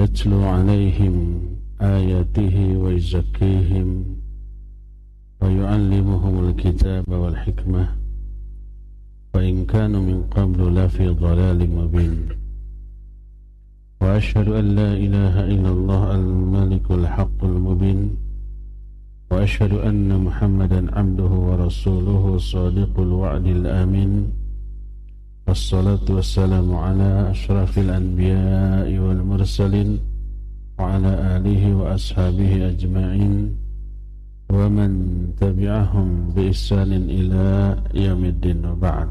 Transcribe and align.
يتلو 0.00 0.42
عليهم 0.56 1.16
آياته 1.80 2.56
ويزكيهم 2.82 3.88
ويعلمهم 5.40 6.34
الكتاب 6.48 7.04
والحكمة 7.08 7.84
وإن 9.34 9.66
كانوا 9.72 10.02
من 10.10 10.18
قبل 10.36 10.60
لفي 10.74 11.08
ضلال 11.08 11.60
مبين. 11.78 12.28
وأشهد 14.00 14.48
أن 14.48 14.66
لا 14.78 14.90
إله 15.04 15.34
إلا 15.52 15.70
الله 15.76 16.14
الملك 16.14 16.86
الحق 16.90 17.44
المبين 17.44 18.00
وأشهد 19.30 19.72
أن 19.72 20.08
محمدا 20.26 20.80
عبده 20.98 21.32
ورسوله 21.48 22.38
صادق 22.38 23.00
الوعد 23.00 23.46
الآمين. 23.46 24.12
والصلاة 25.45 26.05
والسلام 26.09 26.67
على 26.75 27.29
أشرف 27.31 27.79
الأنبياء 27.79 28.89
والمرسلين 28.97 29.99
وعلى 30.79 31.11
آله 31.37 31.63
وأصحابه 31.75 32.51
أجمعين 32.73 33.35
ومن 34.49 34.91
تبعهم 35.37 36.07
بإحسان 36.35 36.91
إلى 36.93 37.45
يوم 37.93 38.23
الدين 38.25 38.59
وبعد 38.65 39.09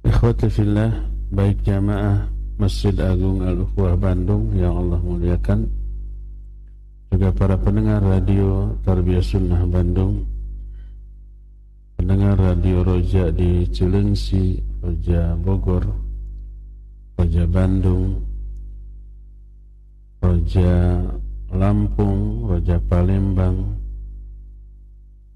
Ikhwati 0.00 0.48
fillah 0.48 0.96
baik 1.28 1.60
jamaah 1.60 2.24
Masjid 2.56 2.96
Agung 3.04 3.44
Al-Ukhwah 3.44 4.00
Bandung 4.00 4.48
yang 4.56 4.80
Allah 4.80 4.96
muliakan 4.96 5.68
juga 7.12 7.28
para 7.36 7.60
pendengar 7.60 8.00
radio 8.00 8.72
Tarbiyah 8.80 9.20
Sunnah 9.20 9.60
Bandung 9.68 10.24
pendengar 11.95 12.35
radio 12.35 12.83
Roja 12.83 13.31
di 13.31 13.65
Cilengsi, 13.71 14.59
Roja 14.83 15.33
Bogor, 15.39 15.87
Roja 17.15 17.47
Bandung, 17.47 18.19
Roja 20.19 21.01
Lampung, 21.55 22.51
Roja 22.51 22.77
Palembang, 22.83 23.79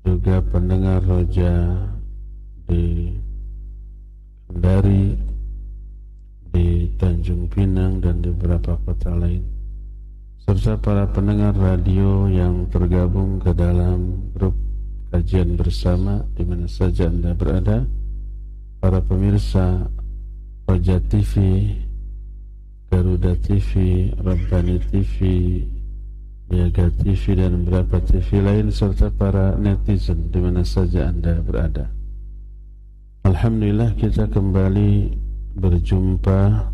juga 0.04 0.44
pendengar 0.52 1.00
Roja 1.08 1.80
di 2.68 3.16
Kendari, 4.50 5.16
di 6.50 6.90
Tanjung 7.00 7.48
Pinang 7.48 8.04
dan 8.04 8.20
di 8.20 8.30
beberapa 8.36 8.76
kota 8.84 9.16
lain. 9.16 9.42
Serta 10.44 10.76
para 10.82 11.06
pendengar 11.06 11.54
radio 11.54 12.26
yang 12.26 12.66
tergabung 12.74 13.38
ke 13.38 13.54
dalam 13.54 14.18
grup 14.34 14.69
kajian 15.10 15.58
bersama 15.58 16.22
di 16.38 16.46
mana 16.46 16.70
saja 16.70 17.10
Anda 17.10 17.34
berada 17.34 17.86
para 18.78 19.02
pemirsa 19.02 19.90
Roja 20.70 21.02
TV 21.10 21.34
Garuda 22.94 23.34
TV 23.42 23.72
Rabbani 24.22 24.78
TV 24.94 25.18
Niaga 26.50 26.90
TV 27.02 27.38
dan 27.38 27.66
beberapa 27.66 28.02
TV 28.02 28.42
lain 28.42 28.74
serta 28.74 29.10
para 29.14 29.54
netizen 29.58 30.30
di 30.34 30.40
mana 30.42 30.62
saja 30.66 31.10
Anda 31.10 31.42
berada 31.42 31.90
Alhamdulillah 33.26 33.94
kita 33.98 34.30
kembali 34.30 35.14
berjumpa 35.58 36.72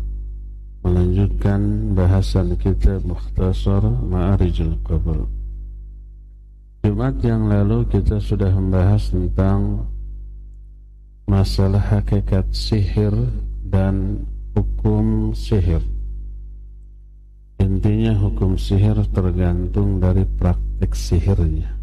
melanjutkan 0.86 1.92
bahasan 1.98 2.54
kita 2.54 3.02
Mukhtasar 3.02 3.82
Ma'arijul 3.82 4.78
Qabr. 4.86 5.35
Jumat 6.86 7.18
yang 7.18 7.50
lalu 7.50 7.82
kita 7.90 8.22
sudah 8.22 8.46
membahas 8.54 9.10
tentang 9.10 9.90
masalah 11.26 11.82
hakikat 11.82 12.46
sihir 12.54 13.10
dan 13.66 14.22
hukum 14.54 15.34
sihir. 15.34 15.82
Intinya 17.58 18.14
hukum 18.14 18.54
sihir 18.54 19.02
tergantung 19.10 19.98
dari 19.98 20.22
praktek 20.38 20.94
sihirnya. 20.94 21.74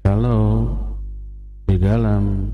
Kalau 0.00 0.72
di 1.68 1.76
dalam 1.76 2.48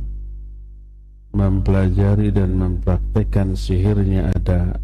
mempelajari 1.30 2.34
dan 2.34 2.58
mempraktekkan 2.58 3.54
sihirnya 3.54 4.34
ada 4.34 4.82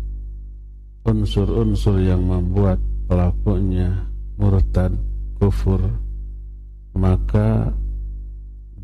unsur-unsur 1.10 1.98
yang 1.98 2.22
membuat 2.22 2.78
pelakunya 3.10 4.06
murtad, 4.38 4.94
kufur, 5.42 5.82
maka 7.00 7.72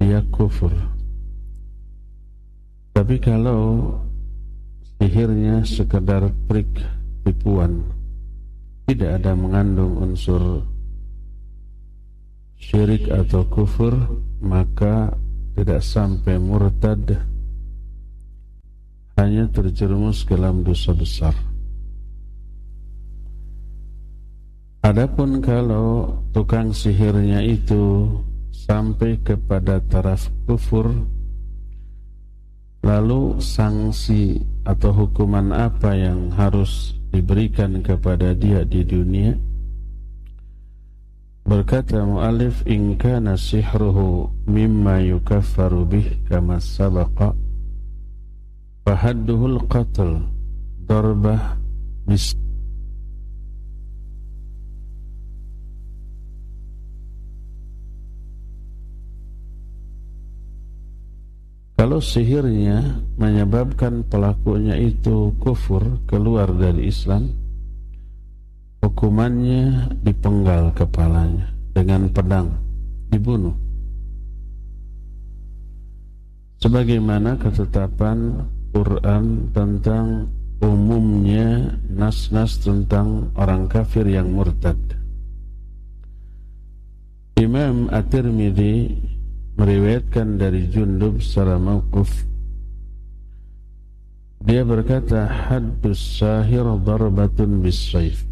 dia 0.00 0.24
kufur. 0.32 0.72
Tapi 2.96 3.20
kalau 3.20 3.92
sihirnya 4.96 5.60
sekedar 5.68 6.32
trik 6.48 6.80
tipuan, 7.28 7.84
tidak 8.88 9.20
ada 9.20 9.36
mengandung 9.36 10.00
unsur 10.00 10.64
syirik 12.56 13.12
atau 13.12 13.44
kufur, 13.52 13.92
maka 14.40 15.12
tidak 15.52 15.84
sampai 15.84 16.40
murtad 16.40 17.20
hanya 19.20 19.44
terjerumus 19.52 20.24
ke 20.24 20.32
dalam 20.32 20.64
dosa 20.64 20.96
besar. 20.96 21.36
Adapun 24.86 25.42
kalau 25.42 26.14
tukang 26.30 26.70
sihirnya 26.70 27.42
itu 27.42 28.06
sampai 28.54 29.18
kepada 29.18 29.82
taraf 29.82 30.30
kufur, 30.46 30.86
lalu 32.86 33.34
sanksi 33.42 34.46
atau 34.62 34.94
hukuman 34.94 35.50
apa 35.50 35.90
yang 35.90 36.30
harus 36.30 36.94
diberikan 37.10 37.82
kepada 37.82 38.30
dia 38.30 38.62
di 38.62 38.86
dunia? 38.86 39.34
Berkata 41.42 42.06
mu'alif 42.06 42.62
in 42.70 42.94
kana 42.94 43.34
sihruhu 43.34 44.30
mimma 44.46 45.02
yukaffaru 45.02 45.82
bih 45.82 46.14
kama 46.30 46.62
sabaqa 46.62 47.34
Fahadduhul 48.86 49.66
qatl 49.66 50.22
Darbah 50.86 51.58
bis 52.06 52.34
Kalau 61.76 62.00
sihirnya 62.00 63.04
menyebabkan 63.20 64.00
pelakunya 64.08 64.80
itu 64.80 65.36
kufur 65.36 66.00
keluar 66.08 66.48
dari 66.48 66.88
Islam 66.88 67.28
Hukumannya 68.80 69.92
dipenggal 70.00 70.72
kepalanya 70.72 71.52
dengan 71.76 72.08
pedang 72.08 72.48
Dibunuh 73.12 73.52
Sebagaimana 76.56 77.36
ketetapan 77.36 78.48
Quran 78.72 79.52
tentang 79.52 80.32
umumnya 80.64 81.76
nas-nas 81.92 82.56
tentang 82.64 83.28
orang 83.36 83.68
kafir 83.68 84.08
yang 84.08 84.32
murtad. 84.32 84.76
Imam 87.36 87.92
At-Tirmidzi 87.92 88.96
meriwayatkan 89.56 90.36
dari 90.36 90.68
Jundub 90.68 91.20
secara 91.20 91.56
mauquf. 91.56 92.12
Dia 94.46 94.62
berkata 94.62 95.26
haddus 95.26 96.22
sahir 96.22 96.64
darbatun 96.84 97.64
bisayf 97.64 98.26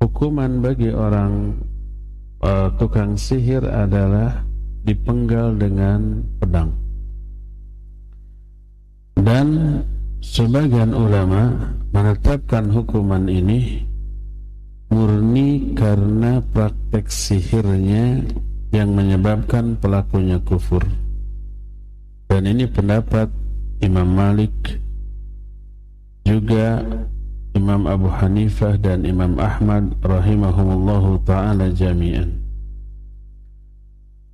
hukuman 0.00 0.64
bagi 0.64 0.88
orang 0.90 1.60
uh, 2.40 2.72
tukang 2.80 3.14
sihir 3.20 3.60
adalah 3.68 4.42
dipenggal 4.82 5.54
dengan 5.60 6.24
pedang. 6.40 6.72
Dan 9.20 9.80
sebagian 10.24 10.96
ulama 10.96 11.52
menetapkan 11.92 12.72
hukuman 12.72 13.28
ini 13.28 13.84
murni 14.88 15.76
karena 15.76 16.40
praktek 16.40 17.12
sihirnya 17.12 18.24
yang 18.70 18.94
menyebabkan 18.94 19.78
pelakunya 19.78 20.38
kufur. 20.42 20.82
Dan 22.30 22.46
ini 22.46 22.66
pendapat 22.70 23.26
Imam 23.82 24.06
Malik 24.06 24.54
juga 26.22 26.82
Imam 27.52 27.90
Abu 27.90 28.06
Hanifah 28.06 28.78
dan 28.78 29.02
Imam 29.02 29.34
Ahmad 29.42 29.90
rahimahumullahu 30.00 31.26
taala 31.26 31.74
jami'an. 31.74 32.30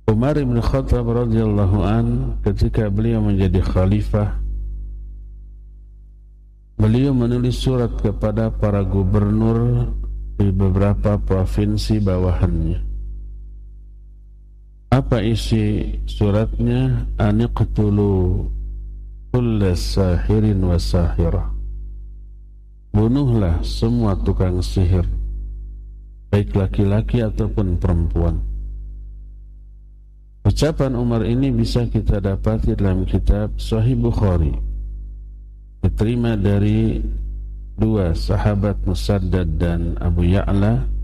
Umar 0.07 0.37
bin 0.39 0.61
Khattab 0.61 1.03
radhiyallahu 1.09 1.77
an 1.83 2.05
ketika 2.45 2.87
beliau 2.87 3.19
menjadi 3.19 3.59
khalifah 3.59 4.47
Beliau 6.77 7.09
menulis 7.09 7.57
surat 7.57 7.89
kepada 8.05 8.53
para 8.53 8.85
gubernur 8.85 9.89
di 10.37 10.53
beberapa 10.53 11.17
provinsi 11.17 11.97
bawahannya. 11.97 12.86
Apa 14.97 15.21
isi 15.21 15.93
suratnya? 16.09 17.05
Aniqtulu 17.21 18.49
kulla 19.29 19.77
sahirin 19.77 20.57
wa 20.65 20.81
sahirah. 20.81 21.57
bunuhlah 22.97 23.61
semua 23.61 24.17
tukang 24.17 24.57
sihir 24.57 25.05
baik 26.33 26.49
laki-laki 26.57 27.21
ataupun 27.21 27.77
perempuan 27.77 28.41
ucapan 30.41 30.97
Umar 30.97 31.21
ini 31.21 31.53
bisa 31.53 31.85
kita 31.85 32.17
dapati 32.17 32.73
dalam 32.73 33.05
kitab 33.05 33.53
Sahih 33.61 33.93
Bukhari 33.93 34.49
diterima 35.85 36.33
dari 36.33 36.97
dua 37.77 38.17
sahabat 38.17 38.81
Musaddad 38.81 39.45
dan 39.61 39.93
Abu 40.01 40.25
Ya'la 40.33 40.96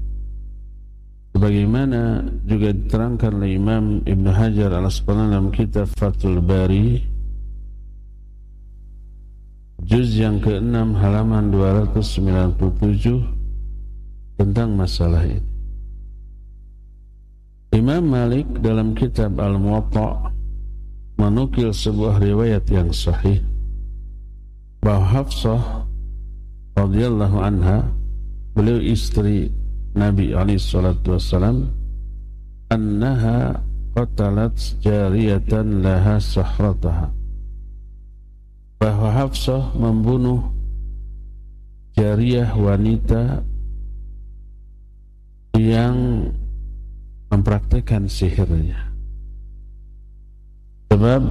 sebagaimana 1.34 2.22
juga 2.46 2.70
diterangkan 2.70 3.42
oleh 3.42 3.58
Imam 3.58 4.06
Ibn 4.06 4.26
Hajar 4.30 4.78
al-Asqalani 4.78 5.34
dalam 5.34 5.50
kitab 5.50 5.90
Fathul 5.98 6.38
Bari 6.46 7.02
juz 9.84 10.16
yang 10.16 10.40
ke-6 10.40 10.96
halaman 10.96 11.52
297 11.52 14.40
tentang 14.40 14.72
masalah 14.78 15.26
ini. 15.26 15.44
Imam 17.74 18.06
Malik 18.06 18.46
dalam 18.62 18.94
kitab 18.94 19.34
Al-Muwatta 19.42 20.30
menukil 21.18 21.74
sebuah 21.74 22.22
riwayat 22.22 22.70
yang 22.70 22.94
sahih 22.94 23.42
bahwa 24.78 25.10
Hafsah 25.10 25.90
radhiyallahu 26.78 27.38
anha 27.42 27.90
beliau 28.54 28.78
istri 28.78 29.50
Nabi 29.94 30.34
alaihi 30.34 30.58
salatu 30.58 31.14
wassalam 31.14 31.70
annaha 32.74 33.62
qatalat 33.94 34.58
jariyatan 34.82 35.86
laha 35.86 36.18
sahrataha. 36.18 37.14
Bahwa 38.82 39.10
Hafsah 39.14 39.72
membunuh 39.78 40.50
jariyah 41.94 42.52
wanita 42.58 43.46
yang 45.56 46.28
mempraktekkan 47.30 48.10
sihirnya. 48.10 48.92
Sebab 50.90 51.22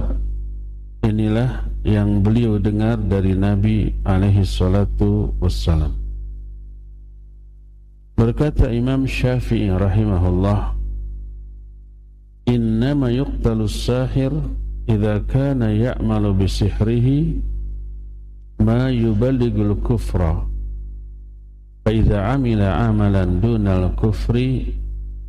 inilah 1.03 1.67
yang 1.83 2.23
beliau 2.23 2.57
dengar 2.57 2.95
dari 2.95 3.35
Nabi 3.35 3.91
alaihi 4.07 4.47
salatu 4.47 5.35
wassalam 5.43 6.02
Berkata 8.13 8.69
Imam 8.69 9.09
Syafi'i 9.09 9.73
rahimahullah, 9.73 10.77
"Innama 12.45 13.09
yuqtalu 13.09 13.65
sahir 13.65 14.29
idza 14.85 15.25
kana 15.25 15.73
ya'malu 15.73 16.37
bi 16.37 16.45
sihrihi 16.45 17.41
ma 18.61 18.93
yuballighul 18.93 19.81
kufra." 19.81 20.45
Fa 21.81 21.89
idza 21.89 22.37
amila 22.37 22.85
amalan 22.85 23.41
dunal 23.41 23.97
kufri 23.97 24.77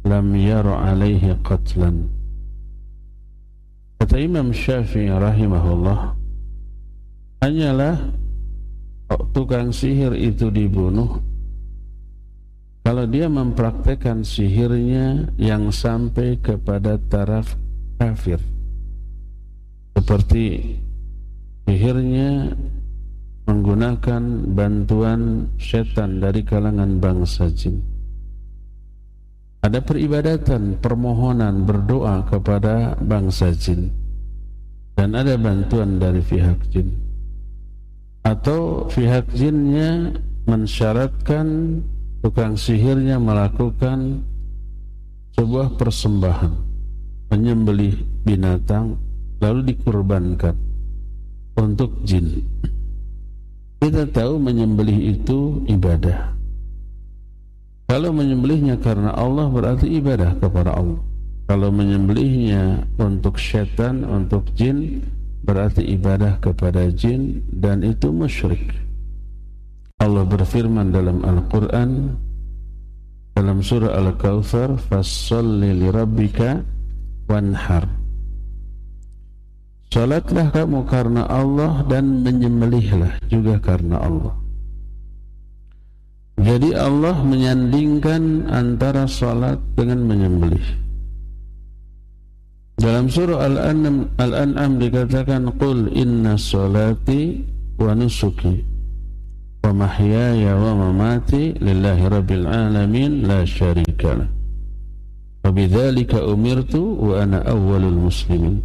lam 0.05 0.37
yara 0.37 0.85
alaihi 0.93 1.41
qatlan. 1.41 2.05
Kata 3.97 4.21
Imam 4.21 4.53
Syafi'i 4.53 5.09
rahimahullah, 5.09 6.13
hanyalah 7.41 7.97
tukang 9.33 9.73
sihir 9.73 10.13
itu 10.13 10.53
dibunuh 10.53 11.17
kalau 12.85 13.09
dia 13.09 13.33
mempraktekkan 13.33 14.21
sihirnya 14.21 15.33
yang 15.41 15.73
sampai 15.73 16.37
kepada 16.37 17.01
taraf 17.01 17.57
kafir. 17.97 18.37
Seperti 19.97 20.77
sihirnya 21.65 22.53
menggunakan 23.49 24.53
bantuan 24.53 25.49
setan 25.57 26.21
dari 26.21 26.45
kalangan 26.45 27.01
bangsa 27.01 27.49
jin. 27.57 27.81
Ada 29.65 29.81
peribadatan 29.81 30.77
permohonan 30.77 31.65
berdoa 31.65 32.29
kepada 32.29 33.01
bangsa 33.01 33.49
jin. 33.57 33.89
Dan 34.93 35.17
ada 35.17 35.41
bantuan 35.41 35.97
dari 35.97 36.21
pihak 36.21 36.69
jin. 36.69 36.93
Atau 38.29 38.93
pihak 38.93 39.33
jinnya 39.33 40.13
mensyaratkan 40.45 41.81
tukang 42.25 42.57
sihirnya 42.57 43.21
melakukan 43.21 44.25
sebuah 45.37 45.77
persembahan. 45.77 46.73
Menyembelih 47.29 48.25
binatang 48.25 48.97
lalu 49.45 49.77
dikurbankan 49.77 50.57
untuk 51.61 52.01
jin. 52.09 52.41
Kita 53.77 54.09
tahu 54.09 54.41
menyembelih 54.41 55.21
itu 55.21 55.61
ibadah. 55.69 56.33
Kalau 57.85 58.17
menyembelihnya 58.17 58.81
karena 58.81 59.13
Allah 59.13 59.45
berarti 59.53 59.85
ibadah 60.01 60.41
kepada 60.41 60.73
Allah. 60.73 61.05
Kalau 61.45 61.69
menyembelihnya 61.69 62.89
untuk 62.97 63.37
syaitan 63.37 64.01
untuk 64.09 64.49
jin 64.57 65.05
berarti 65.45 65.85
ibadah 65.93 66.41
kepada 66.41 66.89
jin 66.89 67.45
dan 67.53 67.85
itu 67.85 68.09
musyrik 68.09 68.84
Allah 70.05 70.25
berfirman 70.29 70.93
dalam 70.93 71.25
Al-Quran 71.25 72.13
dalam 73.33 73.59
surah 73.65 73.97
Al-Kawthar 73.97 74.77
fassalli 74.77 75.73
li 75.73 75.89
rabbika 75.89 76.61
wanhar. 77.25 77.89
Salatlah 79.89 80.53
kamu 80.53 80.85
karena 80.85 81.25
Allah 81.25 81.81
dan 81.89 82.21
menyembelihlah 82.21 83.17
juga 83.33 83.57
karena 83.65 83.97
Allah. 84.05 84.35
Jadi 86.35 86.75
Allah 86.75 87.17
menyandingkan 87.23 88.51
antara 88.51 89.07
salat 89.09 89.57
dengan 89.79 90.05
menyembelih. 90.05 90.67
Dalam 92.75 93.07
surah 93.07 93.47
Al-An'am 93.47 94.11
Al 94.19 94.51
dikatakan 94.83 95.47
Qul 95.63 95.95
inna 95.95 96.35
salati 96.35 97.39
wa 97.79 97.95
nusuki 97.95 98.74
wa 99.65 99.73
mahyaya 99.73 100.61
wa 100.61 100.77
mamati 100.77 101.57
lillahi 101.57 102.05
rabbil 102.13 102.45
alamin 102.45 103.25
la 103.25 103.49
syarika 103.49 104.13
lah. 104.13 104.29
Wa 105.41 105.49
bidzalika 105.49 106.21
umirtu 106.21 107.01
wa 107.01 107.25
ana 107.25 107.41
awwalul 107.49 108.13
muslimin. 108.13 108.61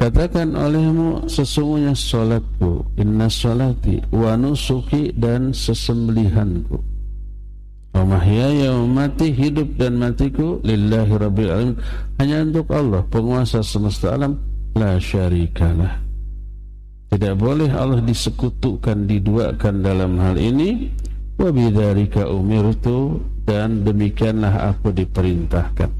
Katakan 0.00 0.56
olehmu 0.56 1.28
sesungguhnya 1.28 1.92
salatku 1.92 2.88
inna 2.96 3.28
salati 3.28 4.00
wa 4.08 4.32
nusuki 4.40 5.12
dan 5.12 5.52
sesembelihanku. 5.52 6.80
Wa 7.92 8.00
mahyaya 8.08 8.80
wa 8.80 9.04
mati 9.04 9.28
hidup 9.28 9.76
dan 9.76 10.00
matiku 10.00 10.56
lillahi 10.64 11.12
rabbil 11.20 11.50
alamin. 11.52 11.76
Hanya 12.16 12.48
untuk 12.48 12.72
Allah 12.72 13.04
penguasa 13.12 13.60
semesta 13.60 14.16
alam 14.16 14.40
la 14.72 14.96
syarikalah 14.96 16.09
tidak 17.10 17.34
boleh 17.42 17.70
Allah 17.74 17.98
disekutukan, 17.98 19.10
diduakan 19.10 19.74
dalam 19.82 20.14
hal 20.22 20.38
ini. 20.38 20.94
Wa 21.34 21.50
bidzalika 21.50 22.30
umirtu 22.30 23.18
dan 23.42 23.82
demikianlah 23.82 24.70
aku 24.70 24.94
diperintahkan. 24.94 25.90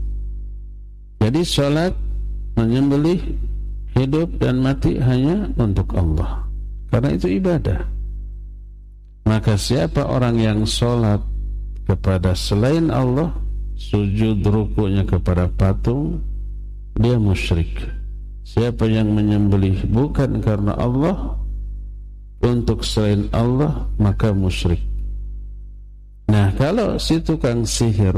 Jadi 1.21 1.41
salat 1.43 1.93
menyembelih 2.55 3.19
hidup 3.99 4.39
dan 4.39 4.63
mati 4.63 5.03
hanya 5.03 5.51
untuk 5.59 5.91
Allah. 5.99 6.47
Karena 6.95 7.11
itu 7.17 7.27
ibadah. 7.27 7.81
Maka 9.27 9.55
siapa 9.59 10.07
orang 10.07 10.39
yang 10.39 10.61
salat 10.65 11.23
kepada 11.87 12.35
selain 12.39 12.89
Allah, 12.89 13.35
sujud 13.75 14.43
rukuknya 14.47 15.03
kepada 15.03 15.51
patung, 15.51 16.23
dia 16.95 17.19
musyrik. 17.19 18.00
Siapa 18.51 18.83
yang 18.91 19.15
menyembelih 19.15 19.87
bukan 19.87 20.43
karena 20.43 20.75
Allah 20.75 21.39
untuk 22.43 22.83
selain 22.83 23.31
Allah 23.31 23.87
maka 23.95 24.35
musyrik. 24.35 24.83
Nah, 26.27 26.51
kalau 26.59 26.99
si 26.99 27.23
tukang 27.23 27.63
sihir 27.63 28.15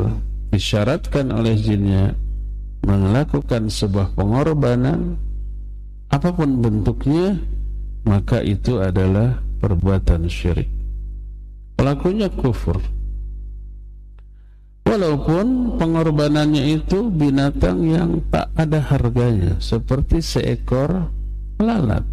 disyaratkan 0.48 1.28
oleh 1.36 1.52
jinnya 1.60 2.16
melakukan 2.80 3.68
sebuah 3.68 4.16
pengorbanan 4.16 5.20
apa 6.08 6.28
pun 6.32 6.64
bentuknya 6.64 7.36
maka 8.08 8.40
itu 8.40 8.80
adalah 8.80 9.36
perbuatan 9.60 10.32
syirik. 10.32 10.68
Pelakunya 11.76 12.32
kufur. 12.32 12.80
Walaupun 14.92 15.80
pengorbanannya 15.80 16.76
itu 16.76 17.08
binatang 17.08 17.80
yang 17.88 18.20
tak 18.28 18.52
ada 18.52 18.76
harganya 18.76 19.56
seperti 19.56 20.20
seekor 20.20 21.08
lalat. 21.56 22.04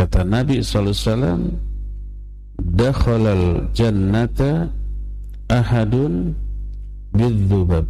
Kata 0.00 0.24
Nabi 0.24 0.64
wasallam, 0.64 1.60
"Dakhalal 2.56 3.68
jannata 3.76 4.72
ahadun 5.52 6.32
bidzubab." 7.12 7.84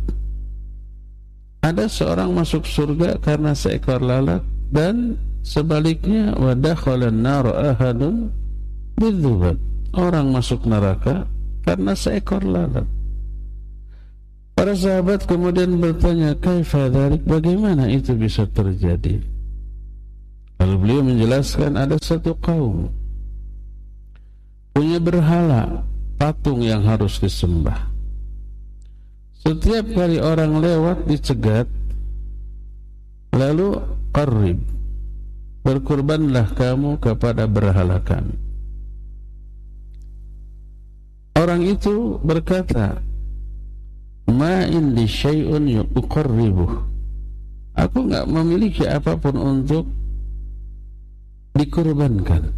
Ada 1.62 1.86
seorang 1.86 2.34
masuk 2.34 2.66
surga 2.66 3.22
karena 3.22 3.54
seekor 3.54 4.02
lalat 4.02 4.42
dan 4.74 5.14
sebaliknya 5.46 6.34
wa 6.34 6.58
dakhalan 6.58 7.22
nar 7.22 7.46
ahadun 7.46 8.34
bidzubab. 8.98 9.54
orang 9.94 10.34
masuk 10.34 10.66
neraka 10.66 11.22
karena 11.62 11.94
seekor 11.94 12.42
lalat. 12.42 12.86
Para 14.60 14.76
sahabat 14.76 15.24
kemudian 15.24 15.80
bertanya, 15.80 16.36
"Kaifa 16.36 16.92
dzalik? 16.92 17.24
Bagaimana 17.24 17.88
itu 17.88 18.12
bisa 18.12 18.44
terjadi?" 18.44 19.16
Lalu 20.60 20.74
beliau 20.76 21.00
menjelaskan 21.00 21.80
ada 21.80 21.96
satu 21.96 22.36
kaum 22.36 22.92
punya 24.76 25.00
berhala, 25.00 25.80
patung 26.20 26.60
yang 26.60 26.84
harus 26.84 27.16
disembah. 27.16 27.88
Setiap 29.40 29.96
kali 29.96 30.20
orang 30.20 30.60
lewat 30.60 31.08
dicegat, 31.08 31.64
lalu 33.32 33.80
qarrib, 34.12 34.60
berkurbanlah 35.64 36.52
kamu 36.52 37.00
kepada 37.00 37.48
berhala 37.48 37.96
kami. 38.04 38.36
Orang 41.32 41.64
itu 41.64 42.20
berkata, 42.20 43.00
Ma 44.30 44.62
indi 44.66 45.10
syai'un 45.10 45.66
yuqarribuh. 45.66 46.72
Aku 47.74 48.06
enggak 48.06 48.26
memiliki 48.30 48.84
apa 48.86 49.18
pun 49.18 49.34
untuk 49.34 49.84
dikurbankan. 51.54 52.50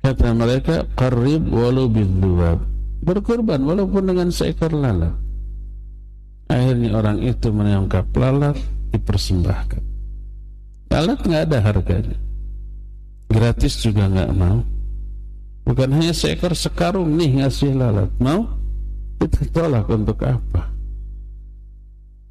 Kata 0.00 0.32
mereka, 0.32 0.88
qarrib 0.96 1.44
walau 1.52 1.86
bidhuwab. 1.86 2.58
Berkorban 3.00 3.60
walaupun 3.64 4.12
dengan 4.12 4.28
seekor 4.32 4.72
lalat. 4.72 5.12
Akhirnya 6.50 6.96
orang 6.96 7.20
itu 7.22 7.48
menangkap 7.52 8.08
lalat, 8.16 8.56
dipersembahkan. 8.90 9.82
Lalat 10.90 11.18
nggak 11.22 11.42
ada 11.46 11.58
harganya. 11.62 12.18
Gratis 13.30 13.78
juga 13.78 14.10
nggak 14.10 14.32
mau. 14.34 14.58
Bukan 15.62 15.90
hanya 15.94 16.10
seekor 16.10 16.56
sekarung 16.56 17.14
nih 17.14 17.44
ngasih 17.44 17.78
lalat. 17.78 18.10
Mau? 18.18 18.59
Kita 19.20 19.42
tolak 19.52 19.84
untuk 19.92 20.16
apa? 20.24 20.72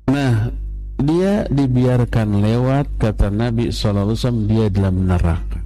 Nah, 0.10 0.50
dia 0.98 1.46
dibiarkan 1.46 2.41
lewat 2.41 2.98
kata 2.98 3.29
Nabi 3.29 3.69
SAW 3.69 4.17
dia 4.50 4.74
dalam 4.74 5.05
neraka. 5.05 5.62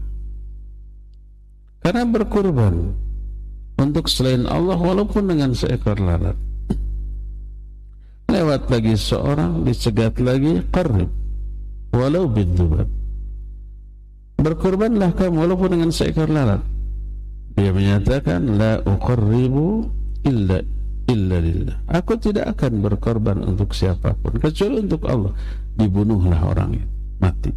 Karena 1.80 2.03
berkurban 2.03 2.75
untuk 3.80 4.12
selain 4.12 4.46
Allah 4.51 4.75
walaupun 4.75 5.32
dengan 5.32 5.56
seekor 5.56 5.98
lalat. 6.00 6.36
Lewat 8.27 8.68
lagi 8.68 8.96
seorang 9.00 9.63
dicegat 9.63 10.20
lagi 10.20 10.60
qarib 10.75 11.08
walau 11.96 12.27
bidzubat. 12.27 12.88
Berkurbanlah 14.44 15.15
kamu 15.15 15.48
walaupun 15.48 15.70
dengan 15.80 15.92
seekor 15.92 16.27
lalat. 16.27 16.60
Dia 17.56 17.72
menyatakan 17.72 18.60
la 18.60 18.82
uqarribu 18.82 19.88
illa 20.25 20.60
illa. 21.07 21.75
Aku 21.91 22.15
tidak 22.15 22.57
akan 22.57 22.79
berkorban 22.79 23.43
untuk 23.43 23.75
siapa 23.75 24.15
pun 24.15 24.39
kecuali 24.39 24.83
untuk 24.83 25.03
Allah. 25.07 25.33
Dibunuhlah 25.74 26.41
orangnya, 26.45 26.86
mati. 27.19 27.51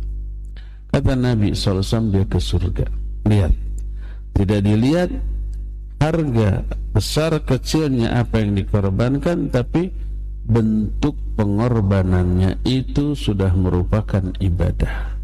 Kata 0.90 1.12
Nabi 1.12 1.52
SAW 1.52 2.08
dia 2.08 2.24
ke 2.24 2.40
surga. 2.40 2.86
Lihat, 3.28 3.52
tidak 4.32 4.60
dilihat 4.64 5.10
harga 6.00 6.64
besar 6.96 7.36
kecilnya 7.44 8.16
apa 8.16 8.40
yang 8.40 8.56
dikorbankan, 8.56 9.52
tapi 9.52 9.92
bentuk 10.46 11.18
pengorbanannya 11.36 12.62
itu 12.64 13.12
sudah 13.18 13.52
merupakan 13.52 14.22
ibadah. 14.40 15.16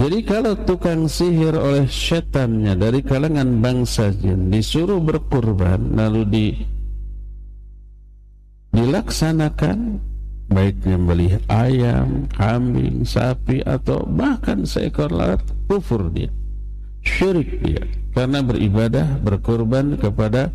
Jadi 0.00 0.24
kalau 0.24 0.56
tukang 0.64 1.04
sihir 1.04 1.52
oleh 1.52 1.84
setannya 1.84 2.72
dari 2.72 3.04
kalangan 3.04 3.60
bangsa 3.60 4.08
jin 4.16 4.48
disuruh 4.48 4.96
berkurban 4.96 5.92
lalu 5.92 6.22
di 6.24 6.46
dilaksanakan 8.70 9.98
baik 10.50 10.82
beli 10.82 11.38
ayam, 11.46 12.26
kambing, 12.34 13.06
sapi 13.06 13.62
atau 13.62 14.02
bahkan 14.02 14.66
seekor 14.66 15.14
lalat 15.14 15.40
kufur 15.70 16.10
dia. 16.10 16.28
Syirik 17.06 17.62
dia. 17.62 17.82
Karena 18.10 18.42
beribadah 18.42 19.22
berkorban 19.22 19.94
kepada 19.94 20.50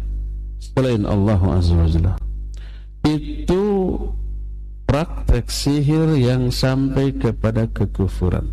selain 0.59 1.07
Allah 1.07 1.39
Azza 1.55 1.79
itu 3.07 3.63
praktek 4.83 5.47
sihir 5.47 6.19
yang 6.19 6.51
sampai 6.51 7.15
kepada 7.15 7.69
kekufuran. 7.71 8.51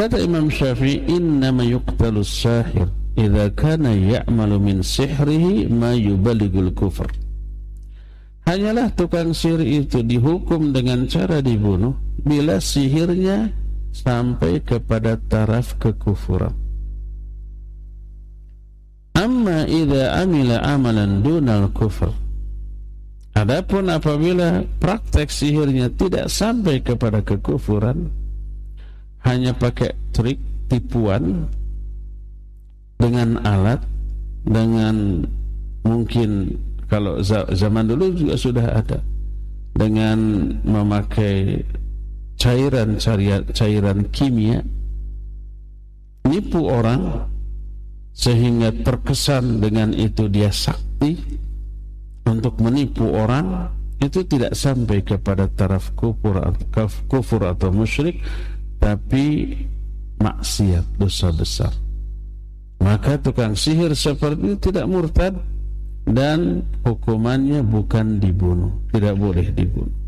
Kata 0.00 0.16
Imam 0.16 0.48
Syafi'i 0.48 1.04
innama 1.12 1.60
yuqtalu 1.60 2.24
sahir 2.24 2.88
idza 3.20 3.52
kana 3.52 3.92
ya'malu 3.92 4.56
min 4.56 4.78
sihrihi 4.80 5.68
ma 5.68 5.92
yubaligul 5.92 6.72
kufr 6.72 7.19
Hanyalah 8.48 8.90
tukang 8.96 9.36
sihir 9.36 9.62
itu 9.62 10.00
dihukum 10.00 10.72
dengan 10.72 11.06
cara 11.06 11.38
dibunuh 11.44 11.94
bila 12.24 12.58
sihirnya 12.58 13.52
sampai 13.90 14.62
kepada 14.62 15.18
taraf 15.28 15.76
kekufuran. 15.78 16.54
Amma 19.20 19.68
idza 19.68 20.16
amila 20.16 20.64
amalan 20.64 21.20
dunal 21.20 21.68
kufur. 21.76 22.14
Adapun 23.36 23.92
apabila 23.92 24.64
praktek 24.82 25.30
sihirnya 25.30 25.92
tidak 25.94 26.32
sampai 26.32 26.82
kepada 26.82 27.22
kekufuran, 27.22 28.10
hanya 29.22 29.54
pakai 29.54 29.94
trik 30.10 30.40
tipuan 30.66 31.46
dengan 32.98 33.38
alat, 33.44 33.80
dengan 34.42 35.24
mungkin 35.84 36.56
kalau 36.90 37.22
zaman 37.54 37.86
dulu 37.86 38.10
juga 38.12 38.34
sudah 38.34 38.66
ada. 38.74 38.98
Dengan 39.70 40.18
memakai 40.66 41.62
cairan 42.34 42.98
cairan 43.54 44.10
kimia 44.10 44.66
nipu 46.26 46.66
orang 46.66 47.30
sehingga 48.10 48.74
terkesan 48.82 49.62
dengan 49.62 49.94
itu 49.94 50.26
dia 50.26 50.50
sakti 50.50 51.14
untuk 52.26 52.58
menipu 52.58 53.06
orang 53.14 53.70
itu 54.00 54.24
tidak 54.24 54.56
sampai 54.56 55.04
kepada 55.04 55.46
taraf 55.52 55.92
kufur 55.92 56.40
kufur 57.06 57.44
atau 57.44 57.70
musyrik 57.70 58.18
tapi 58.80 59.54
maksiat 60.20 60.84
dosa 60.96 61.28
besar. 61.30 61.72
Maka 62.80 63.20
tukang 63.20 63.52
sihir 63.52 63.92
seperti 63.92 64.56
itu 64.56 64.72
tidak 64.72 64.88
murtad 64.88 65.36
dan 66.08 66.64
hukumannya 66.86 67.64
bukan 67.64 68.20
dibunuh, 68.20 68.72
tidak 68.92 69.14
boleh 69.20 69.46
dibunuh. 69.52 70.00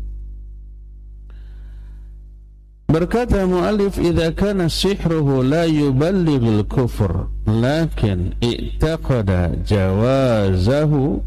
Berkata 2.93 3.49
muallif 3.49 3.97
idza 3.97 4.29
kana 4.37 4.69
sihruhu 4.69 5.41
la 5.41 5.65
yuballighul 5.65 6.61
kufr 6.69 7.25
lakin 7.49 8.37
i'taqada 8.37 9.57
jawazahu 9.65 11.25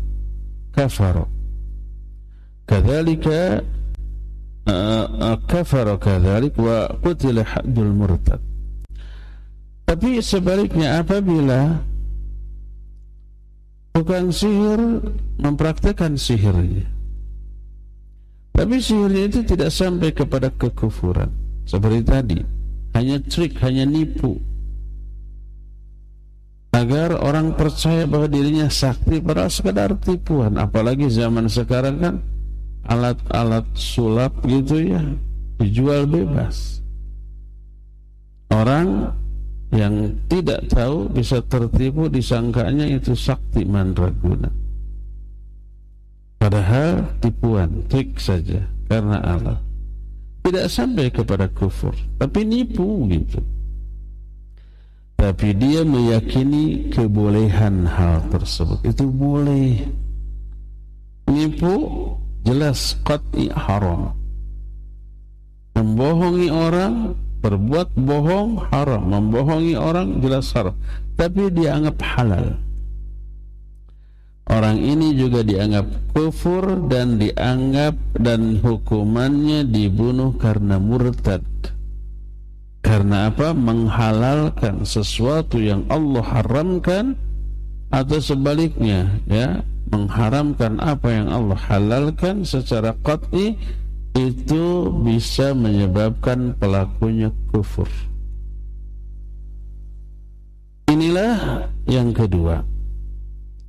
kafara 0.71 1.27
kadzalika 2.71 3.67
kafara 5.51 5.99
kadzalik 5.99 6.55
wa 6.55 6.87
qutila 7.03 7.43
haddul 7.43 7.91
murtad 7.91 8.39
tapi 9.91 10.23
sebaliknya 10.23 11.03
apabila 11.03 11.83
Tukang 13.97 14.29
sihir 14.29 15.01
mempraktekkan 15.41 16.21
sihirnya. 16.21 16.85
Tapi 18.53 18.77
sihirnya 18.77 19.25
itu 19.25 19.41
tidak 19.41 19.73
sampai 19.73 20.13
kepada 20.13 20.53
kekufuran. 20.53 21.33
Seperti 21.65 22.01
tadi, 22.05 22.39
hanya 22.93 23.17
trik, 23.25 23.57
hanya 23.65 23.89
nipu. 23.89 24.37
Agar 26.77 27.17
orang 27.25 27.57
percaya 27.57 28.05
bahwa 28.05 28.29
dirinya 28.29 28.69
sakti 28.69 29.17
pada 29.17 29.49
sekadar 29.49 29.97
tipuan. 29.97 30.61
Apalagi 30.61 31.09
zaman 31.09 31.49
sekarang 31.49 31.97
kan 31.97 32.15
alat-alat 32.85 33.65
sulap 33.73 34.45
gitu 34.45 34.93
ya 34.93 35.01
dijual 35.57 36.05
bebas. 36.05 36.85
Orang 38.53 39.09
yang 39.75 40.15
tidak 40.31 40.71
tahu 40.71 41.11
bisa 41.11 41.43
tertipu 41.43 42.07
disangkanya 42.07 42.87
itu 42.87 43.19
sakti 43.19 43.67
mandraguna. 43.67 44.47
Padahal 46.39 47.19
tipuan 47.19 47.83
trik 47.91 48.21
saja 48.23 48.63
karena 48.87 49.19
Allah. 49.25 49.59
Tidak 50.47 50.67
sampai 50.71 51.11
kepada 51.11 51.51
kufur 51.51 51.97
tapi 52.23 52.47
nipu 52.47 53.11
gitu. 53.11 53.43
Tapi 55.17 55.57
dia 55.57 55.83
meyakini 55.83 56.93
kebolehan 56.93 57.89
hal 57.89 58.23
tersebut. 58.31 58.85
Itu 58.87 59.11
boleh. 59.11 59.81
Nipu 61.27 61.75
jelas 62.47 62.95
qat'i 63.03 63.51
haram. 63.51 64.15
Membohongi 65.75 66.49
orang 66.53 67.26
berbuat 67.47 67.95
bohong 67.95 68.59
haram 68.75 69.07
membohongi 69.07 69.79
orang 69.79 70.19
jelas 70.19 70.51
haram. 70.51 70.75
Tapi 71.15 71.55
dianggap 71.55 72.03
halal. 72.03 72.59
Orang 74.47 74.79
ini 74.79 75.15
juga 75.15 75.47
dianggap 75.47 76.15
kufur 76.15 76.87
dan 76.91 77.19
dianggap 77.19 77.95
dan 78.19 78.59
hukumannya 78.59 79.67
dibunuh 79.67 80.35
karena 80.39 80.79
murtad. 80.83 81.43
Karena 82.83 83.31
apa? 83.31 83.51
Menghalalkan 83.51 84.87
sesuatu 84.87 85.59
yang 85.59 85.83
Allah 85.91 86.23
haramkan 86.23 87.19
atau 87.91 88.19
sebaliknya 88.19 89.23
ya. 89.27 89.63
Mengharamkan 89.87 90.83
apa 90.83 91.15
yang 91.15 91.31
Allah 91.31 91.59
halalkan 91.71 92.43
secara 92.43 92.95
qat'i 93.07 93.55
itu 94.17 94.89
bisa 95.05 95.53
menyebabkan 95.53 96.57
pelakunya 96.57 97.29
kufur. 97.53 97.89
Inilah 100.89 101.69
yang 101.85 102.17
kedua. 102.17 102.65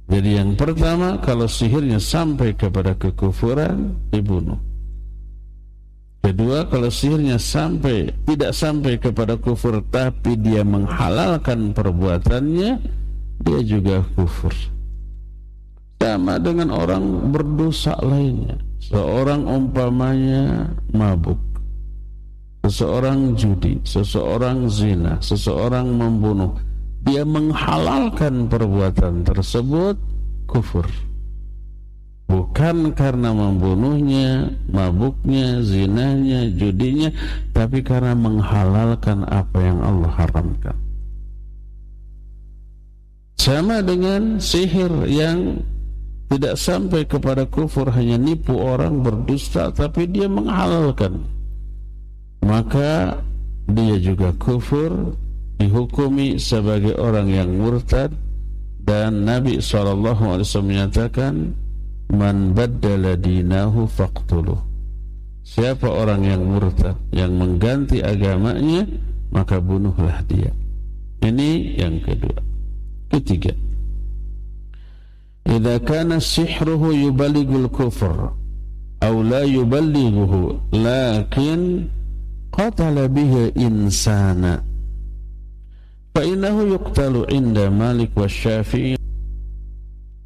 Jadi 0.07 0.39
yang 0.39 0.55
pertama 0.55 1.19
kalau 1.19 1.51
sihirnya 1.51 1.99
sampai 1.99 2.55
kepada 2.55 2.95
kekufuran 2.95 3.91
dibunuh. 4.07 4.55
Kedua 6.23 6.63
kalau 6.71 6.87
sihirnya 6.87 7.35
sampai 7.35 8.15
tidak 8.23 8.55
sampai 8.55 8.95
kepada 8.95 9.35
kufur 9.35 9.83
tapi 9.91 10.39
dia 10.39 10.63
menghalalkan 10.63 11.75
perbuatannya 11.75 12.71
dia 13.43 13.59
juga 13.67 13.99
kufur. 14.15 14.55
Sama 15.99 16.39
dengan 16.39 16.71
orang 16.71 17.33
berdosa 17.35 17.99
lainnya. 17.99 18.66
Seorang 18.87 19.43
umpamanya 19.43 20.71
mabuk. 20.95 21.35
Seseorang 22.63 23.35
judi, 23.35 23.75
seseorang 23.83 24.71
zina, 24.71 25.19
seseorang 25.19 25.91
membunuh. 25.91 26.55
Dia 27.03 27.27
menghalalkan 27.27 28.47
perbuatan 28.47 29.27
tersebut 29.27 29.95
kufur. 30.47 30.87
Bukan 32.27 32.91
karena 32.91 33.31
membunuhnya, 33.31 34.51
mabuknya, 34.71 35.63
zinanya, 35.63 36.47
judinya, 36.51 37.11
tapi 37.55 37.83
karena 37.83 38.15
menghalalkan 38.15 39.23
apa 39.27 39.59
yang 39.63 39.79
Allah 39.83 40.11
haramkan. 40.11 40.75
Sama 43.39 43.79
dengan 43.79 44.43
sihir 44.43 45.07
yang 45.07 45.63
tidak 46.27 46.59
sampai 46.59 47.07
kepada 47.07 47.47
kufur 47.47 47.87
hanya 47.95 48.19
nipu 48.19 48.55
orang 48.59 48.99
berdusta 48.99 49.71
tapi 49.71 50.11
dia 50.11 50.27
menghalalkan. 50.27 51.23
Maka 52.43 53.23
dia 53.67 53.95
juga 53.99 54.35
kufur 54.35 55.15
dihukumi 55.59 56.35
sebagai 56.39 56.95
orang 56.99 57.27
yang 57.31 57.49
murtad 57.55 58.11
dan 58.83 59.27
Nabi 59.27 59.59
SAW 59.59 60.39
menyatakan 60.63 61.51
man 62.11 62.55
baddala 62.55 63.19
dinahu 63.19 63.87
faqtuluh. 63.87 64.59
Siapa 65.47 65.87
orang 65.87 66.27
yang 66.27 66.43
murtad 66.43 66.95
yang 67.15 67.35
mengganti 67.39 68.03
agamanya 68.03 68.83
maka 69.31 69.59
bunuhlah 69.63 70.23
dia. 70.27 70.51
Ini 71.23 71.79
yang 71.79 72.03
kedua. 72.03 72.39
Ketiga, 73.07 73.55
"Idza 75.47 75.79
kana 75.79 76.19
sihruhu 76.19 76.91
yubalighul 76.91 77.71
kufr 77.71 78.35
aw 78.99 79.15
la 79.23 79.47
yuballighuhu 79.47 80.75
lakin 80.75 81.87
qatala 82.51 83.07
bihi 83.07 83.55
insana 83.55 84.59
fa 86.11 86.21
innahu 86.27 86.75
yuqtalu 86.75 87.31
inda 87.31 87.71
Malik 87.71 88.11
wa 88.11 88.27
Syafi'i 88.27 88.99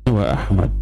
wa 0.10 0.26
Ahmad." 0.26 0.74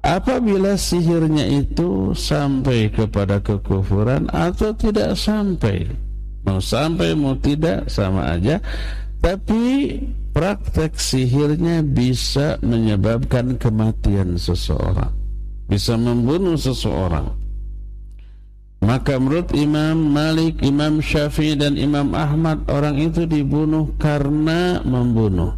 Apabila 0.00 0.80
sihirnya 0.80 1.44
itu 1.44 2.16
sampai 2.16 2.88
kepada 2.88 3.36
kekufuran 3.42 4.32
atau 4.32 4.72
tidak 4.72 5.12
sampai, 5.12 5.92
mau 6.40 6.56
sampai 6.56 7.12
mau 7.12 7.36
tidak 7.36 7.84
sama 7.92 8.32
aja, 8.32 8.64
tapi 9.20 9.96
praktek 10.32 10.96
sihirnya 10.96 11.84
bisa 11.84 12.56
menyebabkan 12.64 13.60
kematian 13.60 14.40
seseorang. 14.40 15.12
Bisa 15.68 15.94
membunuh 15.94 16.56
seseorang. 16.58 17.30
Maka 18.80 19.20
menurut 19.20 19.52
Imam 19.52 20.08
Malik, 20.08 20.64
Imam 20.64 21.04
Syafi'i 21.04 21.52
dan 21.52 21.76
Imam 21.76 22.16
Ahmad 22.16 22.64
orang 22.72 22.96
itu 22.96 23.28
dibunuh 23.28 23.92
karena 24.00 24.80
membunuh. 24.82 25.52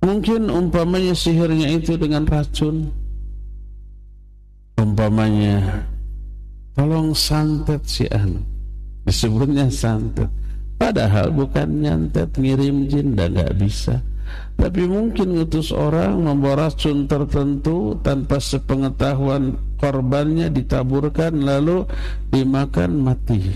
Mungkin 0.00 0.48
umpamanya 0.48 1.12
sihirnya 1.12 1.76
itu 1.76 2.00
dengan 2.00 2.24
racun. 2.24 2.88
Umpamanya 4.80 5.84
tolong 6.72 7.12
santet 7.12 7.84
si 7.84 8.08
anu. 8.08 8.40
Disebutnya 9.04 9.68
santet 9.68 10.32
Padahal 10.78 11.34
bukan 11.34 11.82
nyantet 11.82 12.38
ngirim 12.38 12.86
jin 12.86 13.18
dan 13.18 13.34
gak 13.34 13.58
bisa. 13.58 13.98
Tapi 14.58 14.86
mungkin 14.86 15.38
ngutus 15.38 15.74
orang 15.74 16.22
membawa 16.22 16.68
racun 16.70 17.06
tertentu 17.10 17.98
tanpa 18.02 18.38
sepengetahuan 18.38 19.58
korbannya 19.78 20.50
ditaburkan 20.50 21.34
lalu 21.42 21.86
dimakan 22.30 23.02
mati. 23.02 23.54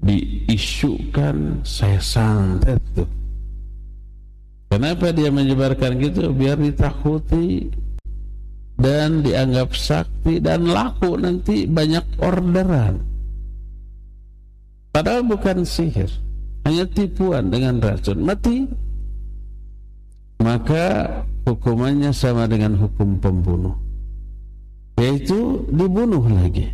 Diisukan 0.00 1.64
saya 1.64 2.00
santet 2.00 2.80
tuh. 2.92 3.08
Kenapa 4.68 5.14
dia 5.14 5.32
menyebarkan 5.32 5.96
gitu? 6.00 6.32
Biar 6.36 6.58
ditakuti 6.58 7.70
dan 8.76 9.24
dianggap 9.24 9.72
sakti 9.72 10.36
dan 10.36 10.68
laku 10.68 11.16
nanti 11.16 11.64
banyak 11.64 12.04
orderan. 12.20 13.15
Padahal 14.96 15.28
bukan 15.28 15.60
sihir, 15.60 16.08
hanya 16.64 16.88
tipuan 16.88 17.52
dengan 17.52 17.76
racun. 17.84 18.16
Mati. 18.24 18.64
Maka 20.40 21.04
hukumannya 21.44 22.16
sama 22.16 22.48
dengan 22.48 22.80
hukum 22.80 23.20
pembunuh. 23.20 23.76
Yaitu 24.96 25.68
dibunuh 25.68 26.24
lagi. 26.24 26.72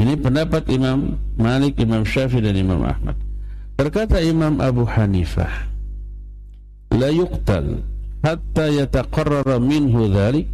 Ini 0.00 0.16
pendapat 0.24 0.72
Imam 0.72 1.20
Malik, 1.36 1.76
Imam 1.84 2.00
Syafi'i 2.00 2.40
dan 2.40 2.56
Imam 2.56 2.80
Ahmad. 2.80 3.20
Berkata 3.76 4.16
Imam 4.24 4.56
Abu 4.64 4.88
Hanifah, 4.88 5.68
la 6.96 7.12
yuqtal 7.12 7.84
hatta 8.24 8.72
yataqarrara 8.72 9.60
minhu 9.60 10.08
dhalik 10.08 10.48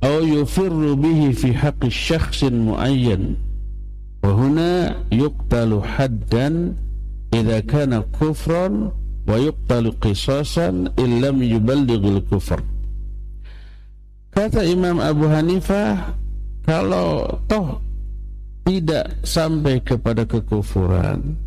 atau 0.00 0.24
yufirru 0.24 0.96
bihi 0.96 1.36
fi 1.36 1.52
haqqi 1.52 1.92
syakhsin 1.92 2.72
وهنا 4.24 5.04
يقتل 5.12 5.70
حدا 5.84 6.48
إذا 7.34 7.58
كان 7.68 7.92
kana 8.16 8.70
ويقتل 9.28 9.84
قصاصا 10.00 10.68
إن 10.96 11.10
qisasan 11.20 11.44
يبلغ 11.44 12.02
الكفر. 12.08 12.60
Kata 14.34 14.66
Imam 14.66 14.98
Abu 14.98 15.30
Hanifah 15.30 16.16
kalau 16.66 17.38
toh 17.46 17.78
tidak 18.66 19.20
sampai 19.22 19.78
kepada 19.78 20.26
kekufuran 20.26 21.38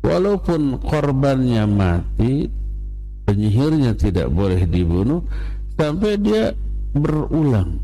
walaupun 0.00 0.80
korbannya 0.80 1.68
mati 1.68 2.48
penyihirnya 3.28 3.92
tidak 4.00 4.32
boleh 4.32 4.64
dibunuh 4.64 5.20
sampai 5.76 6.16
dia 6.22 6.56
berulang. 6.96 7.76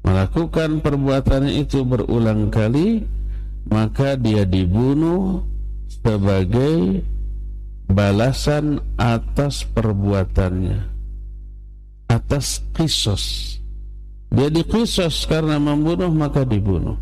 Melakukan 0.00 0.80
perbuatannya 0.80 1.52
itu 1.62 1.84
berulang 1.84 2.48
kali 2.48 3.04
maka 3.68 4.18
dia 4.18 4.42
dibunuh 4.46 5.42
sebagai 5.86 7.02
balasan 7.86 8.82
atas 8.98 9.62
perbuatannya. 9.70 10.90
Atas 12.10 12.60
kisos. 12.76 13.56
Dia 14.32 14.48
dikisos 14.48 15.28
karena 15.28 15.60
membunuh 15.60 16.08
maka 16.12 16.42
dibunuh. 16.42 16.96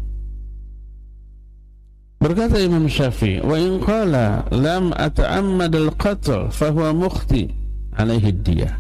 Berkata 2.21 2.61
Imam 2.61 2.85
Syafi'i 2.85 3.41
wa 3.41 3.57
in 3.57 3.81
qala 3.81 4.45
lam 4.53 4.93
ata'ammad 4.93 5.73
al-qatl 5.73 6.53
fahuwa 6.53 6.93
mukhti 6.93 7.49
alaihi 7.97 8.29
dia 8.45 8.77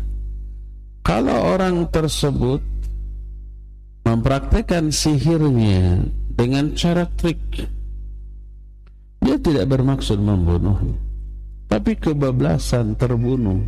kalau 1.00 1.56
orang 1.56 1.88
tersebut 1.88 2.60
mempraktekkan 4.04 4.92
sihirnya 4.92 6.04
dengan 6.40 6.72
cara 6.72 7.04
trik. 7.20 7.68
Dia 9.20 9.36
tidak 9.36 9.68
bermaksud 9.68 10.16
membunuhnya, 10.16 10.96
tapi 11.68 11.92
kebablasan 12.00 12.96
terbunuh. 12.96 13.60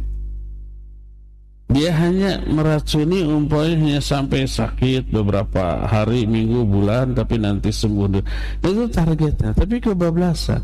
dia 1.72 1.88
hanya 1.88 2.37
meracuni 2.52 3.24
umpamanya 3.24 3.96
sampai 3.96 4.44
sakit 4.44 5.08
beberapa 5.08 5.88
hari, 5.88 6.28
minggu, 6.28 6.68
bulan 6.68 7.16
tapi 7.16 7.40
nanti 7.40 7.72
sembuh. 7.72 8.20
Itu 8.61 8.88
targetnya, 8.92 9.56
tapi 9.56 9.80
kebablasan. 9.80 10.61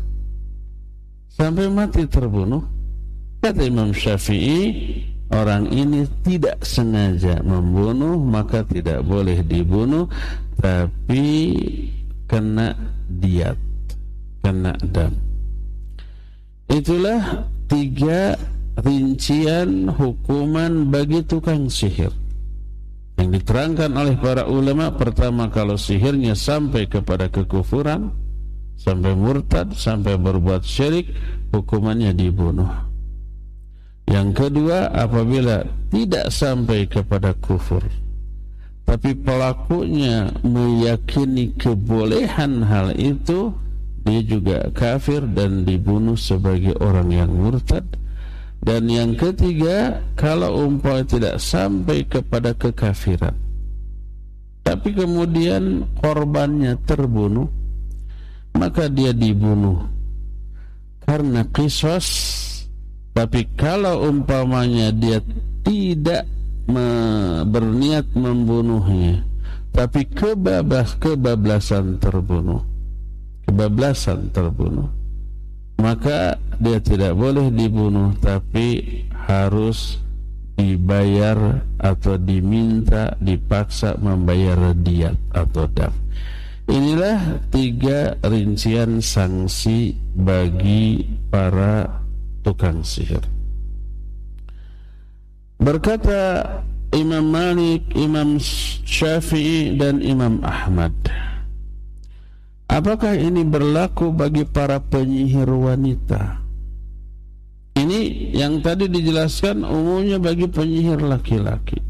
Sampai 1.33 1.65
mati 1.69 2.05
terbunuh. 2.05 2.61
Kata 3.41 3.61
Imam 3.65 3.89
Syafi'i, 3.89 4.69
orang 5.33 5.69
ini 5.73 6.05
tidak 6.25 6.61
sengaja 6.65 7.41
membunuh 7.45 8.17
maka 8.17 8.65
tidak 8.65 9.05
boleh 9.05 9.45
dibunuh 9.45 10.09
tapi 10.59 11.25
kena 12.29 12.77
diat, 13.09 13.57
kena 14.45 14.77
dam. 14.93 15.17
Itulah 16.69 17.49
tiga 17.65 18.37
rincian 18.77 19.89
hukuman 19.89 20.93
bagi 20.93 21.25
tukang 21.25 21.67
sihir 21.67 22.13
yang 23.17 23.33
diterangkan 23.33 23.91
oleh 23.97 24.15
para 24.21 24.45
ulama. 24.45 24.93
Pertama 24.93 25.49
kalau 25.49 25.75
sihirnya 25.75 26.37
sampai 26.37 26.85
kepada 26.85 27.27
kekufuran 27.27 28.13
sampai 28.79 29.11
murtad 29.11 29.75
sampai 29.75 30.15
berbuat 30.15 30.63
syirik 30.63 31.11
hukumannya 31.51 32.15
dibunuh. 32.15 32.69
Yang 34.07 34.29
kedua 34.47 34.89
apabila 34.89 35.67
tidak 35.89 36.33
sampai 36.33 36.85
kepada 36.89 37.33
kufur 37.37 37.83
tapi 38.89 39.13
pelakunya 39.21 40.33
meyakini 40.41 41.53
kebolehan 41.53 42.65
hal 42.65 42.97
itu 42.97 43.53
dia 44.01 44.25
juga 44.25 44.65
kafir 44.73 45.21
dan 45.29 45.61
dibunuh 45.61 46.17
sebagai 46.17 46.73
orang 46.81 47.13
yang 47.13 47.29
murtad 47.29 47.85
dan 48.59 48.91
yang 48.91 49.15
ketiga, 49.15 50.03
kalau 50.19 50.67
umpamanya 50.67 51.07
tidak 51.15 51.35
sampai 51.39 52.03
kepada 52.03 52.51
kekafiran, 52.51 53.31
tapi 54.67 54.91
kemudian 54.91 55.87
korbannya 56.03 56.75
terbunuh, 56.83 57.47
maka 58.59 58.91
dia 58.91 59.15
dibunuh 59.15 59.79
karena 61.07 61.47
kisos. 61.55 62.07
Tapi 63.09 63.47
kalau 63.57 64.07
umpamanya 64.07 64.95
dia 64.95 65.19
tidak 65.63 66.23
me 66.69 66.89
berniat 67.49 68.13
membunuhnya, 68.13 69.25
tapi 69.73 70.05
kebablas 70.05 70.93
kebablasan 71.01 71.97
terbunuh, 71.97 72.61
kebablasan 73.49 74.29
terbunuh, 74.29 74.87
maka 75.81 76.37
dia 76.61 76.77
tidak 76.77 77.17
boleh 77.17 77.49
dibunuh 77.49 78.13
tapi 78.21 79.01
harus 79.25 79.97
dibayar 80.59 81.63
atau 81.79 82.19
diminta 82.19 83.15
dipaksa 83.17 83.95
membayar 83.97 84.75
diat 84.75 85.15
atau 85.31 85.65
dam. 85.71 85.95
Inilah 86.69 87.49
tiga 87.49 88.13
rincian 88.21 89.01
sanksi 89.01 89.97
bagi 90.13 91.01
para 91.33 92.03
tukang 92.45 92.85
sihir. 92.85 93.38
Berkata 95.59 96.47
Imam 96.95 97.27
Malik, 97.29 97.91
Imam 97.93 98.39
Syafi'i 98.87 99.75
dan 99.75 99.99
Imam 99.99 100.39
Ahmad. 100.41 100.95
Apakah 102.69 103.17
ini 103.17 103.43
berlaku 103.43 104.15
bagi 104.15 104.47
para 104.47 104.79
penyihir 104.79 105.51
wanita? 105.51 106.39
Ini 107.75 108.31
yang 108.35 108.63
tadi 108.63 108.87
dijelaskan 108.87 109.67
umumnya 109.67 110.15
bagi 110.21 110.47
penyihir 110.47 111.03
laki-laki. 111.03 111.81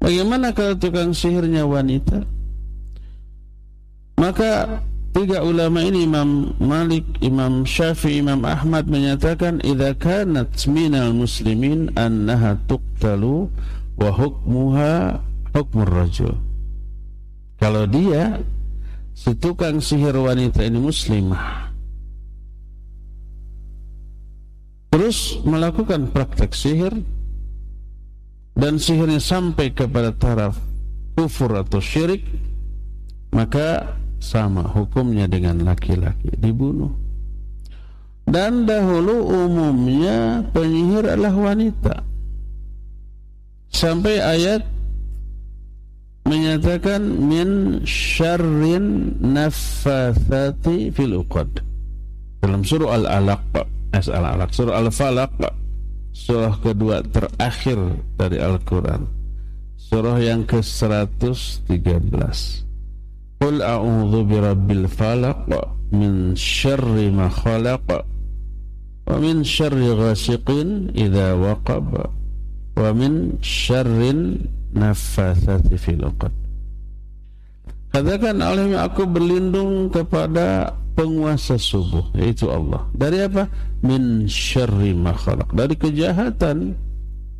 Bagaimana 0.00 0.56
kalau 0.56 0.80
tukang 0.80 1.12
sihirnya 1.12 1.68
wanita? 1.68 2.24
Maka 4.16 4.80
tiga 5.10 5.42
ulama 5.42 5.82
ini 5.82 6.06
Imam 6.06 6.54
Malik, 6.62 7.04
Imam 7.20 7.66
Syafi'i, 7.66 8.22
Imam 8.22 8.46
Ahmad 8.46 8.86
menyatakan 8.86 9.58
idza 9.60 9.94
kanat 9.98 10.54
minal 10.70 11.12
muslimin 11.12 11.90
annaha 11.98 12.56
tuqtalu 12.70 13.50
wa 13.98 14.10
hukmuha 14.14 15.18
hukmur 15.52 15.90
rajul. 15.90 16.34
Kalau 17.60 17.84
dia 17.84 18.40
si 19.20 19.36
tukang 19.36 19.84
sihir 19.84 20.16
wanita 20.16 20.64
ini 20.64 20.80
muslimah 20.80 21.68
terus 24.90 25.36
melakukan 25.44 26.08
praktek 26.08 26.56
sihir 26.56 26.94
dan 28.56 28.80
sihirnya 28.80 29.20
sampai 29.20 29.76
kepada 29.76 30.16
taraf 30.16 30.56
kufur 31.20 31.52
atau 31.52 31.84
syirik 31.84 32.24
maka 33.30 33.99
sama 34.20 34.68
hukumnya 34.68 35.24
dengan 35.24 35.64
laki-laki 35.64 36.28
dibunuh. 36.36 36.92
Dan 38.30 38.68
dahulu 38.68 39.26
umumnya 39.26 40.46
penyihir 40.54 41.02
adalah 41.02 41.34
wanita. 41.34 42.06
Sampai 43.74 44.22
ayat 44.22 44.62
menyatakan 46.28 47.02
min 47.02 47.82
syarrin 47.82 49.18
naffathati 49.18 50.94
fil 50.94 51.26
uqad. 51.26 51.58
Dalam 52.44 52.62
surah 52.62 53.02
Al-Alaq 53.02 53.66
as 53.90 54.06
Al-Alaq 54.06 54.54
surah 54.54 54.78
Al-Falaq 54.78 55.32
surah 56.14 56.54
kedua 56.62 57.02
terakhir 57.10 57.98
dari 58.14 58.38
Al-Quran. 58.38 59.10
Surah 59.80 60.22
yang 60.22 60.46
ke-113 60.46 62.69
Qul 63.40 63.64
a'udhu 63.64 64.28
birabbil 64.28 64.84
falaq 64.84 65.48
min 65.90 66.36
syarri 66.36 67.08
ma 67.08 67.32
khalaq 67.32 67.88
wa 69.08 69.16
min 69.16 69.40
syarri 69.42 69.90
ghasiqin 69.96 70.92
idha 70.92 71.34
waqab 71.34 72.12
wa 72.76 72.90
min 72.92 73.40
syarrin 73.40 74.44
naffathati 74.76 75.74
fil 75.80 76.04
uqad. 76.04 76.30
Katakan 77.90 78.38
oleh 78.38 78.78
aku 78.78 79.02
berlindung 79.02 79.90
kepada 79.90 80.78
penguasa 80.94 81.58
subuh 81.58 82.06
yaitu 82.14 82.46
Allah. 82.46 82.86
Dari 82.94 83.24
apa? 83.24 83.50
Min 83.82 84.28
syarri 84.28 84.94
ma 84.94 85.16
khalaq. 85.16 85.50
Dari 85.56 85.74
kejahatan 85.74 86.76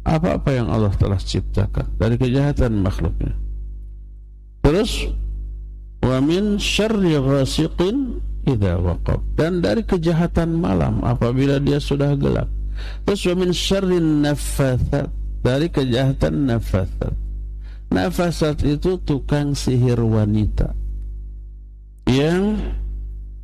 apa-apa 0.03 0.51
yang 0.51 0.73
Allah 0.73 0.91
telah 0.97 1.21
ciptakan, 1.21 1.87
dari 2.01 2.17
kejahatan 2.17 2.81
makhluknya. 2.81 3.37
Terus 4.65 5.13
wa 6.01 6.19
min 6.21 6.57
syarri 6.57 7.17
ghasiqin 7.17 8.21
idza. 8.49 8.77
Dan 9.37 9.61
dari 9.61 9.85
kejahatan 9.85 10.57
malam 10.57 11.05
apabila 11.05 11.61
dia 11.61 11.81
sudah 11.81 12.17
gelap. 12.17 12.49
Terus 13.05 13.23
wa 13.31 13.35
min 13.45 13.53
naffathat 14.25 15.09
dari 15.41 15.69
kejahatan 15.69 16.49
nafasat. 16.49 17.13
Nafasat 17.91 18.63
itu 18.63 19.03
tukang 19.03 19.53
sihir 19.53 19.99
wanita 19.99 20.79
yang 22.07 22.59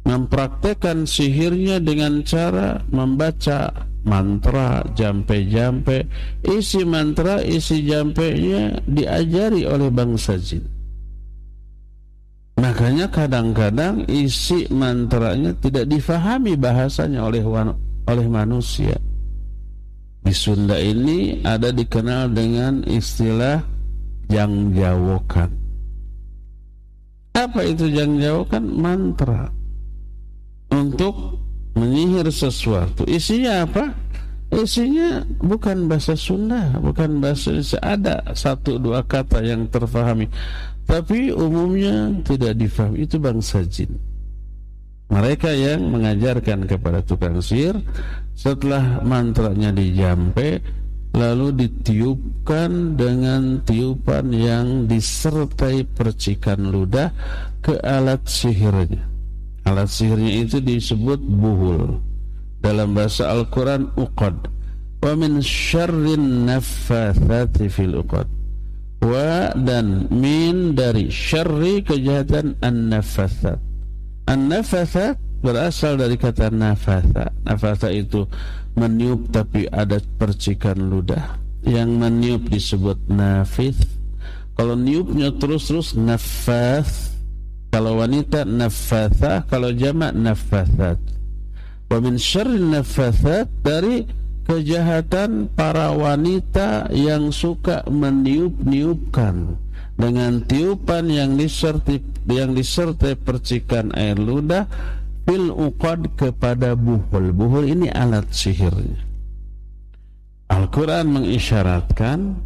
mempraktekkan 0.06 1.06
sihirnya 1.06 1.82
dengan 1.82 2.22
cara 2.22 2.82
membaca 2.94 3.74
mantra 4.06 4.86
jampe-jampe 4.94 6.06
isi 6.46 6.86
mantra 6.86 7.42
isi 7.42 7.82
jampe-nya 7.82 8.78
diajari 8.86 9.66
oleh 9.66 9.90
bangsa 9.90 10.38
jin 10.38 10.62
makanya 12.56 13.06
kadang-kadang 13.12 14.04
isi 14.08 14.68
mantranya 14.72 15.52
tidak 15.60 15.86
difahami 15.88 16.56
bahasanya 16.56 17.24
oleh 17.24 17.44
oleh 18.06 18.26
manusia 18.26 18.96
di 20.26 20.34
Sunda 20.34 20.74
ini 20.82 21.38
ada 21.46 21.70
dikenal 21.70 22.34
dengan 22.34 22.82
istilah 22.82 23.62
jang 24.26 24.74
jawokan. 24.74 25.54
Apa 27.38 27.62
itu 27.62 27.86
jang 27.94 28.18
jawokan? 28.18 28.64
Mantra 28.66 29.46
untuk 30.74 31.38
menyihir 31.78 32.26
sesuatu. 32.26 33.06
Isinya 33.06 33.62
apa? 33.62 33.94
Isinya 34.50 35.22
bukan 35.42 35.86
bahasa 35.86 36.18
Sunda, 36.18 36.74
bukan 36.82 37.22
bahasa 37.22 37.54
Indonesia. 37.54 37.78
Ada 37.86 38.14
satu 38.34 38.82
dua 38.82 39.06
kata 39.06 39.46
yang 39.46 39.70
terfahami, 39.70 40.26
tapi 40.86 41.34
umumnya 41.34 42.14
tidak 42.22 42.54
difahami. 42.56 43.04
Itu 43.04 43.18
bangsa 43.18 43.66
jin. 43.66 43.90
Mereka 45.06 45.50
yang 45.54 45.86
mengajarkan 45.90 46.66
kepada 46.66 47.02
tukang 47.02 47.38
sihir 47.38 47.78
setelah 48.34 49.02
mantranya 49.06 49.70
dijampe 49.70 50.58
lalu 51.14 51.54
ditiupkan 51.66 52.98
dengan 52.98 53.62
tiupan 53.62 54.34
yang 54.34 54.66
disertai 54.90 55.86
percikan 55.86 56.70
ludah 56.70 57.10
ke 57.62 57.78
alat 57.82 58.22
sihirnya. 58.26 59.06
Alat 59.66 59.90
sihirnya 59.90 60.42
itu 60.42 60.58
disebut 60.58 61.18
buhul. 61.18 62.02
Dalam 62.62 62.94
bahasa 62.94 63.30
Al-Quran 63.30 63.90
uqad. 63.94 64.54
wa 65.06 65.14
min 65.14 65.38
syarrin 65.38 66.50
fil 67.70 67.94
uqad 67.94 68.26
wa 69.02 69.52
dan 69.54 70.08
min 70.08 70.72
dari 70.72 71.12
syarri 71.12 71.84
kejahatan 71.84 72.56
an-naffathat 72.64 73.60
an-naffathat 74.26 75.20
berasal 75.44 76.00
dari 76.00 76.16
kata 76.16 76.48
nafatha 76.50 77.30
nafatha 77.44 77.92
itu 77.92 78.26
meniup 78.76 79.32
tapi 79.32 79.64
ada 79.72 79.98
percikan 80.20 80.76
ludah. 80.76 81.40
Yang 81.66 81.90
meniup 81.98 82.42
disebut 82.46 82.98
nafith 83.10 83.80
kalau 84.54 84.78
niupnya 84.78 85.34
terus-terus 85.34 85.98
nafath 85.98 87.10
kalau 87.74 87.98
wanita 87.98 88.46
nafatha 88.46 89.42
kalau 89.50 89.74
jamak 89.74 90.14
nafathat 90.14 90.94
wa 91.90 91.98
min 91.98 92.14
syarri 92.14 92.62
nafathat 92.62 93.50
dari 93.66 94.06
kejahatan 94.46 95.50
para 95.52 95.90
wanita 95.90 96.88
yang 96.94 97.34
suka 97.34 97.82
meniup-niupkan 97.90 99.58
dengan 99.98 100.44
tiupan 100.46 101.10
yang 101.10 101.34
disertai 101.34 101.98
yang 102.30 102.54
disertai 102.54 103.18
percikan 103.18 103.90
air 103.98 104.14
ludah 104.14 104.70
fil 105.26 105.50
uqad 105.50 106.14
kepada 106.14 106.78
buhul. 106.78 107.34
Buhul 107.34 107.66
ini 107.74 107.90
alat 107.90 108.30
sihirnya. 108.30 109.02
Al-Quran 110.46 111.10
mengisyaratkan 111.10 112.38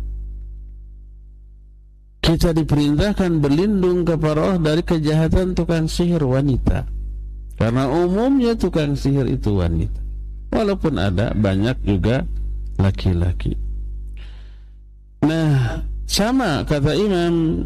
kita 2.25 2.57
diperintahkan 2.57 3.45
berlindung 3.45 4.09
kepada 4.09 4.57
Allah 4.57 4.73
dari 4.73 4.83
kejahatan 4.85 5.53
tukang 5.53 5.85
sihir 5.85 6.25
wanita. 6.25 6.89
Karena 7.61 7.93
umumnya 7.93 8.57
tukang 8.57 8.97
sihir 8.97 9.29
itu 9.29 9.61
wanita. 9.61 10.10
Walaupun 10.51 10.99
ada 10.99 11.31
banyak 11.33 11.79
juga 11.87 12.27
laki-laki. 12.77 13.55
Nah, 15.23 15.85
sama 16.09 16.67
kata 16.67 16.97
Imam 16.97 17.65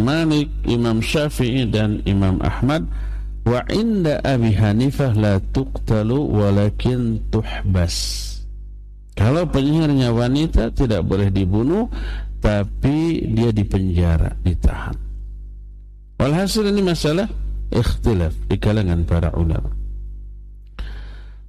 Malik, 0.00 0.48
Imam 0.64 1.04
Syafi'i 1.04 1.68
dan 1.68 2.00
Imam 2.08 2.40
Ahmad 2.40 2.88
wa 3.44 3.60
inda 3.68 4.22
Abi 4.24 4.54
Hanifah 4.54 5.12
la 5.12 5.36
tuqtalu 5.52 6.16
walakin 6.32 7.20
tuhbas. 7.28 8.20
Kalau 9.12 9.44
penyihirnya 9.44 10.08
wanita 10.08 10.72
tidak 10.72 11.04
boleh 11.04 11.28
dibunuh 11.28 11.92
tapi 12.40 13.28
dia 13.28 13.52
dipenjara, 13.52 14.32
ditahan. 14.40 14.96
Walhasil 16.16 16.64
ini 16.70 16.80
masalah 16.80 17.28
ikhtilaf 17.68 18.32
di 18.48 18.56
kalangan 18.56 19.04
para 19.04 19.34
ulama. 19.36 19.81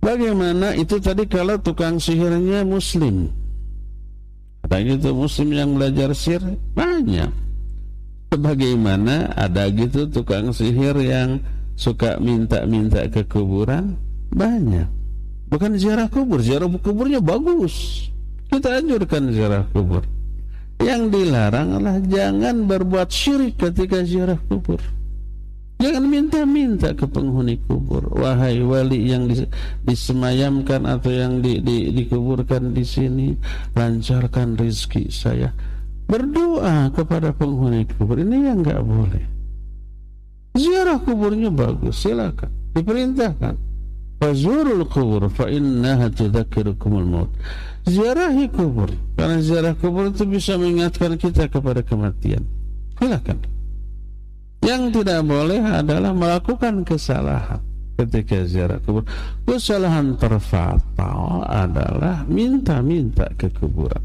Bagaimana 0.04 0.76
itu 0.76 1.00
tadi 1.00 1.24
kalau 1.32 1.56
tukang 1.64 1.96
sihirnya 1.96 2.68
muslim? 2.68 3.32
Ada 4.68 4.84
gitu 4.84 5.16
muslim 5.16 5.56
yang 5.56 5.80
belajar 5.80 6.12
sihir? 6.12 6.44
Banyak. 6.76 7.32
Bagaimana 8.36 9.32
ada 9.32 9.72
gitu 9.72 10.12
tukang 10.12 10.52
sihir 10.52 11.00
yang 11.00 11.40
suka 11.80 12.20
minta-minta 12.20 13.08
ke 13.08 13.24
kuburan? 13.24 13.96
Banyak. 14.36 14.92
Bukan 15.48 15.80
ziarah 15.80 16.12
kubur, 16.12 16.44
ziarah 16.44 16.68
kuburnya 16.68 17.24
bagus. 17.24 18.10
Kita 18.52 18.84
anjurkan 18.84 19.32
ziarah 19.32 19.64
kubur. 19.72 20.04
Yang 20.84 21.16
dilarang 21.16 21.80
adalah 21.80 22.04
jangan 22.04 22.68
berbuat 22.68 23.08
syirik 23.08 23.56
ketika 23.56 24.04
ziarah 24.04 24.42
kubur. 24.52 24.84
Jangan 25.84 26.08
minta-minta 26.08 26.96
ke 26.96 27.04
penghuni 27.04 27.60
kubur. 27.68 28.08
Wahai 28.16 28.64
wali 28.64 29.04
yang 29.12 29.28
disemayamkan 29.84 30.88
atau 30.88 31.12
yang 31.12 31.44
di, 31.44 31.60
di, 31.60 31.92
dikuburkan 31.92 32.72
di 32.72 32.88
sini, 32.88 33.36
lancarkan 33.76 34.56
rizki 34.56 35.12
saya. 35.12 35.52
Berdoa 36.08 36.88
kepada 36.96 37.36
penghuni 37.36 37.84
kubur. 37.84 38.16
Ini 38.16 38.48
yang 38.48 38.64
nggak 38.64 38.80
boleh. 38.80 39.24
Ziarah 40.56 41.04
kuburnya 41.04 41.52
bagus, 41.52 42.00
silakan. 42.00 42.48
Diperintahkan. 42.72 43.56
Fazurul 44.24 44.88
kubur 44.88 45.28
fa 45.28 45.52
innaha 45.52 46.08
tudzakirukumul 46.08 47.04
maut. 47.04 47.32
Ziarahi 47.84 48.48
kubur. 48.48 48.88
Karena 49.20 49.44
ziarah 49.44 49.76
kubur 49.76 50.16
itu 50.16 50.24
bisa 50.24 50.56
mengingatkan 50.56 51.20
kita 51.20 51.52
kepada 51.52 51.84
kematian. 51.84 52.48
Silakan. 52.96 53.53
Yang 54.64 55.04
tidak 55.04 55.28
boleh 55.28 55.60
adalah 55.60 56.16
melakukan 56.16 56.88
kesalahan 56.88 57.60
ketika 58.00 58.48
ziarah 58.48 58.80
kubur. 58.80 59.04
Kesalahan 59.44 60.16
terfatal 60.16 61.44
adalah 61.46 62.24
minta-minta 62.26 63.28
ke 63.36 63.52
kuburan. 63.52 64.02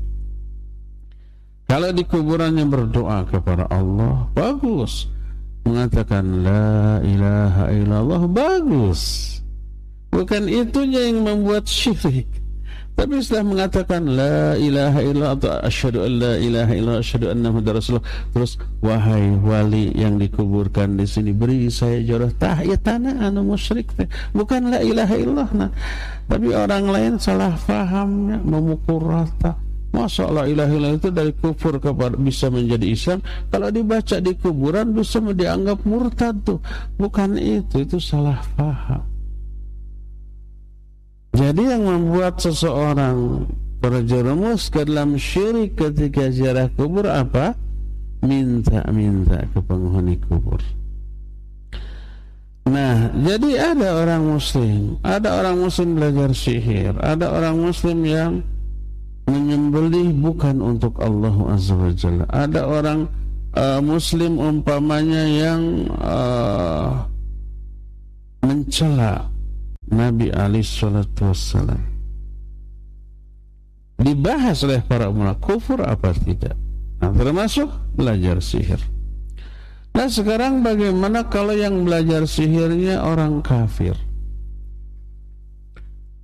Kalau 1.68 1.92
di 1.92 2.02
kuburannya 2.02 2.64
berdoa 2.64 3.28
kepada 3.28 3.68
Allah, 3.68 4.26
bagus. 4.32 5.06
Mengatakan 5.68 6.40
la 6.40 6.98
ilaha 7.04 7.68
illallah, 7.68 8.24
bagus. 8.24 9.36
Bukan 10.08 10.48
itunya 10.48 11.12
yang 11.12 11.28
membuat 11.28 11.68
syirik. 11.68 12.26
Tapi 12.98 13.22
setelah 13.22 13.46
mengatakan 13.46 14.02
la 14.10 14.58
ilaha 14.58 14.98
illallah 15.06 15.38
atau 15.38 15.54
asyhadu 15.62 16.02
an 16.02 16.12
la 16.18 16.34
ilaha 16.34 16.72
illallah 16.74 16.98
asyhadu 16.98 17.30
anna 17.30 17.46
muhammadar 17.54 17.78
rasulullah 17.78 18.08
terus 18.34 18.58
wahai 18.82 19.38
wali 19.38 19.94
yang 19.94 20.18
dikuburkan 20.18 20.98
di 20.98 21.06
sini 21.06 21.30
beri 21.30 21.70
saya 21.70 22.02
jodoh. 22.02 22.26
Tah 22.34 22.58
ya 22.58 22.74
tanah 22.74 23.30
anu 23.30 23.54
musyrik 23.54 23.86
bukan 24.34 24.74
la 24.74 24.82
ilaha 24.82 25.14
illallah 25.14 25.50
nah. 25.54 25.70
tapi 26.26 26.50
orang 26.50 26.90
lain 26.90 27.12
salah 27.22 27.54
fahamnya 27.54 28.42
memukul 28.42 28.98
rata. 28.98 29.54
Masa 29.94 30.26
la 30.34 30.50
ilaha 30.50 30.74
illallah 30.74 30.98
itu 30.98 31.14
dari 31.14 31.30
kufur 31.38 31.78
kepada 31.78 32.18
bisa 32.18 32.50
menjadi 32.50 32.86
Islam? 32.90 33.22
Kalau 33.46 33.70
dibaca 33.70 34.18
di 34.18 34.34
kuburan 34.34 34.90
bisa 34.90 35.22
dianggap 35.22 35.86
murtad 35.86 36.34
tuh. 36.42 36.58
Bukan 36.98 37.38
itu 37.38 37.86
itu 37.86 38.02
salah 38.02 38.42
faham 38.58 39.17
jadi 41.36 41.76
yang 41.76 41.84
membuat 41.84 42.40
seseorang 42.40 43.44
terjerumus 43.78 44.72
ke 44.72 44.82
dalam 44.82 45.20
syirik 45.20 45.76
ketika 45.78 46.32
ziarah 46.32 46.68
kubur 46.72 47.06
apa? 47.06 47.54
Minta-minta 48.24 49.46
ke 49.54 49.60
penghuni 49.62 50.18
kubur. 50.26 50.58
Nah, 52.68 53.08
jadi 53.16 53.72
ada 53.72 54.04
orang 54.04 54.36
muslim, 54.36 55.00
ada 55.00 55.40
orang 55.40 55.56
muslim 55.56 55.96
belajar 55.96 56.30
sihir, 56.36 56.92
ada 57.00 57.32
orang 57.32 57.56
muslim 57.56 58.04
yang 58.04 58.32
menyembelih 59.24 60.12
bukan 60.20 60.60
untuk 60.60 61.00
Allah 61.00 61.32
Azza 61.48 61.72
wa 61.72 61.92
Jalla. 61.92 62.24
Ada 62.28 62.60
orang 62.68 63.08
uh, 63.56 63.80
muslim 63.80 64.36
umpamanya 64.36 65.24
yang 65.24 65.88
uh, 65.96 67.08
mencela 68.44 69.37
Nabi 69.88 70.28
Ali 70.32 70.60
Shallallahu 70.60 71.32
Wasallam 71.32 71.82
dibahas 73.98 74.62
oleh 74.62 74.80
para 74.84 75.10
ulama 75.10 75.34
kufur 75.36 75.82
apa 75.82 76.14
tidak? 76.14 76.54
Nah, 77.02 77.10
termasuk 77.14 77.66
belajar 77.94 78.38
sihir. 78.38 78.78
Nah 79.94 80.06
sekarang 80.06 80.62
bagaimana 80.62 81.26
kalau 81.26 81.56
yang 81.56 81.82
belajar 81.82 82.22
sihirnya 82.28 83.02
orang 83.02 83.42
kafir? 83.42 83.98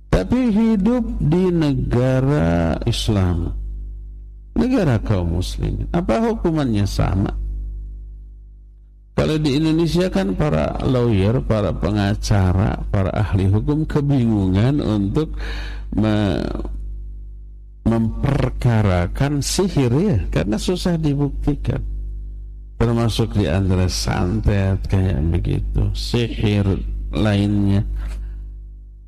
Tapi 0.07 0.47
hidup 0.47 1.03
di 1.19 1.51
negara 1.51 2.79
Islam 2.87 3.51
negara 4.55 4.95
kaum 5.03 5.43
muslimin 5.43 5.91
apa 5.91 6.23
hukumannya 6.23 6.87
sama 6.87 7.35
kalau 9.15 9.39
di 9.39 9.55
Indonesia 9.55 10.11
kan 10.11 10.35
para 10.35 10.75
lawyer, 10.83 11.39
para 11.39 11.71
pengacara, 11.71 12.83
para 12.91 13.15
ahli 13.15 13.47
hukum 13.47 13.87
kebingungan 13.87 14.83
untuk 14.83 15.31
me 15.95 16.43
memperkarakan 17.85 19.39
sihir 19.39 19.93
ya, 19.93 20.19
karena 20.33 20.59
susah 20.59 20.99
dibuktikan. 20.99 21.79
Termasuk 22.75 23.39
di 23.39 23.47
antara 23.47 23.87
santet 23.87 24.83
kayak 24.91 25.21
begitu, 25.31 25.95
sihir 25.95 26.65
lainnya. 27.15 27.87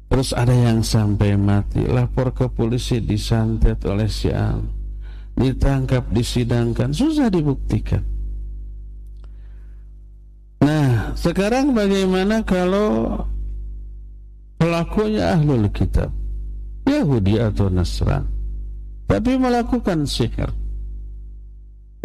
Terus 0.07 0.31
ada 0.31 0.55
yang 0.55 0.87
sampai 0.87 1.35
mati, 1.35 1.83
lapor 1.83 2.31
ke 2.31 2.47
polisi 2.47 3.03
disantet 3.03 3.83
oleh 3.83 4.07
si 4.07 4.31
ditangkap, 5.35 6.07
disidangkan, 6.15 6.95
susah 6.95 7.27
dibuktikan. 7.27 8.16
Sekarang 11.17 11.73
bagaimana 11.73 12.45
kalau 12.45 13.25
pelakunya 14.61 15.33
ahlul 15.33 15.65
kitab, 15.73 16.13
Yahudi 16.85 17.41
atau 17.41 17.73
Nasran, 17.73 18.29
tapi 19.09 19.33
melakukan 19.41 20.05
sihir, 20.05 20.53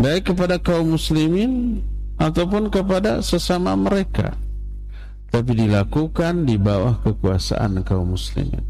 baik 0.01 0.33
kepada 0.33 0.57
kaum 0.57 0.96
muslimin 0.96 1.85
ataupun 2.16 2.72
kepada 2.72 3.20
sesama 3.20 3.77
mereka, 3.77 4.33
tapi 5.29 5.61
dilakukan 5.61 6.48
di 6.48 6.57
bawah 6.57 6.96
kekuasaan 7.05 7.85
kaum 7.85 8.16
muslimin. 8.16 8.64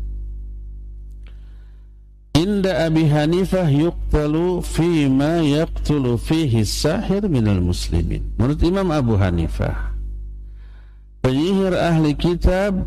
Inda 2.32 2.88
Abi 2.88 3.06
Hanifah 3.06 3.68
yuqtalu 3.70 4.64
fima 4.64 5.44
yaqtulu 5.44 6.18
fihi 6.18 6.66
sahir 6.66 7.28
minal 7.28 7.60
muslimin. 7.62 8.24
Menurut 8.40 8.58
Imam 8.64 8.88
Abu 8.88 9.20
Hanifah, 9.20 9.91
penyihir 11.22 11.72
ahli 11.72 12.12
kitab 12.18 12.84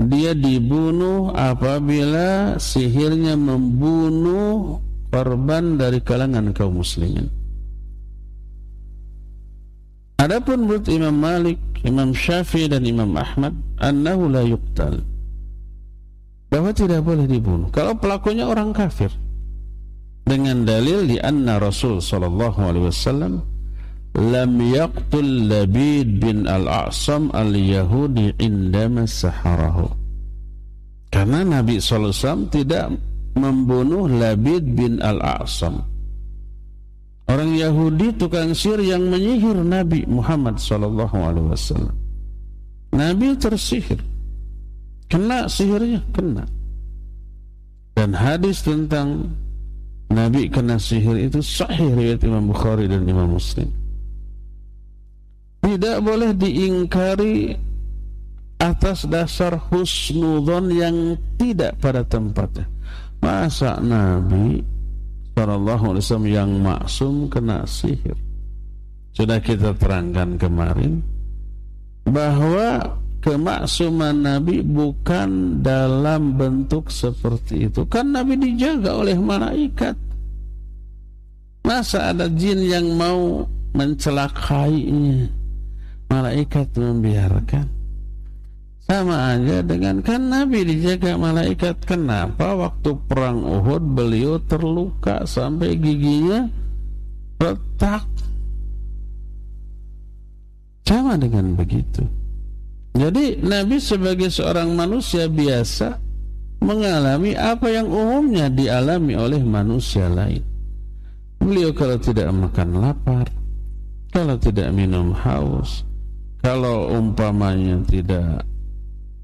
dia 0.00 0.32
dibunuh 0.32 1.32
apabila 1.36 2.56
sihirnya 2.56 3.36
membunuh 3.36 4.80
korban 5.12 5.76
dari 5.76 6.00
kalangan 6.00 6.56
kaum 6.56 6.80
muslimin. 6.80 7.28
Adapun 10.20 10.68
menurut 10.68 10.84
Imam 10.92 11.16
Malik, 11.16 11.58
Imam 11.80 12.12
Syafi'i 12.12 12.68
dan 12.68 12.84
Imam 12.84 13.12
Ahmad, 13.16 13.56
annahu 13.80 14.28
la 14.28 14.44
yuqtal. 14.44 15.00
Bahwa 16.52 16.70
tidak 16.76 17.00
boleh 17.04 17.24
dibunuh. 17.24 17.72
Kalau 17.72 17.96
pelakunya 17.96 18.44
orang 18.44 18.76
kafir. 18.76 19.08
Dengan 20.28 20.68
dalil 20.68 21.08
di 21.08 21.16
anna 21.16 21.56
Rasul 21.56 22.04
sallallahu 22.04 22.58
alaihi 22.60 22.86
wasallam 22.92 23.42
lam 24.16 24.58
yaqtul 24.58 25.46
Labid 25.46 26.18
bin 26.18 26.48
al-A'sam 26.48 27.30
al-Yahudi 27.30 28.34
indama 28.42 29.06
saharahu 29.06 29.86
karena 31.10 31.46
Nabi 31.46 31.78
wasallam 31.78 32.50
tidak 32.50 32.90
membunuh 33.38 34.10
Labid 34.10 34.66
bin 34.74 34.98
al-A'sam 34.98 35.82
orang 37.30 37.54
Yahudi 37.54 38.14
tukang 38.18 38.50
sihir 38.50 38.82
yang 38.82 39.06
menyihir 39.06 39.58
Nabi 39.62 40.02
Muhammad 40.10 40.58
wasallam 40.58 41.94
Nabi 42.90 43.38
tersihir 43.38 44.02
Kena 45.10 45.50
sihirnya, 45.50 45.98
kena. 46.14 46.46
Dan 47.98 48.14
hadis 48.14 48.62
tentang 48.62 49.34
Nabi 50.06 50.46
kena 50.46 50.78
sihir 50.78 51.18
itu 51.18 51.42
sahih 51.42 51.90
riwayat 51.98 52.22
Imam 52.22 52.46
Bukhari 52.46 52.86
dan 52.86 53.02
Imam 53.10 53.34
Muslim. 53.34 53.66
Tidak 55.60 55.96
boleh 56.00 56.32
diingkari 56.32 57.52
atas 58.60 59.08
dasar 59.08 59.56
husnudon 59.72 60.68
yang 60.72 60.96
tidak 61.40 61.80
pada 61.80 62.04
tempatnya. 62.04 62.68
Masa 63.20 63.76
Nabi 63.80 64.60
Sallallahu 65.36 65.96
Alaihi 65.96 66.04
Wasallam 66.04 66.28
yang 66.28 66.50
maksum 66.60 67.28
kena 67.32 67.64
sihir? 67.64 68.16
Sudah 69.16 69.40
kita 69.40 69.76
terangkan 69.76 70.36
kemarin 70.40 71.04
bahwa 72.08 73.00
kemaksuman 73.20 74.16
Nabi 74.16 74.64
bukan 74.64 75.60
dalam 75.60 76.36
bentuk 76.36 76.88
seperti 76.88 77.68
itu. 77.68 77.84
Kan 77.88 78.16
Nabi 78.16 78.36
dijaga 78.40 78.96
oleh 78.96 79.16
malaikat. 79.16 79.96
Masa 81.60 82.16
ada 82.16 82.26
jin 82.32 82.64
yang 82.64 82.96
mau 82.96 83.44
mencelakainya? 83.76 85.39
Malaikat 86.10 86.74
membiarkan. 86.74 87.80
Sama 88.90 89.38
aja 89.38 89.62
dengan 89.62 90.02
kan 90.02 90.26
Nabi 90.26 90.66
dijaga 90.66 91.14
malaikat. 91.14 91.86
Kenapa 91.86 92.58
waktu 92.58 92.98
perang 93.06 93.46
Uhud 93.46 93.94
beliau 93.94 94.42
terluka 94.42 95.22
sampai 95.22 95.78
giginya 95.78 96.50
retak? 97.38 98.02
Sama 100.82 101.14
dengan 101.14 101.54
begitu. 101.54 102.02
Jadi 102.98 103.38
Nabi 103.38 103.78
sebagai 103.78 104.26
seorang 104.26 104.74
manusia 104.74 105.30
biasa 105.30 105.94
mengalami 106.66 107.38
apa 107.38 107.70
yang 107.70 107.86
umumnya 107.86 108.50
dialami 108.50 109.14
oleh 109.14 109.38
manusia 109.38 110.10
lain. 110.10 110.42
Beliau 111.38 111.70
kalau 111.72 111.94
tidak 112.02 112.26
makan 112.34 112.82
lapar, 112.82 113.30
kalau 114.10 114.34
tidak 114.34 114.74
minum 114.74 115.14
haus, 115.14 115.86
kalau 116.40 116.88
umpamanya 116.96 117.84
tidak 117.84 118.48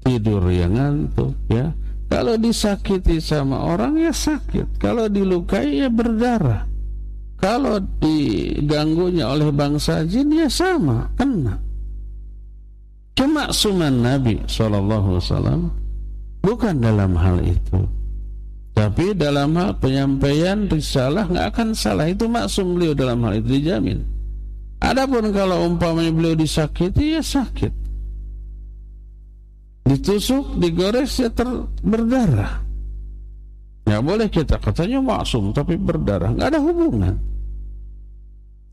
tidur 0.05 0.45
yang 0.53 0.77
ngantuk, 0.77 1.33
ya. 1.49 1.73
Kalau 2.07 2.39
disakiti 2.39 3.19
sama 3.19 3.59
orang 3.67 3.99
ya 3.99 4.15
sakit, 4.15 4.79
kalau 4.79 5.11
dilukai 5.11 5.83
ya 5.83 5.91
berdarah. 5.91 6.63
Kalau 7.37 7.77
diganggunya 7.99 9.29
oleh 9.29 9.51
bangsa 9.51 10.07
jin 10.07 10.31
ya 10.33 10.49
sama, 10.49 11.11
kena 11.19 11.59
kemaksuman 13.17 13.93
Nabi 14.01 14.41
Shallallahu 14.45 15.19
Wasallam 15.19 15.73
bukan 16.41 16.79
dalam 16.79 17.17
hal 17.17 17.43
itu. 17.43 17.81
Tapi 18.77 19.17
dalam 19.17 19.57
hal 19.57 19.77
penyampaian 19.81 20.69
risalah 20.69 21.25
nggak 21.25 21.49
akan 21.49 21.69
salah. 21.73 22.05
Itu 22.07 22.29
maksum 22.29 22.77
beliau 22.77 22.93
dalam 22.93 23.25
hal 23.25 23.41
itu 23.41 23.57
dijamin 23.57 24.16
adapun 24.79 25.33
kalau 25.33 25.65
umpamanya 25.65 26.11
beliau 26.13 26.35
disakiti 26.37 27.17
ya 27.17 27.21
sakit. 27.23 27.73
Ditusuk 29.87 30.59
digores 30.59 31.15
ya 31.15 31.31
ter 31.31 31.47
berdarah 31.79 32.67
nggak 33.87 34.03
boleh 34.03 34.27
kita 34.27 34.59
katanya 34.59 34.99
maksum 34.99 35.55
tapi 35.55 35.79
berdarah. 35.79 36.35
Nggak 36.35 36.49
ada 36.51 36.59
hubungan. 36.59 37.15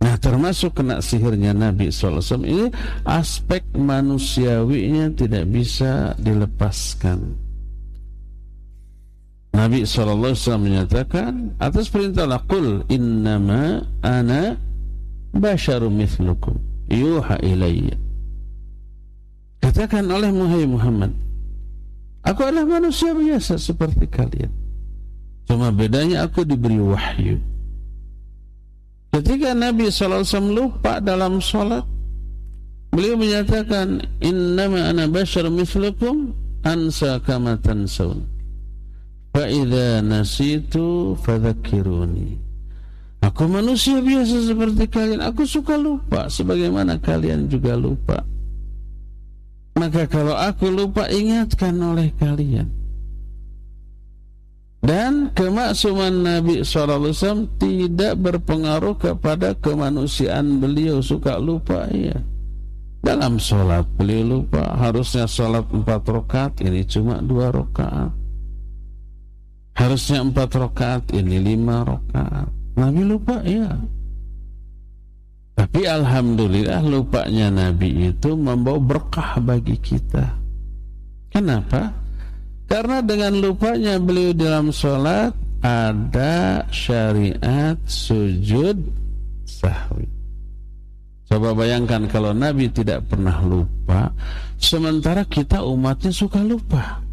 Nah 0.03 0.15
termasuk 0.19 0.75
kena 0.75 0.99
sihirnya 0.99 1.55
Nabi 1.55 1.89
SAW 1.89 2.43
ini 2.43 2.67
aspek 3.07 3.63
manusiawinya 3.79 5.15
tidak 5.15 5.47
bisa 5.49 6.19
dilepaskan. 6.19 7.41
Nabi 9.55 9.87
SAW 9.87 10.35
menyatakan 10.59 11.55
atas 11.63 11.87
perintah 11.87 12.27
Qul 12.51 12.83
innama 12.91 13.87
ana 14.03 14.59
basyarum 15.35 15.93
mithlukum 15.93 16.57
yuha 16.89 17.37
ilayya. 17.43 17.99
Katakan 19.61 20.07
oleh 20.13 20.31
Muhammad 20.69 21.25
Aku 22.25 22.41
adalah 22.41 22.65
manusia 22.65 23.13
biasa 23.13 23.61
seperti 23.61 24.09
kalian. 24.09 24.49
Cuma 25.45 25.69
bedanya 25.69 26.25
aku 26.25 26.41
diberi 26.41 26.81
wahyu. 26.81 27.37
Ketika 29.13 29.53
Nabi 29.53 29.93
SAW 29.93 30.25
lupa 30.49 31.05
dalam 31.05 31.39
sholat, 31.39 31.85
beliau 32.89 33.21
menyatakan, 33.21 34.09
Innama 34.25 34.89
ana 34.89 35.05
bashar 35.05 35.53
mislukum 35.53 36.33
ansa 36.65 37.21
kama 37.21 37.61
tansaun. 37.61 38.25
Fa'idha 39.37 40.01
nasitu 40.01 41.13
fadhakiruni. 41.21 42.41
Aku 43.25 43.49
manusia 43.49 44.05
biasa 44.05 44.53
seperti 44.53 44.85
kalian. 44.85 45.25
Aku 45.25 45.49
suka 45.49 45.81
lupa 45.81 46.29
sebagaimana 46.29 47.01
kalian 47.01 47.49
juga 47.49 47.73
lupa. 47.73 48.21
Maka 49.81 50.05
kalau 50.05 50.37
aku 50.37 50.69
lupa 50.69 51.09
ingatkan 51.09 51.73
oleh 51.81 52.13
kalian. 52.21 52.69
Dan 54.85 55.33
kemaksuman 55.33 56.13
Nabi 56.13 56.61
SAW 56.61 57.49
tidak 57.57 58.21
berpengaruh 58.21 59.01
kepada 59.01 59.57
kemanusiaan 59.57 60.61
beliau 60.61 61.01
suka 61.01 61.41
lupa 61.41 61.89
ya. 61.89 62.21
Dalam 63.01 63.41
sholat 63.41 63.89
beliau 63.97 64.45
lupa 64.45 64.77
harusnya 64.77 65.25
sholat 65.25 65.65
empat 65.73 66.05
rakaat 66.05 66.53
ini 66.61 66.85
cuma 66.85 67.25
dua 67.25 67.49
rakaat. 67.49 68.13
Harusnya 69.73 70.21
empat 70.21 70.53
rakaat 70.53 71.03
ini 71.17 71.41
lima 71.41 71.81
rakaat. 71.89 72.64
Nabi 72.75 73.03
lupa 73.07 73.39
ya. 73.47 73.71
Tapi 75.55 75.87
alhamdulillah 75.87 76.83
lupanya 76.83 77.47
Nabi 77.47 78.11
itu 78.11 78.35
membawa 78.35 78.83
berkah 78.83 79.39
bagi 79.39 79.79
kita. 79.79 80.35
Kenapa? 81.31 81.95
Karena 82.67 82.99
dengan 82.99 83.39
lupanya 83.39 84.03
beliau 84.03 84.35
dalam 84.35 84.75
sholat 84.75 85.31
ada 85.63 86.67
syariat 86.75 87.79
sujud 87.87 88.83
sahwi. 89.47 90.11
Coba 91.31 91.55
bayangkan 91.55 92.11
kalau 92.11 92.35
Nabi 92.35 92.69
tidak 92.69 93.07
pernah 93.09 93.39
lupa, 93.47 94.11
sementara 94.59 95.23
kita 95.25 95.63
umatnya 95.63 96.11
suka 96.11 96.43
lupa. 96.43 97.04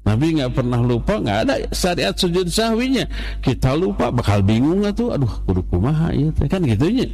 Nabi 0.00 0.40
nggak 0.40 0.56
pernah 0.56 0.80
lupa, 0.80 1.20
nggak 1.20 1.38
ada 1.44 1.54
syariat 1.70 2.16
sujud 2.16 2.48
sahwinya. 2.48 3.04
Kita 3.44 3.76
lupa, 3.76 4.08
bakal 4.08 4.40
bingung 4.40 4.80
nggak 4.80 4.96
tuh? 4.96 5.12
Aduh, 5.12 5.30
kudu 5.44 5.60
kumaha 5.68 6.10
ya, 6.16 6.32
kan 6.48 6.64
gitunya. 6.64 7.06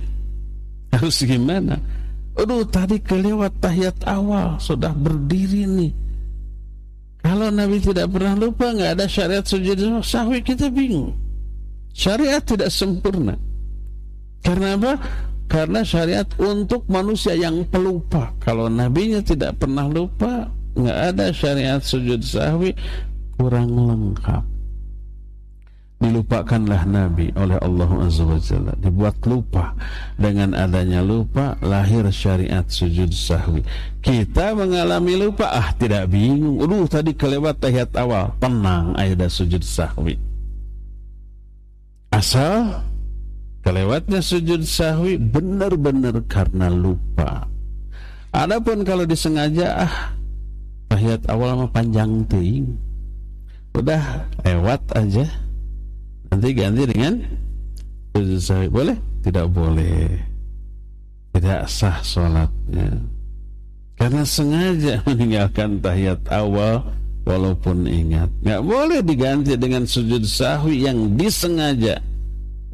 Harus 0.94 1.20
gimana? 1.26 1.76
Aduh, 2.38 2.62
tadi 2.68 3.02
kelewat 3.02 3.58
tahiyat 3.58 4.06
awal, 4.06 4.54
sudah 4.62 4.94
berdiri 4.94 5.66
nih 5.66 5.92
kalau 7.26 7.50
Nabi 7.50 7.82
tidak 7.82 8.06
pernah 8.14 8.38
lupa, 8.38 8.70
nggak 8.70 8.92
ada 8.94 9.06
syariat 9.10 9.42
sujud 9.42 9.74
sahwi, 10.06 10.38
kita 10.46 10.70
bingung. 10.70 11.10
Syariat 11.90 12.38
tidak 12.38 12.70
sempurna. 12.70 13.34
Karena 14.46 14.78
apa? 14.78 14.94
Karena 15.50 15.82
syariat 15.82 16.26
untuk 16.38 16.86
manusia 16.86 17.34
yang 17.34 17.66
pelupa. 17.66 18.30
Kalau 18.38 18.70
nabinya 18.70 19.18
tidak 19.18 19.58
pernah 19.58 19.90
lupa, 19.90 20.46
nggak 20.76 20.98
ada 21.16 21.26
syariat 21.32 21.80
sujud 21.80 22.20
sahwi, 22.20 22.76
kurang 23.40 23.72
lengkap. 23.72 24.44
dilupakanlah 25.96 26.84
Nabi 26.84 27.32
oleh 27.40 27.56
Allah 27.56 27.90
Azza 28.04 28.24
wa 28.28 28.36
Jalla. 28.36 28.76
Dibuat 28.76 29.16
lupa. 29.24 29.72
Dengan 30.20 30.52
adanya 30.52 31.00
lupa 31.00 31.56
lahir 31.64 32.04
syariat 32.12 32.68
sujud 32.68 33.08
sahwi. 33.16 33.64
Kita 34.04 34.52
mengalami 34.52 35.16
lupa. 35.16 35.48
Ah 35.48 35.72
tidak 35.72 36.12
bingung. 36.12 36.60
Aduh 36.60 36.84
tadi 36.84 37.16
kelewat 37.16 37.64
tahiyat 37.64 37.96
awal. 37.96 38.36
Tenang 38.36 38.92
ada 38.92 39.26
sujud 39.32 39.64
sahwi. 39.64 40.20
Asal 42.12 42.84
kelewatnya 43.64 44.20
sujud 44.20 44.68
sahwi 44.68 45.16
benar-benar 45.16 46.20
karena 46.28 46.68
lupa. 46.68 47.48
Adapun 48.36 48.84
kalau 48.84 49.08
disengaja 49.08 49.88
ah 49.88 50.15
tahiyat 50.90 51.22
awal 51.28 51.64
mah 51.64 51.70
panjang 51.70 52.22
ting 52.30 52.78
udah 53.76 54.24
lewat 54.42 54.82
aja. 54.96 55.26
Nanti 56.32 56.48
ganti 56.56 56.82
dengan 56.88 57.22
boleh? 58.72 58.96
Tidak 59.22 59.46
boleh. 59.52 60.08
Tidak 61.36 61.62
sah 61.68 62.00
sholatnya. 62.00 62.96
Karena 63.96 64.22
sengaja 64.24 65.00
meninggalkan 65.08 65.80
tahiyat 65.84 66.24
awal 66.32 66.88
walaupun 67.28 67.84
ingat. 67.84 68.32
Nggak 68.40 68.62
boleh 68.64 69.00
diganti 69.04 69.54
dengan 69.60 69.84
sujud 69.84 70.24
sahwi 70.24 70.88
yang 70.88 71.14
disengaja 71.14 72.00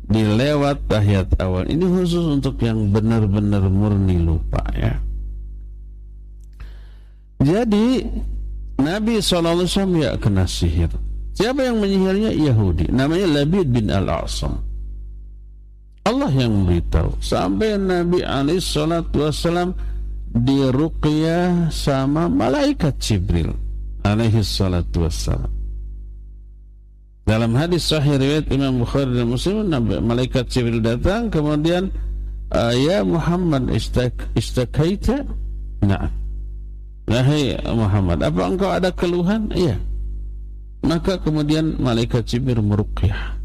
dilewat 0.06 0.78
tahiyat 0.86 1.34
awal. 1.42 1.66
Ini 1.66 1.82
khusus 1.82 2.40
untuk 2.40 2.62
yang 2.62 2.94
benar-benar 2.94 3.66
murni 3.66 4.22
lupa 4.22 4.62
ya 4.74 5.11
jadi 7.42 8.06
Nabi 8.78 9.18
SAW 9.18 9.66
ya 9.98 10.14
kena 10.16 10.46
sihir 10.46 10.90
Siapa 11.32 11.64
yang 11.64 11.80
menyihirnya? 11.80 12.30
Yahudi. 12.36 12.92
Namanya 12.92 13.40
Labid 13.40 13.72
bin 13.72 13.88
Al-Asam. 13.88 14.52
Allah 16.04 16.32
yang 16.34 16.68
beritahu. 16.68 17.16
Sampai 17.24 17.80
Nabi 17.80 18.20
wassalam 19.16 19.72
diruqyah 20.32 21.72
sama 21.72 22.28
malaikat 22.28 22.96
Jibril 23.00 23.52
alaihi 24.04 24.44
salatu 24.44 25.08
wassalam. 25.08 25.48
Dalam 27.22 27.54
hadis 27.54 27.86
sahih 27.86 28.18
riwayat 28.18 28.50
Imam 28.50 28.82
Bukhari 28.82 29.14
dan 29.14 29.30
Muslim, 29.30 29.70
malaikat 30.02 30.50
Jibril 30.50 30.82
datang 30.82 31.30
kemudian 31.30 31.86
ah, 32.50 32.74
ya 32.74 33.06
Muhammad 33.06 33.70
istak, 33.70 34.10
istakaita? 34.34 35.22
Wahai 37.06 37.58
Muhammad, 37.74 38.22
apa 38.22 38.40
engkau 38.46 38.70
ada 38.70 38.90
keluhan? 38.94 39.50
Iya. 39.50 39.76
Maka 40.82 41.18
kemudian 41.22 41.78
malaikat 41.78 42.26
Jibril 42.26 42.62
meruqyah 42.62 43.38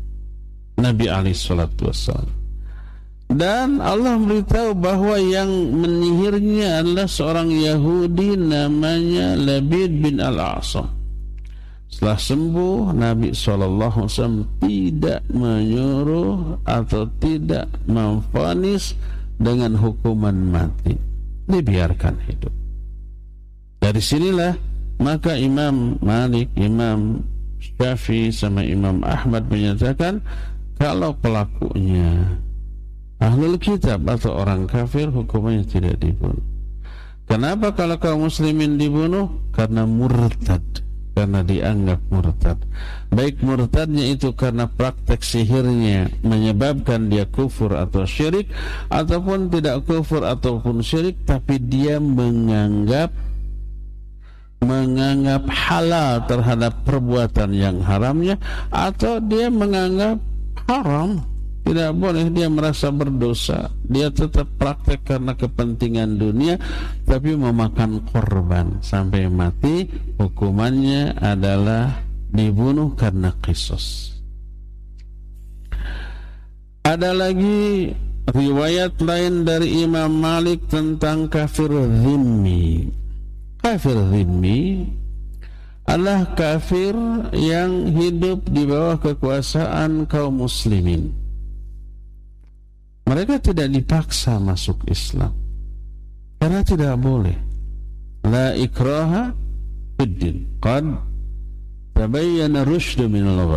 Nabi 0.77 1.05
Ali 1.09 1.33
salatu 1.33 1.89
wassalam. 1.89 2.33
Dan 3.27 3.83
Allah 3.83 4.15
memberitahu 4.15 4.71
bahwa 4.77 5.19
yang 5.19 5.51
menyihirnya 5.75 6.79
adalah 6.79 7.11
seorang 7.11 7.51
Yahudi 7.51 8.39
namanya 8.39 9.35
Labid 9.35 9.99
bin 9.99 10.23
Al-Asam. 10.23 10.87
Setelah 11.91 12.19
sembuh, 12.19 12.95
Nabi 12.95 13.35
SAW 13.35 14.07
tidak 14.63 15.27
menyuruh 15.27 16.63
atau 16.63 17.03
tidak 17.19 17.67
memfonis 17.89 18.95
dengan 19.35 19.75
hukuman 19.75 20.35
mati. 20.35 20.95
Dibiarkan 21.47 22.15
hidup. 22.27 22.66
Dari 23.77 24.01
sinilah 24.01 24.53
maka 24.97 25.37
Imam 25.37 26.01
Malik, 26.01 26.49
Imam 26.57 27.21
Syafi'i 27.61 28.33
sama 28.33 28.65
Imam 28.65 29.01
Ahmad 29.05 29.45
menyatakan 29.49 30.21
kalau 30.77 31.13
pelakunya 31.17 32.37
ahlul 33.17 33.57
kitab 33.57 34.05
atau 34.05 34.37
orang 34.37 34.69
kafir 34.69 35.09
hukumannya 35.09 35.65
tidak 35.65 35.97
dibunuh. 36.01 36.41
Kenapa 37.27 37.75
kalau 37.75 37.99
kaum 37.99 38.29
muslimin 38.29 38.79
dibunuh? 38.79 39.27
Karena 39.51 39.83
murtad, 39.83 40.63
karena 41.11 41.43
dianggap 41.43 41.99
murtad. 42.07 42.55
Baik 43.11 43.43
murtadnya 43.43 44.05
itu 44.07 44.31
karena 44.31 44.69
praktek 44.69 45.25
sihirnya 45.25 46.07
menyebabkan 46.23 47.11
dia 47.11 47.27
kufur 47.27 47.75
atau 47.75 48.07
syirik 48.07 48.47
ataupun 48.87 49.51
tidak 49.51 49.83
kufur 49.83 50.23
ataupun 50.23 50.79
syirik 50.79 51.19
tapi 51.27 51.59
dia 51.59 51.99
menganggap 51.99 53.11
menganggap 54.61 55.45
halal 55.49 56.25
terhadap 56.25 56.73
perbuatan 56.81 57.53
yang 57.53 57.77
haramnya 57.85 58.41
atau 58.73 59.21
dia 59.21 59.53
menganggap 59.53 60.17
haram 60.65 61.21
tidak 61.67 61.91
boleh 61.99 62.31
dia 62.31 62.47
merasa 62.47 62.89
berdosa 62.89 63.69
dia 63.85 64.07
tetap 64.09 64.47
praktek 64.57 65.03
karena 65.03 65.35
kepentingan 65.35 66.17
dunia 66.17 66.55
tapi 67.05 67.37
memakan 67.37 68.01
korban 68.09 68.81
sampai 68.81 69.29
mati 69.29 69.85
hukumannya 70.17 71.15
adalah 71.21 72.07
dibunuh 72.31 72.91
karena 72.95 73.31
kisos. 73.39 74.15
Ada 76.83 77.11
lagi 77.11 77.91
riwayat 78.31 78.95
lain 79.03 79.43
dari 79.43 79.83
Imam 79.83 80.11
Malik 80.23 80.71
tentang 80.71 81.27
kafir 81.27 81.67
zimmi 81.71 82.87
Kafir 83.61 83.97
zimmi 84.13 84.87
adalah 85.87 86.35
kafir 86.35 86.93
yang 87.31 87.95
hidup 87.95 88.43
di 88.51 88.67
bawah 88.67 88.99
kekuasaan 88.99 90.03
kaum 90.05 90.43
muslimin. 90.43 91.15
Mereka 93.07 93.39
tidak 93.39 93.71
dipaksa 93.71 94.35
masuk 94.35 94.83
Islam. 94.91 95.31
Karena 96.37 96.59
tidak 96.59 96.99
boleh. 96.99 97.37
La 98.27 98.51
ikraha 98.51 99.31
fiddin. 99.95 100.43
Qad 100.59 100.83
tabayyana 101.95 102.67
rushdu 102.67 103.07
minal. 103.07 103.47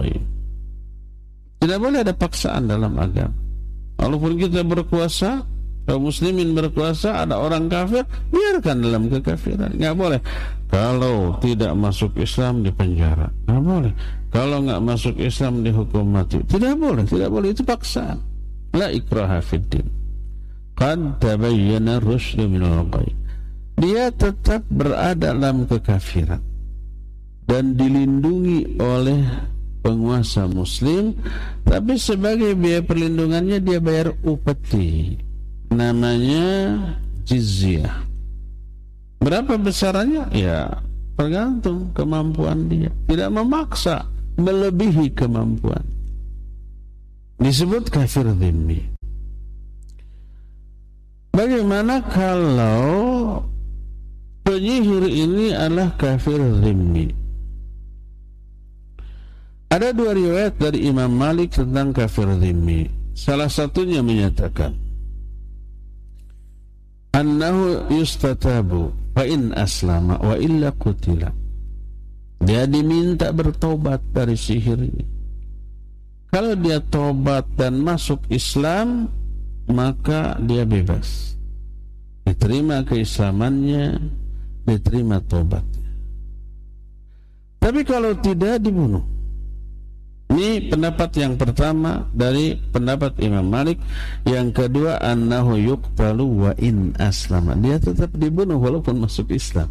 Tidak 1.60 1.78
boleh 1.82 2.06
ada 2.06 2.14
paksaan 2.14 2.70
dalam 2.70 2.94
agama. 2.96 3.36
Walaupun 4.00 4.40
kita 4.40 4.64
berkuasa, 4.64 5.44
kaum 5.88 6.08
muslimin 6.08 6.52
berkuasa 6.56 7.24
ada 7.24 7.40
orang 7.40 7.68
kafir 7.68 8.04
biarkan 8.30 8.76
dalam 8.84 9.08
kekafiran. 9.08 9.72
Nggak 9.76 9.96
boleh. 9.96 10.20
Kalau 10.70 11.40
tidak 11.42 11.72
masuk 11.74 12.14
Islam 12.22 12.62
di 12.62 12.70
penjara. 12.70 13.26
Nggak 13.48 13.62
boleh. 13.62 13.92
Kalau 14.30 14.58
nggak 14.62 14.82
masuk 14.86 15.18
Islam 15.18 15.66
dihukum 15.66 16.06
mati. 16.06 16.38
Tidak 16.46 16.74
boleh 16.78 17.02
tidak 17.08 17.30
boleh. 17.32 17.50
Itu 17.50 17.66
paksaan. 17.66 18.18
La 18.78 18.92
ikraha 18.94 19.42
fiddin. 19.42 19.86
Qad 20.78 21.18
tabayyana 21.18 21.98
rusydu 21.98 22.46
minal 22.46 22.86
ghayy 22.86 23.20
dia 23.80 24.12
tetap 24.12 24.62
berada 24.68 25.32
dalam 25.32 25.64
kekafiran. 25.64 26.44
Dan 27.48 27.74
dilindungi 27.74 28.78
oleh 28.78 29.26
penguasa 29.82 30.46
muslim 30.46 31.16
tapi 31.66 31.98
sebagai 31.98 32.54
biaya 32.54 32.84
perlindungannya 32.84 33.58
dia 33.64 33.80
bayar 33.82 34.14
upeti 34.22 35.18
namanya 35.70 36.76
jizyah. 37.24 38.04
Berapa 39.20 39.56
besarannya? 39.60 40.26
Ya, 40.34 40.82
tergantung 41.14 41.94
kemampuan 41.94 42.66
dia. 42.66 42.90
Tidak 43.06 43.30
memaksa, 43.30 44.04
melebihi 44.40 45.12
kemampuan. 45.12 45.84
Disebut 47.40 47.88
kafir 47.88 48.28
dhimmi. 48.36 48.80
Bagaimana 51.30 52.04
kalau 52.04 53.40
penyihir 54.44 55.08
ini 55.08 55.52
adalah 55.54 55.94
kafir 55.96 56.36
dhimmi? 56.36 57.16
Ada 59.70 59.94
dua 59.94 60.10
riwayat 60.16 60.58
dari 60.58 60.90
Imam 60.90 61.14
Malik 61.14 61.54
tentang 61.54 61.94
kafir 61.94 62.26
dhimmi. 62.26 62.90
Salah 63.14 63.46
satunya 63.46 64.02
menyatakan, 64.02 64.74
annahu 67.20 67.92
yustatabu 67.92 68.90
fa 69.12 69.28
in 69.28 69.52
aslama 69.52 70.16
wa 70.18 70.34
illa 70.40 70.72
kutila 70.74 71.30
dia 72.40 72.64
diminta 72.64 73.30
bertobat 73.30 74.00
dari 74.10 74.34
sihirnya 74.34 75.20
kalau 76.30 76.54
dia 76.54 76.78
tobat 76.78 77.42
dan 77.58 77.82
masuk 77.82 78.22
Islam 78.30 79.10
maka 79.66 80.38
dia 80.38 80.62
bebas. 80.62 81.34
Diterima 82.22 82.86
keislamannya 82.86 83.98
diterima 84.62 85.18
tobatnya. 85.26 85.90
Tapi 87.58 87.82
kalau 87.82 88.14
tidak 88.22 88.62
dibunuh 88.62 89.02
ini 90.30 90.70
pendapat 90.70 91.10
yang 91.18 91.34
pertama 91.34 92.06
dari 92.14 92.54
pendapat 92.54 93.18
Imam 93.18 93.42
Malik. 93.50 93.82
Yang 94.22 94.62
kedua 94.62 95.02
annahu 95.02 95.58
yuqtalu 95.58 96.26
wa 96.46 96.52
in 96.54 96.94
aslama. 97.02 97.58
Dia 97.58 97.82
tetap 97.82 98.14
dibunuh 98.14 98.62
walaupun 98.62 99.02
masuk 99.02 99.34
Islam. 99.34 99.66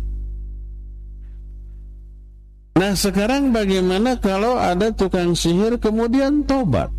Nah 2.76 2.92
sekarang 2.92 3.56
bagaimana 3.56 4.20
kalau 4.20 4.60
ada 4.60 4.92
tukang 4.92 5.32
sihir 5.32 5.80
kemudian 5.80 6.44
tobat? 6.44 6.92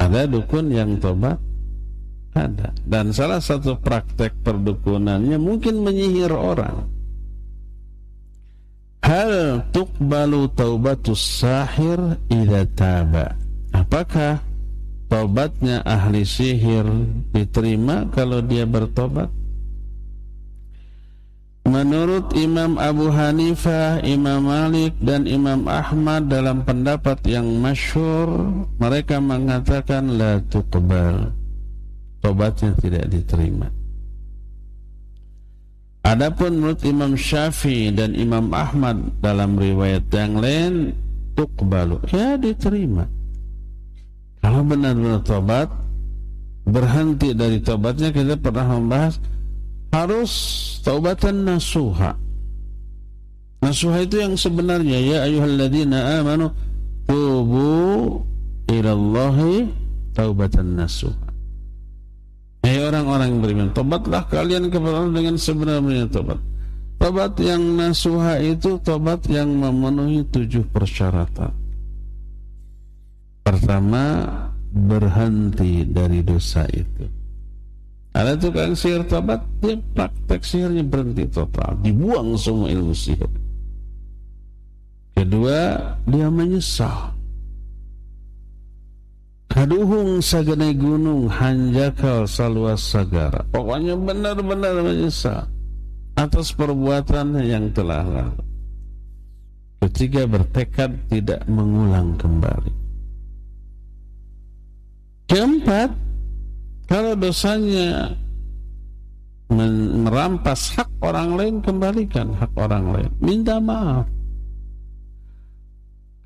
Ada 0.00 0.24
dukun 0.24 0.72
yang 0.72 0.96
tobat? 0.96 1.36
Ada. 2.32 2.72
Dan 2.84 3.12
salah 3.12 3.44
satu 3.44 3.76
praktek 3.76 4.40
perdukunannya 4.40 5.36
mungkin 5.36 5.84
menyihir 5.84 6.32
orang. 6.32 6.97
Hal 9.02 9.62
tuqbalu 9.70 10.50
taubatus 10.58 11.22
sahir 11.42 12.18
idza 12.28 12.66
taba. 12.74 13.38
Apakah 13.70 14.42
taubatnya 15.06 15.80
ahli 15.86 16.26
sihir 16.26 16.84
diterima 17.30 18.10
kalau 18.10 18.42
dia 18.42 18.66
bertobat? 18.66 19.30
Menurut 21.68 22.32
Imam 22.32 22.80
Abu 22.80 23.12
Hanifah, 23.12 24.00
Imam 24.00 24.40
Malik 24.48 24.96
dan 25.04 25.28
Imam 25.28 25.68
Ahmad 25.68 26.32
dalam 26.32 26.64
pendapat 26.64 27.20
yang 27.28 27.44
masyhur, 27.60 28.48
mereka 28.80 29.20
mengatakan 29.20 30.16
la 30.16 30.40
tuqbal. 30.48 31.28
Tobatnya 32.24 32.72
tidak 32.80 33.12
diterima. 33.12 33.77
Adapun 36.08 36.56
menurut 36.56 36.80
Imam 36.88 37.12
Syafi'i 37.20 37.92
dan 37.92 38.16
Imam 38.16 38.48
Ahmad 38.56 38.96
dalam 39.20 39.60
riwayat 39.60 40.08
yang 40.08 40.40
lain 40.40 40.96
tuqbalu, 41.36 42.00
ya 42.08 42.40
diterima. 42.40 43.04
Kalau 44.40 44.64
benar-benar 44.64 45.20
tobat, 45.20 45.68
berhenti 46.64 47.36
dari 47.36 47.60
tobatnya 47.60 48.08
kita 48.08 48.40
pernah 48.40 48.80
membahas 48.80 49.20
harus 49.92 50.32
taubatan 50.80 51.44
nasuha. 51.44 52.16
Nasuha 53.60 54.00
itu 54.00 54.16
yang 54.24 54.32
sebenarnya 54.32 54.96
ya 55.04 55.18
ayyuhalladzina 55.28 56.24
amanu 56.24 56.48
tubu 57.04 58.24
ilallahi 58.64 59.68
taubatan 60.16 60.72
nasuha. 60.72 61.27
Orang-orang 62.88 63.28
yang 63.28 63.40
beriman, 63.44 63.68
tobatlah 63.76 64.24
kalian 64.32 64.72
kepada 64.72 65.04
Allah 65.04 65.12
dengan 65.12 65.36
sebenarnya 65.36 66.08
tobat. 66.08 66.40
Tobat 66.96 67.36
yang 67.36 67.60
nasuha 67.76 68.40
itu 68.40 68.80
tobat 68.80 69.28
yang 69.28 69.52
memenuhi 69.52 70.24
tujuh 70.32 70.64
persyaratan. 70.72 71.52
Pertama, 73.44 74.24
berhenti 74.72 75.84
dari 75.84 76.24
dosa 76.24 76.64
itu. 76.72 77.04
Ada 78.16 78.40
tukang 78.40 78.72
sihir 78.72 79.04
tobat, 79.04 79.44
dia 79.60 79.76
praktek 79.76 80.40
sihirnya 80.40 80.80
berhenti 80.80 81.28
total, 81.28 81.76
dibuang 81.84 82.40
semua 82.40 82.72
ilmu 82.72 82.96
sihir. 82.96 83.28
Kedua, 85.12 85.92
dia 86.08 86.28
menyesal. 86.32 87.17
Kaduhung 89.48 90.20
sagenai 90.20 90.76
gunung 90.76 91.24
hanjakal 91.32 92.28
saluas 92.28 92.84
sagara. 92.84 93.40
Pokoknya 93.48 93.96
benar-benar 93.96 94.76
menyesal 94.84 95.48
atas 96.20 96.52
perbuatan 96.52 97.40
yang 97.40 97.72
telah 97.72 98.04
lalu. 98.04 98.44
Ketiga 99.78 100.28
bertekad 100.28 100.90
tidak 101.08 101.40
mengulang 101.48 102.18
kembali. 102.20 102.74
Keempat, 105.30 105.90
kalau 106.90 107.12
dosanya 107.16 108.12
merampas 109.48 110.76
hak 110.76 110.88
orang 111.00 111.36
lain, 111.36 111.54
kembalikan 111.64 112.36
hak 112.36 112.52
orang 112.58 112.84
lain. 112.92 113.10
Minta 113.22 113.56
maaf. 113.62 114.04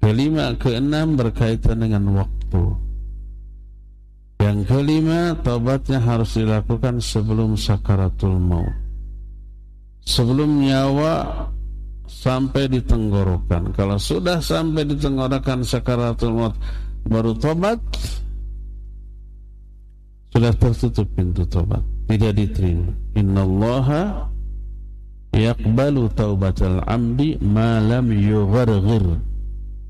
Kelima, 0.02 0.50
keenam 0.58 1.14
berkaitan 1.14 1.78
dengan 1.78 2.24
waktu. 2.24 2.62
Yang 4.42 4.58
kelima, 4.66 5.38
tobatnya 5.46 6.02
harus 6.02 6.34
dilakukan 6.34 6.98
sebelum 6.98 7.54
sakaratul 7.54 8.42
maut. 8.42 8.74
Sebelum 10.02 10.66
nyawa 10.66 11.46
sampai 12.10 12.66
di 12.66 12.82
tenggorokan. 12.82 13.70
Kalau 13.70 14.02
sudah 14.02 14.42
sampai 14.42 14.82
di 14.82 14.98
tenggorokan 14.98 15.62
sakaratul 15.62 16.34
maut, 16.34 16.54
baru 17.06 17.38
tobat, 17.38 17.78
sudah 20.32 20.52
tertutup 20.56 21.06
pintu 21.12 21.44
tobat 21.44 21.84
tidak 22.08 22.32
diterima 22.40 22.88
innallaha 23.12 24.32
yaqbalu 25.36 26.08
taubatal 26.16 26.80
amdi 26.88 27.36
ma 27.44 27.80
lam 27.84 28.08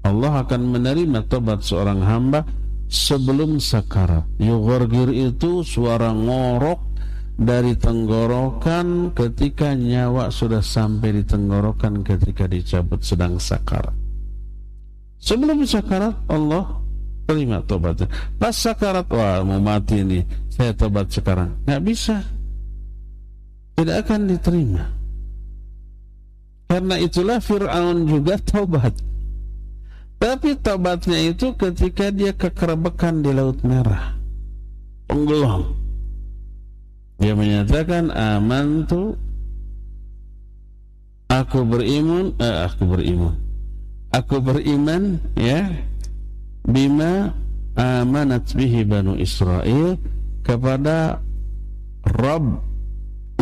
Allah 0.02 0.32
akan 0.42 0.60
menerima 0.66 1.30
tobat 1.30 1.62
seorang 1.62 2.02
hamba 2.02 2.42
sebelum 2.92 3.56
sakarat 3.56 4.28
yugharghir 4.36 5.08
itu 5.16 5.64
suara 5.64 6.12
ngorok 6.12 6.92
dari 7.40 7.72
tenggorokan 7.80 9.16
ketika 9.16 9.72
nyawa 9.72 10.28
sudah 10.28 10.60
sampai 10.60 11.16
di 11.16 11.22
tenggorokan 11.24 12.04
ketika 12.04 12.44
dicabut 12.44 13.00
sedang 13.00 13.40
sakarat 13.40 13.96
sebelum 15.16 15.64
sakarat 15.64 16.12
Allah 16.28 16.82
terima 17.26 17.62
tobatnya. 17.62 18.10
Pas 18.36 18.52
sakarat, 18.52 19.06
wah 19.08 19.40
mau 19.46 19.62
mati 19.62 20.02
ini, 20.02 20.20
saya 20.52 20.74
tobat 20.74 21.08
sekarang. 21.08 21.54
Nggak 21.64 21.82
bisa. 21.86 22.16
Tidak 23.72 23.96
akan 24.04 24.20
diterima. 24.28 24.84
Karena 26.68 26.96
itulah 27.00 27.38
Fir'aun 27.40 28.04
juga 28.08 28.36
tobat. 28.40 28.92
Tapi 30.22 30.54
tobatnya 30.54 31.18
itu 31.18 31.50
ketika 31.58 32.14
dia 32.14 32.30
kekerbekan 32.30 33.26
di 33.26 33.34
Laut 33.34 33.58
Merah. 33.66 34.14
Penggelam. 35.10 35.74
Dia 37.18 37.34
menyatakan 37.34 38.14
aman 38.14 38.86
tuh 38.86 39.18
aku 41.26 41.66
beriman, 41.66 42.38
eh, 42.38 42.58
aku 42.70 42.86
beriman. 42.86 43.34
Aku 44.14 44.38
beriman 44.38 45.18
ya 45.34 45.66
bima 46.70 47.34
amanat 47.74 48.46
bihi 48.54 48.86
banu 48.86 49.18
Israel 49.18 49.98
kepada 50.46 51.18
Rabb 52.06 52.62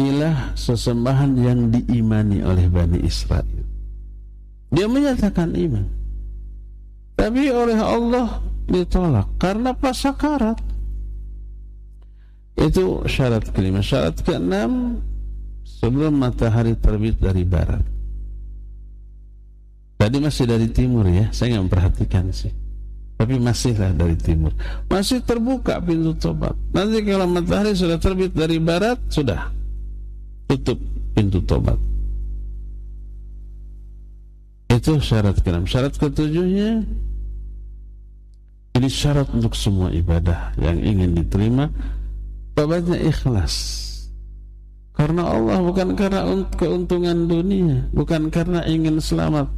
ilah 0.01 0.57
sesembahan 0.57 1.33
yang 1.37 1.69
diimani 1.69 2.41
oleh 2.41 2.73
Bani 2.73 3.05
Israel. 3.05 3.69
Dia 4.73 4.89
menyatakan 4.89 5.53
iman. 5.53 6.00
Tapi 7.21 7.53
oleh 7.53 7.77
Allah 7.77 8.41
ditolak 8.65 9.37
karena 9.37 9.77
pas 9.77 9.93
sakarat. 9.93 10.57
Itu 12.57 13.05
syarat 13.05 13.53
kelima. 13.53 13.85
Syarat 13.85 14.25
keenam 14.25 15.05
sebelum 15.61 16.17
matahari 16.17 16.73
terbit 16.81 17.21
dari 17.21 17.45
barat. 17.45 17.85
Tadi 20.01 20.17
masih 20.17 20.49
dari 20.49 20.73
timur 20.73 21.05
ya, 21.05 21.29
saya 21.29 21.61
nggak 21.61 21.65
memperhatikan 21.69 22.33
sih 22.33 22.71
tapi 23.21 23.37
masihlah 23.37 23.93
dari 23.93 24.17
timur 24.17 24.49
masih 24.89 25.21
terbuka 25.21 25.77
pintu 25.85 26.17
tobat 26.17 26.57
nanti 26.73 27.05
kalau 27.05 27.29
matahari 27.29 27.77
sudah 27.77 28.01
terbit 28.01 28.33
dari 28.33 28.57
barat 28.57 28.97
sudah 29.13 29.53
tutup 30.49 30.81
pintu 31.13 31.45
tobat 31.45 31.77
itu 34.73 34.97
syarat 35.05 35.37
keenam 35.45 35.69
syarat 35.69 35.93
ketujuhnya 36.01 36.81
ini 38.71 38.87
syarat 38.87 39.27
untuk 39.35 39.59
semua 39.59 39.91
ibadah 39.91 40.55
yang 40.61 40.79
ingin 40.79 41.19
diterima 41.19 41.67
tobatnya 42.55 42.99
ikhlas. 43.03 43.55
Karena 44.95 45.33
Allah 45.33 45.59
bukan 45.65 45.97
karena 45.97 46.23
keuntungan 46.55 47.25
dunia 47.27 47.89
bukan 47.91 48.31
karena 48.31 48.63
ingin 48.69 49.01
selamat. 49.01 49.49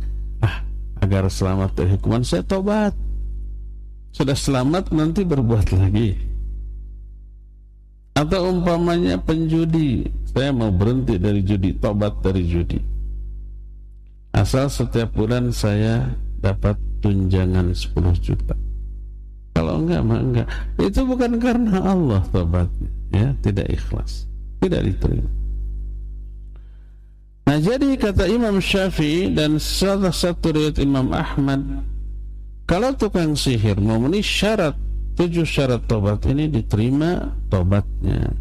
Ah 0.40 0.64
agar 1.02 1.26
selamat 1.26 1.74
dari 1.76 1.98
hukuman 1.98 2.22
saya 2.22 2.46
tobat. 2.46 2.94
Sudah 4.14 4.36
selamat 4.38 4.94
nanti 4.94 5.26
berbuat 5.26 5.74
lagi. 5.74 6.14
Atau 8.12 8.54
umpamanya 8.54 9.18
penjudi 9.18 10.04
saya 10.30 10.52
mau 10.54 10.70
berhenti 10.70 11.18
dari 11.18 11.42
judi 11.42 11.74
tobat 11.76 12.22
dari 12.22 12.44
judi. 12.46 12.80
Asal 14.32 14.72
setiap 14.72 15.12
bulan 15.12 15.52
saya 15.52 16.08
dapat 16.40 16.78
tunjangan 17.04 17.76
10 17.76 17.92
juta 18.24 18.61
kalau 19.52 19.84
enggak 19.84 20.00
mah 20.04 20.20
enggak 20.20 20.48
itu 20.80 21.00
bukan 21.04 21.32
karena 21.38 21.76
Allah 21.80 22.22
tobatnya 22.32 22.90
ya 23.12 23.28
tidak 23.44 23.68
ikhlas 23.68 24.26
tidak 24.60 24.82
diterima 24.88 25.30
nah 27.42 27.58
jadi 27.58 27.88
kata 27.98 28.24
Imam 28.30 28.58
Syafi'i 28.62 29.34
dan 29.34 29.60
salah 29.60 30.14
satu 30.14 30.54
riwayat 30.56 30.80
Imam 30.80 31.12
Ahmad 31.12 31.60
kalau 32.72 32.94
tukang 32.96 33.36
sihir 33.36 33.76
memenuhi 33.76 34.24
syarat 34.24 34.78
tujuh 35.16 35.44
syarat 35.44 35.84
tobat 35.84 36.24
ini 36.24 36.48
diterima 36.48 37.36
tobatnya. 37.52 38.32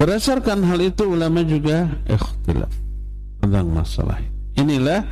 Berdasarkan 0.00 0.64
hal 0.64 0.80
itu 0.80 1.04
ulama 1.04 1.44
juga 1.44 1.84
ikhtilaf 2.08 2.72
tentang 3.44 3.68
masalah 3.68 4.16
ini. 4.16 4.32
Inilah 4.56 5.04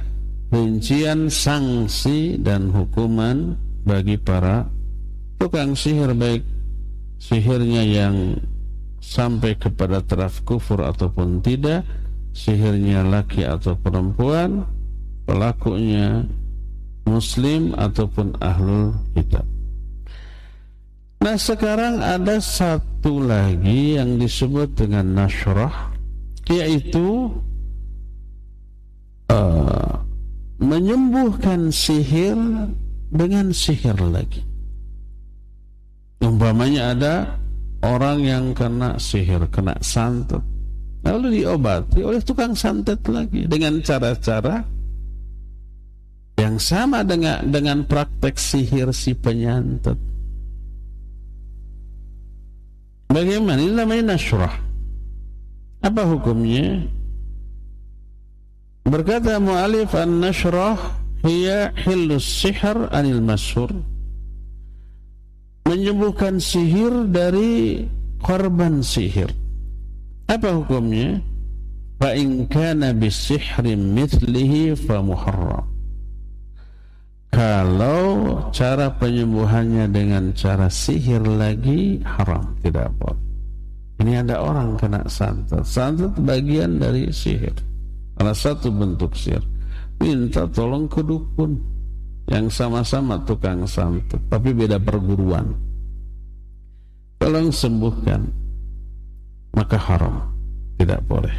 rincian 0.48 1.28
sanksi 1.28 2.40
dan 2.40 2.72
hukuman 2.72 3.56
bagi 3.84 4.16
para 4.16 4.68
tukang 5.36 5.76
sihir 5.76 6.16
baik 6.16 6.42
sihirnya 7.20 7.84
yang 7.84 8.16
sampai 8.98 9.54
kepada 9.56 10.00
taraf 10.02 10.42
kufur 10.44 10.82
ataupun 10.82 11.40
tidak 11.44 11.84
sihirnya 12.32 13.04
laki 13.04 13.44
atau 13.44 13.74
perempuan 13.78 14.64
pelakunya 15.28 16.24
muslim 17.08 17.72
ataupun 17.76 18.36
ahlul 18.40 18.92
kitab. 19.16 19.44
Nah 21.18 21.34
sekarang 21.34 21.98
ada 21.98 22.38
satu 22.38 23.18
lagi 23.18 23.98
yang 23.98 24.22
disebut 24.22 24.78
dengan 24.78 25.18
nasyrah 25.18 25.90
yaitu 26.46 27.28
uh, 29.28 29.97
menyembuhkan 30.58 31.70
sihir 31.70 32.36
dengan 33.08 33.54
sihir 33.54 33.96
lagi. 33.98 34.42
Umpamanya 36.18 36.92
ada 36.92 37.14
orang 37.86 38.26
yang 38.26 38.44
kena 38.58 38.98
sihir, 38.98 39.46
kena 39.54 39.78
santet, 39.78 40.42
lalu 41.06 41.42
diobati 41.42 42.02
oleh 42.02 42.18
tukang 42.22 42.58
santet 42.58 42.98
lagi 43.06 43.46
dengan 43.46 43.78
cara-cara 43.80 44.66
yang 46.38 46.58
sama 46.58 47.06
dengan 47.06 47.42
dengan 47.46 47.86
praktek 47.86 48.34
sihir 48.34 48.90
si 48.90 49.14
penyantet. 49.14 49.98
Bagaimana? 53.08 53.58
Ini 53.62 53.74
namanya 53.74 54.14
nasrah. 54.14 54.54
Apa 55.80 56.02
hukumnya? 56.04 56.97
Berkata 58.88 59.36
mu'alif 59.36 59.92
an-nashrah 59.92 60.80
hiya 61.20 61.76
hillus 61.76 62.24
sihr 62.24 62.88
anil 62.88 63.20
masyhur. 63.20 63.68
Menyembuhkan 65.68 66.40
sihir 66.40 67.12
dari 67.12 67.84
korban 68.24 68.80
sihir. 68.80 69.28
Apa 70.24 70.56
hukumnya? 70.56 71.20
Fa 72.00 72.16
in 72.16 72.48
kana 72.48 72.96
bisihrin 72.96 73.92
mithlihi 73.92 74.72
fa 74.72 75.04
muharram. 75.04 75.68
Kalau 77.28 78.40
cara 78.56 78.88
penyembuhannya 78.96 79.92
dengan 79.92 80.32
cara 80.32 80.72
sihir 80.72 81.20
lagi 81.28 82.00
haram, 82.08 82.56
tidak 82.64 82.88
boleh. 82.96 83.20
Ini 84.00 84.24
ada 84.24 84.40
orang 84.40 84.80
kena 84.80 85.04
santet. 85.10 85.60
Santet 85.68 86.16
bagian 86.24 86.80
dari 86.80 87.12
sihir. 87.12 87.67
Salah 88.18 88.34
satu 88.34 88.74
bentuk 88.74 89.14
sihir. 89.14 89.40
Minta 90.02 90.50
tolong 90.50 90.90
ke 90.90 91.02
dukun 91.06 91.58
yang 92.26 92.50
sama-sama 92.50 93.22
tukang 93.22 93.62
santet, 93.66 94.18
tapi 94.26 94.50
beda 94.50 94.82
perguruan. 94.82 95.54
Tolong 97.22 97.50
sembuhkan, 97.54 98.26
maka 99.54 99.78
haram, 99.78 100.22
tidak 100.78 101.02
boleh. 101.06 101.34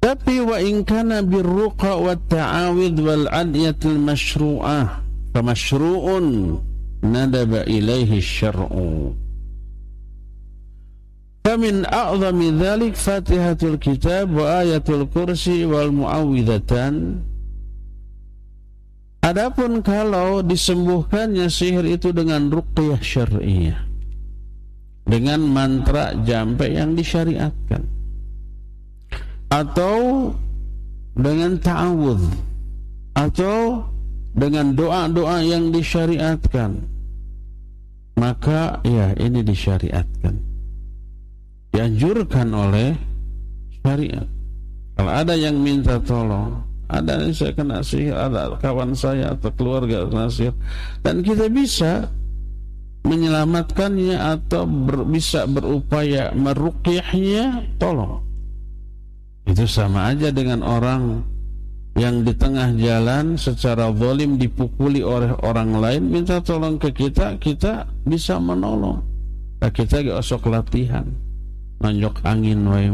Tapi 0.00 0.40
wa 0.40 0.56
in 0.60 0.84
kana 0.84 1.20
birruqa 1.20 2.00
wa 2.00 2.16
ta'awid 2.16 2.96
wal 3.04 3.28
adiyatil 3.28 4.00
masyru'ah 4.00 5.04
fa 5.32 5.40
nadaba 7.04 7.62
ilaihi 7.68 8.18
syar'u 8.18 9.27
Famin 11.48 11.88
a'zami 11.88 12.52
dzalik 12.52 12.92
Fatihatul 12.92 13.80
Kitab 13.80 14.36
wa 14.36 14.60
ayatul 14.60 15.08
kursi 15.08 15.64
wal 15.64 15.88
muawwidatan 15.88 17.24
Adapun 19.24 19.80
kalau 19.80 20.44
disembuhkannya 20.44 21.48
sihir 21.48 21.88
itu 21.88 22.12
dengan 22.12 22.52
ruqyah 22.52 23.00
syar'iyah 23.00 23.80
dengan 25.08 25.40
mantra 25.48 26.12
jampe 26.20 26.68
yang 26.68 26.92
disyariatkan 26.92 27.80
atau 29.48 30.28
dengan 31.16 31.56
ta'awudz 31.56 32.28
atau 33.16 33.88
dengan 34.36 34.76
doa-doa 34.76 35.40
yang 35.48 35.72
disyariatkan 35.72 36.84
maka 38.20 38.84
ya 38.84 39.16
ini 39.16 39.40
disyariatkan 39.40 40.47
dianjurkan 41.72 42.48
oleh 42.52 42.96
syariat. 43.84 44.26
Kalau 44.98 45.12
ada 45.14 45.34
yang 45.38 45.54
minta 45.62 46.02
tolong, 46.02 46.58
ada 46.90 47.22
yang 47.22 47.30
saya 47.30 47.54
kena 47.54 47.84
sihir, 47.84 48.16
ada 48.16 48.56
kawan 48.58 48.96
saya 48.96 49.36
atau 49.36 49.52
keluarga 49.54 50.08
kena 50.08 50.26
sihir, 50.26 50.56
dan 51.04 51.22
kita 51.22 51.46
bisa 51.46 52.10
menyelamatkannya 53.06 54.18
atau 54.18 54.66
ber, 54.66 55.06
bisa 55.06 55.46
berupaya 55.46 56.34
merukyahnya, 56.34 57.62
tolong. 57.78 58.24
Itu 59.46 59.64
sama 59.64 60.12
aja 60.12 60.28
dengan 60.34 60.60
orang 60.60 61.24
yang 61.96 62.22
di 62.22 62.34
tengah 62.36 62.74
jalan 62.76 63.38
secara 63.38 63.90
zalim 63.90 64.36
dipukuli 64.38 65.00
oleh 65.00 65.34
orang 65.40 65.78
lain 65.78 66.02
minta 66.10 66.42
tolong 66.42 66.76
ke 66.76 66.90
kita, 66.90 67.38
kita 67.38 67.86
bisa 68.02 68.36
menolong. 68.38 69.02
Nah, 69.58 69.70
kita 69.74 70.06
gak 70.06 70.22
usah 70.22 70.38
latihan 70.46 71.06
nonjok 71.78 72.22
angin 72.26 72.66
wae 72.66 72.90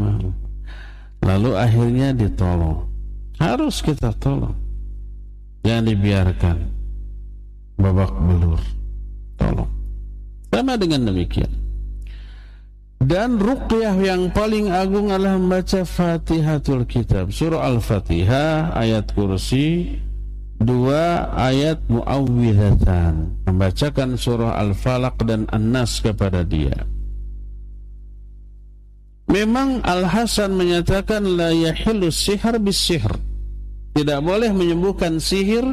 Lalu 1.25 1.51
akhirnya 1.57 2.13
ditolong. 2.13 2.85
Harus 3.41 3.81
kita 3.81 4.13
tolong. 4.21 4.53
Jangan 5.65 5.85
dibiarkan 5.89 6.57
babak 7.81 8.13
belur. 8.13 8.61
Tolong. 9.35 9.71
Sama 10.53 10.77
dengan 10.77 11.09
demikian. 11.09 11.49
Dan 13.01 13.37
ruqyah 13.37 13.97
yang 13.99 14.31
paling 14.31 14.71
agung 14.71 15.11
adalah 15.11 15.35
membaca 15.35 15.83
Fatihatul 15.83 16.87
Kitab. 16.87 17.29
Surah 17.35 17.67
Al-Fatihah, 17.67 18.71
ayat 18.71 19.11
kursi, 19.11 19.99
dua 20.57 21.27
ayat 21.35 21.83
muawwidhatan. 21.91 23.45
Membacakan 23.51 24.15
surah 24.15 24.55
Al-Falaq 24.57 25.21
dan 25.27 25.43
An-Nas 25.51 25.99
kepada 25.99 26.47
dia. 26.47 26.87
Memang 29.25 29.81
Al-Hasan 29.81 30.53
menyatakan 30.53 31.25
la 31.25 31.49
yahillu 31.49 32.13
sihar 32.13 32.61
bis 32.61 32.77
sihr. 32.77 33.09
Tidak 33.95 34.19
boleh 34.21 34.53
menyembuhkan 34.53 35.17
sihir 35.17 35.65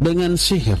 dengan 0.00 0.38
sihir. 0.38 0.80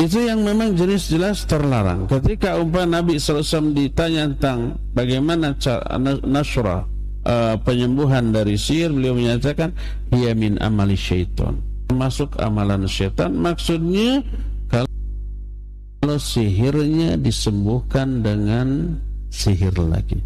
Itu 0.00 0.16
yang 0.16 0.46
memang 0.46 0.78
jenis-jelas 0.78 1.44
terlarang. 1.44 2.08
Ketika 2.08 2.56
umpah 2.56 2.88
Nabi 2.88 3.20
SAW 3.20 3.76
ditanya 3.76 4.32
tentang 4.32 4.80
bagaimana 4.96 5.52
nasra 6.24 6.88
uh, 7.28 7.56
penyembuhan 7.60 8.32
dari 8.32 8.56
sihir, 8.56 8.96
beliau 8.96 9.12
menyatakan, 9.12 9.76
Ia 10.16 10.32
min 10.32 10.56
amali 10.56 10.96
syaitan. 10.96 11.60
Termasuk 11.92 12.40
amalan 12.40 12.88
syaitan. 12.88 13.36
Maksudnya, 13.36 14.24
kalau 16.10 16.26
sihirnya 16.26 17.14
disembuhkan 17.22 18.18
dengan 18.18 18.98
sihir 19.30 19.78
lagi. 19.78 20.18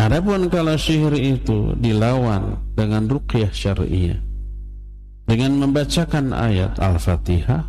Adapun 0.00 0.48
kalau 0.48 0.80
sihir 0.80 1.12
itu 1.12 1.76
dilawan 1.76 2.56
dengan 2.72 3.04
ruqyah 3.04 3.52
syariah 3.52 4.16
dengan 5.28 5.60
membacakan 5.60 6.32
ayat 6.32 6.72
Al-Fatihah, 6.80 7.68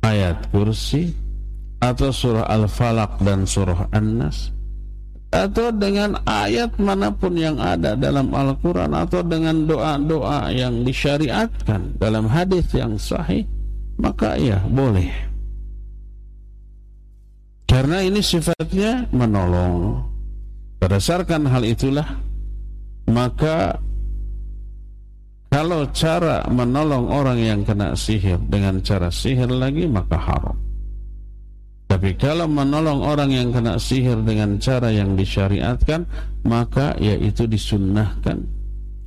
ayat 0.00 0.40
kursi 0.48 1.12
atau 1.84 2.08
surah 2.08 2.48
Al-Falaq 2.48 3.20
dan 3.20 3.44
surah 3.44 3.92
An-Nas 3.92 4.48
atau 5.28 5.68
dengan 5.76 6.16
ayat 6.24 6.72
mana 6.80 7.12
pun 7.12 7.36
yang 7.36 7.60
ada 7.60 7.92
dalam 8.00 8.32
Al-Quran 8.32 8.96
atau 8.96 9.20
dengan 9.20 9.68
doa-doa 9.68 10.56
yang 10.56 10.88
disyariatkan 10.88 12.00
dalam 12.00 12.24
hadis 12.32 12.64
yang 12.72 12.96
sahih 12.96 13.44
maka 14.00 14.40
ya 14.40 14.56
boleh 14.72 15.31
karena 17.82 17.98
ini 17.98 18.22
sifatnya 18.22 19.10
menolong. 19.10 20.06
Berdasarkan 20.78 21.50
hal 21.50 21.66
itulah 21.66 22.06
maka 23.10 23.74
kalau 25.50 25.90
cara 25.90 26.46
menolong 26.46 27.10
orang 27.10 27.42
yang 27.42 27.60
kena 27.66 27.98
sihir 27.98 28.38
dengan 28.46 28.78
cara 28.86 29.10
sihir 29.10 29.50
lagi 29.50 29.90
maka 29.90 30.14
haram. 30.14 30.54
Tapi 31.90 32.14
kalau 32.22 32.46
menolong 32.46 33.02
orang 33.02 33.34
yang 33.34 33.50
kena 33.50 33.74
sihir 33.82 34.22
dengan 34.22 34.62
cara 34.62 34.86
yang 34.94 35.18
disyariatkan 35.18 36.06
maka 36.46 36.94
yaitu 37.02 37.50
disunnahkan 37.50 38.46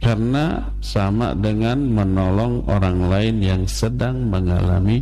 karena 0.04 0.68
sama 0.84 1.32
dengan 1.32 1.80
menolong 1.80 2.68
orang 2.68 3.08
lain 3.08 3.40
yang 3.40 3.64
sedang 3.72 4.28
mengalami 4.28 5.00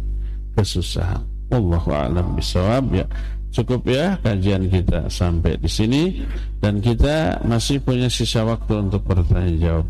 kesusahan. 0.53 1.26
Allahu 1.49 1.89
a'lam 1.89 2.38
bisawab 2.38 2.93
ya. 2.93 3.09
Cukup 3.54 3.86
ya 3.86 4.18
kajian 4.18 4.66
kita 4.66 5.14
sampai 5.14 5.62
di 5.62 5.70
sini. 5.70 6.26
Dan 6.58 6.82
kita 6.82 7.45
masih 7.45 7.86
punya 7.86 8.10
sisa 8.10 8.41
waktu 8.41 8.89
untuk 8.89 9.06
bertanya 9.06 9.54
jawab. 9.62 9.88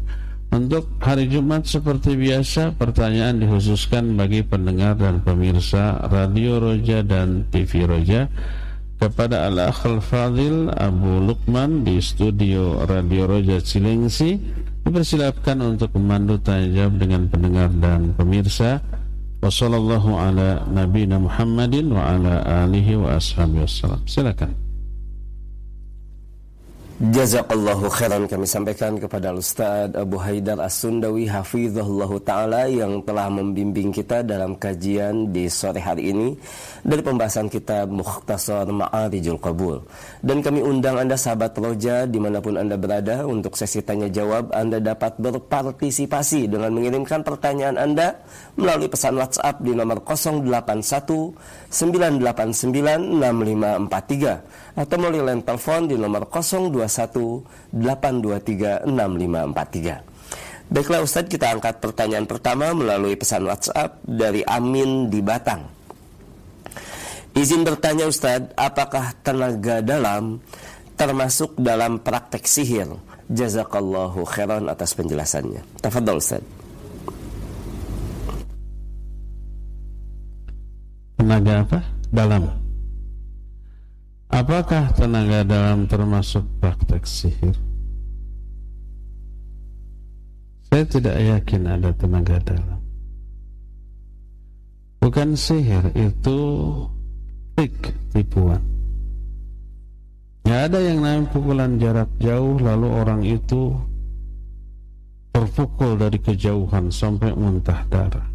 Untuk 0.54 0.86
hari 1.02 1.32
Jumat 1.32 1.66
seperti 1.66 2.14
biasa 2.14 2.78
pertanyaan 2.78 3.42
dikhususkan 3.42 4.14
bagi 4.14 4.46
pendengar 4.46 4.94
dan 4.94 5.24
pemirsa 5.24 5.98
Radio 6.12 6.62
Roja 6.62 7.02
dan 7.02 7.50
TV 7.50 7.90
Roja. 7.90 8.30
Kepada 9.02 9.50
Al-Akhal 9.50 10.00
Fadil 10.00 10.70
Abu 10.70 11.24
Lukman 11.24 11.82
di 11.82 11.98
studio 12.00 12.86
Radio 12.86 13.26
Roja 13.26 13.60
Cilengsi 13.60 14.38
dipersilakan 14.84 15.76
untuk 15.76 15.96
memandu 15.98 16.38
tanya 16.40 16.86
jawab 16.86 17.02
dengan 17.02 17.22
pendengar 17.32 17.72
dan 17.80 18.14
pemirsa 18.16 18.80
Wassalamualaikum 19.44 20.16
ala 20.16 20.64
nabiyina 20.72 21.20
Muhammadin 21.20 21.92
wa 21.92 22.16
ala 22.16 22.64
alihi 22.64 22.96
wa 22.96 23.20
ashabihi 23.20 23.68
wassalam. 23.68 24.00
Silakan. 24.08 24.64
Jazakallahu 27.04 27.92
khairan 27.92 28.32
kami 28.32 28.48
sampaikan 28.48 28.96
kepada 28.96 29.36
Ustaz 29.36 29.92
Abu 29.92 30.16
Haidar 30.24 30.56
As-Sundawi 30.64 31.28
Hafizahullah 31.28 32.08
Ta'ala 32.24 32.72
yang 32.72 33.04
telah 33.04 33.28
membimbing 33.28 33.92
kita 33.92 34.24
dalam 34.24 34.56
kajian 34.56 35.28
di 35.28 35.52
sore 35.52 35.84
hari 35.84 36.16
ini 36.16 36.32
dari 36.80 37.04
pembahasan 37.04 37.52
kitab 37.52 37.92
Mukhtasar 37.92 38.72
Ma'arijul 38.72 39.36
Qabul. 39.36 39.84
Dan 40.24 40.40
kami 40.40 40.64
undang 40.64 40.96
Anda 40.96 41.20
sahabat 41.20 41.58
roja 41.60 42.08
di 42.08 42.24
mana 42.24 42.40
pun 42.40 42.56
Anda 42.56 42.80
berada 42.80 43.28
untuk 43.28 43.60
sesi 43.60 43.84
tanya 43.84 44.08
jawab 44.08 44.56
Anda 44.56 44.80
dapat 44.80 45.20
berpartisipasi 45.20 46.48
dengan 46.48 46.72
mengirimkan 46.72 47.20
pertanyaan 47.20 47.84
Anda 47.84 48.16
melalui 48.54 48.86
pesan 48.86 49.18
WhatsApp 49.18 49.62
di 49.66 49.74
nomor 49.74 50.06
081 50.06 51.70
989 51.74 53.18
6543 53.18 54.78
atau 54.78 54.96
melalui 54.98 55.22
line 55.26 55.42
telepon 55.42 55.82
di 55.90 55.96
nomor 55.98 56.30
021 56.30 57.74
823 57.74 58.86
6543. 58.86 60.14
Baiklah 60.74 61.06
Ustadz 61.06 61.30
kita 61.30 61.54
angkat 61.54 61.78
pertanyaan 61.84 62.26
pertama 62.26 62.74
melalui 62.74 63.14
pesan 63.14 63.46
WhatsApp 63.46 64.02
dari 64.06 64.42
Amin 64.48 65.12
di 65.12 65.22
Batang. 65.22 65.70
Izin 67.34 67.66
bertanya 67.66 68.06
Ustadz, 68.06 68.54
apakah 68.54 69.18
tenaga 69.26 69.82
dalam 69.82 70.38
termasuk 70.94 71.58
dalam 71.58 71.98
praktek 72.02 72.46
sihir? 72.46 72.90
Jazakallahu 73.30 74.22
khairan 74.30 74.70
atas 74.70 74.94
penjelasannya. 74.94 75.66
Tafadhol 75.82 76.22
Ustadz. 76.22 76.63
Tenaga 81.34 81.66
apa? 81.66 81.80
Dalam. 82.14 82.44
Apakah 84.30 84.94
tenaga 84.94 85.42
dalam 85.42 85.90
termasuk 85.90 86.46
praktek 86.62 87.10
sihir? 87.10 87.58
Saya 90.70 90.86
tidak 90.86 91.18
yakin 91.18 91.62
ada 91.66 91.90
tenaga 91.98 92.38
dalam. 92.46 92.78
Bukan 95.02 95.34
sihir, 95.34 95.90
itu 95.98 96.38
trik, 97.58 97.82
tipuan. 98.14 98.62
Ya 100.46 100.70
ada 100.70 100.78
yang 100.86 101.02
namanya 101.02 101.34
pukulan 101.34 101.82
jarak 101.82 102.14
jauh 102.22 102.62
lalu 102.62 102.88
orang 102.94 103.26
itu 103.26 103.74
terpukul 105.34 105.98
dari 105.98 106.22
kejauhan 106.22 106.94
sampai 106.94 107.34
muntah 107.34 107.82
darah 107.90 108.33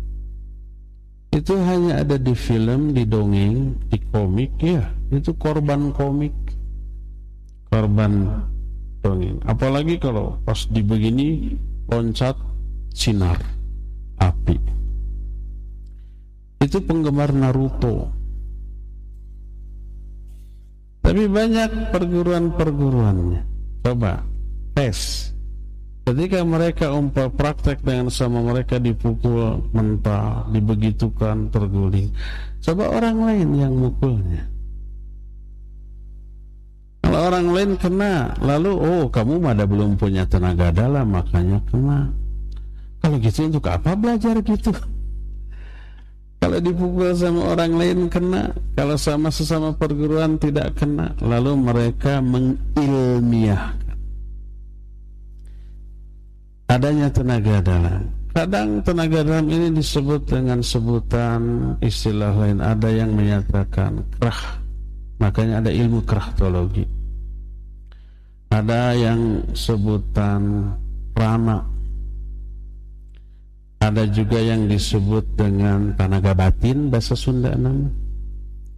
itu 1.29 1.53
hanya 1.61 2.01
ada 2.01 2.17
di 2.17 2.33
film, 2.33 2.97
di 2.97 3.05
dongeng, 3.05 3.77
di 3.89 3.99
komik 4.09 4.57
ya 4.61 4.89
itu 5.09 5.33
korban 5.37 5.93
komik. 5.93 6.35
Korban 7.69 8.45
dongeng. 9.05 9.41
Apalagi 9.45 10.01
kalau 10.01 10.41
pas 10.45 10.69
dibegini 10.69 11.57
loncat 11.89 12.37
sinar 12.93 13.37
api. 14.21 14.57
Itu 16.65 16.83
penggemar 16.85 17.33
Naruto. 17.33 18.11
Tapi 21.01 21.25
banyak 21.25 21.95
perguruan-perguruannya. 21.95 23.41
Coba 23.81 24.21
tes 24.77 25.33
Ketika 26.09 26.41
mereka 26.41 26.89
umpah 26.97 27.29
praktek 27.29 27.85
dengan 27.85 28.09
sama 28.09 28.41
mereka 28.41 28.81
dipukul 28.81 29.61
mentah, 29.77 30.49
dibegitukan, 30.49 31.53
terguling. 31.53 32.09
Coba 32.65 32.97
orang 32.97 33.29
lain 33.29 33.49
yang 33.53 33.77
mukulnya. 33.77 34.41
Kalau 37.05 37.29
orang 37.29 37.53
lain 37.53 37.77
kena, 37.77 38.33
lalu 38.41 38.73
oh 38.73 39.05
kamu 39.13 39.53
ada 39.53 39.69
belum 39.69 40.01
punya 40.01 40.25
tenaga 40.25 40.73
dalam 40.73 41.13
makanya 41.13 41.61
kena. 41.69 42.09
Kalau 43.05 43.21
gitu 43.21 43.45
untuk 43.45 43.69
apa 43.69 43.93
belajar 43.93 44.41
gitu? 44.41 44.73
Kalau 46.41 46.57
dipukul 46.57 47.13
sama 47.13 47.53
orang 47.53 47.77
lain 47.77 48.09
kena, 48.09 48.57
kalau 48.73 48.97
sama 48.97 49.29
sesama 49.29 49.77
perguruan 49.77 50.41
tidak 50.41 50.73
kena, 50.81 51.13
lalu 51.21 51.53
mereka 51.53 52.25
mengilmiahkan 52.25 53.88
adanya 56.69 57.09
tenaga 57.09 57.59
dalam. 57.65 58.05
Kadang 58.37 58.85
tenaga 58.85 59.25
dalam 59.27 59.51
ini 59.51 59.73
disebut 59.75 60.29
dengan 60.29 60.63
sebutan 60.63 61.75
istilah 61.83 62.31
lain. 62.37 62.63
Ada 62.63 62.89
yang 62.93 63.11
menyatakan 63.17 64.05
kerah. 64.15 64.63
Makanya 65.19 65.65
ada 65.65 65.71
ilmu 65.75 66.07
krahtologi. 66.07 66.87
Ada 68.55 68.95
yang 68.95 69.43
sebutan 69.57 70.71
prana. 71.17 71.67
Ada 73.83 74.07
juga 74.07 74.39
yang 74.39 74.71
disebut 74.71 75.25
dengan 75.35 75.97
tenaga 75.99 76.37
batin 76.37 76.93
bahasa 76.93 77.19
Sunda 77.19 77.59
nama. 77.59 77.91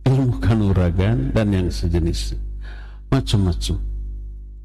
Ilmu 0.08 0.40
kanuragan 0.40 1.36
dan 1.36 1.52
yang 1.52 1.68
sejenis. 1.68 2.32
Macam-macam. 3.12 3.76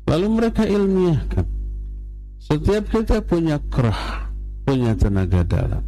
Lalu 0.07 0.27
mereka 0.31 0.63
ilmiahkan 0.63 1.64
setiap 2.45 2.85
kita 2.93 3.17
punya 3.25 3.57
kerah, 3.73 4.29
punya 4.61 4.93
tenaga 4.93 5.41
dalam. 5.41 5.81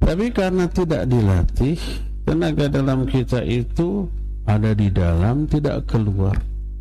Tapi 0.00 0.32
karena 0.32 0.64
tidak 0.72 1.04
dilatih, 1.04 1.76
tenaga 2.24 2.72
dalam 2.72 3.04
kita 3.04 3.44
itu 3.44 4.08
ada 4.48 4.72
di 4.72 4.88
dalam, 4.88 5.44
tidak 5.44 5.84
keluar, 5.84 6.32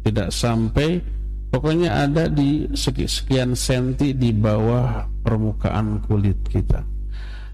tidak 0.08 0.32
sampai, 0.32 1.04
pokoknya 1.52 2.08
ada 2.08 2.32
di 2.32 2.72
sekian 2.72 3.52
senti 3.52 4.16
di 4.16 4.32
bawah 4.32 5.04
permukaan 5.28 6.00
kulit 6.08 6.40
kita. 6.48 6.80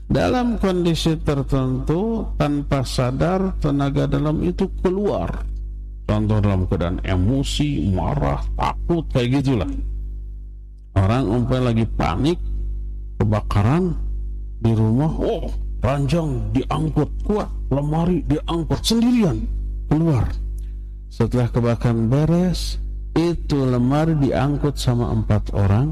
Dalam 0.05 0.61
kondisi 0.61 1.17
tertentu, 1.25 2.29
tanpa 2.37 2.85
sadar, 2.85 3.57
tenaga 3.57 4.05
dalam 4.05 4.45
itu 4.45 4.69
keluar. 4.85 5.41
Contoh 6.05 6.37
dalam 6.37 6.69
keadaan 6.69 7.01
emosi, 7.01 7.89
marah, 7.89 8.45
takut, 8.53 9.01
kayak 9.09 9.41
gitulah 9.41 9.65
Orang 10.95 11.27
umpamanya 11.27 11.75
lagi 11.75 11.85
panik 11.91 12.39
kebakaran 13.19 13.91
di 14.63 14.71
rumah, 14.71 15.11
oh 15.19 15.51
ranjang 15.83 16.55
diangkut 16.55 17.11
kuat, 17.27 17.51
lemari 17.67 18.23
diangkut 18.23 18.79
sendirian 18.79 19.43
keluar. 19.91 20.31
Setelah 21.11 21.51
kebakaran 21.51 22.07
beres, 22.07 22.79
itu 23.11 23.59
lemari 23.67 24.15
diangkut 24.15 24.79
sama 24.79 25.11
empat 25.11 25.51
orang, 25.51 25.91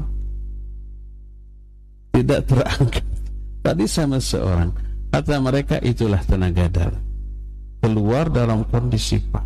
tidak 2.16 2.48
terangkat. 2.48 3.04
Tadi 3.60 3.84
sama 3.88 4.20
seorang, 4.20 4.72
kata 5.12 5.36
mereka 5.40 5.76
itulah 5.84 6.20
tenaga 6.24 6.68
dalam. 6.68 7.04
Keluar 7.84 8.32
dalam 8.32 8.64
kondisi 8.68 9.20
pak. 9.20 9.44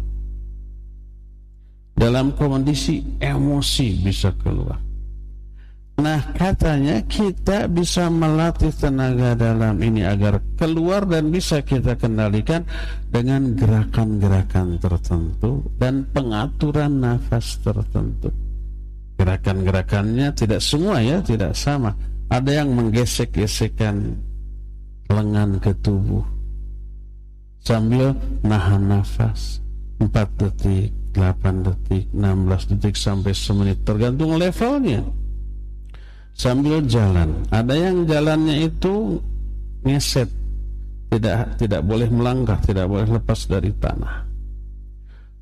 Dalam 1.99 2.31
kondisi 2.39 3.03
emosi 3.19 4.07
bisa 4.07 4.31
keluar 4.39 4.88
Nah 5.99 6.23
katanya 6.31 7.03
kita 7.11 7.67
bisa 7.67 8.07
melatih 8.07 8.71
tenaga 8.71 9.35
dalam 9.35 9.83
ini 9.83 10.07
agar 10.07 10.39
keluar 10.55 11.03
dan 11.03 11.35
bisa 11.35 11.59
kita 11.59 11.99
kendalikan 11.99 12.63
dengan 13.11 13.59
gerakan-gerakan 13.59 14.79
tertentu 14.79 15.67
dan 15.75 16.07
pengaturan 16.15 17.03
nafas 17.03 17.59
tertentu. 17.67 18.31
Gerakan-gerakannya 19.19 20.31
tidak 20.39 20.63
semua 20.63 21.03
ya, 21.03 21.19
tidak 21.19 21.59
sama. 21.59 21.91
Ada 22.31 22.63
yang 22.63 22.79
menggesek-gesekkan 22.79 24.15
lengan 25.11 25.59
ke 25.59 25.75
tubuh 25.83 26.23
sambil 27.59 28.15
nahan 28.47 28.87
nafas 28.87 29.59
4 29.99 30.15
detik, 30.39 30.95
8 31.19 31.67
detik, 31.67 32.07
16 32.15 32.71
detik 32.71 32.95
sampai 32.95 33.35
semenit 33.35 33.83
tergantung 33.83 34.39
levelnya 34.39 35.03
sambil 36.39 36.81
jalan. 36.87 37.45
Ada 37.51 37.75
yang 37.75 38.07
jalannya 38.07 38.71
itu 38.71 39.19
ngeset 39.83 40.31
tidak 41.11 41.59
tidak 41.59 41.83
boleh 41.83 42.09
melangkah, 42.09 42.57
tidak 42.63 42.87
boleh 42.87 43.09
lepas 43.11 43.41
dari 43.51 43.75
tanah. 43.77 44.25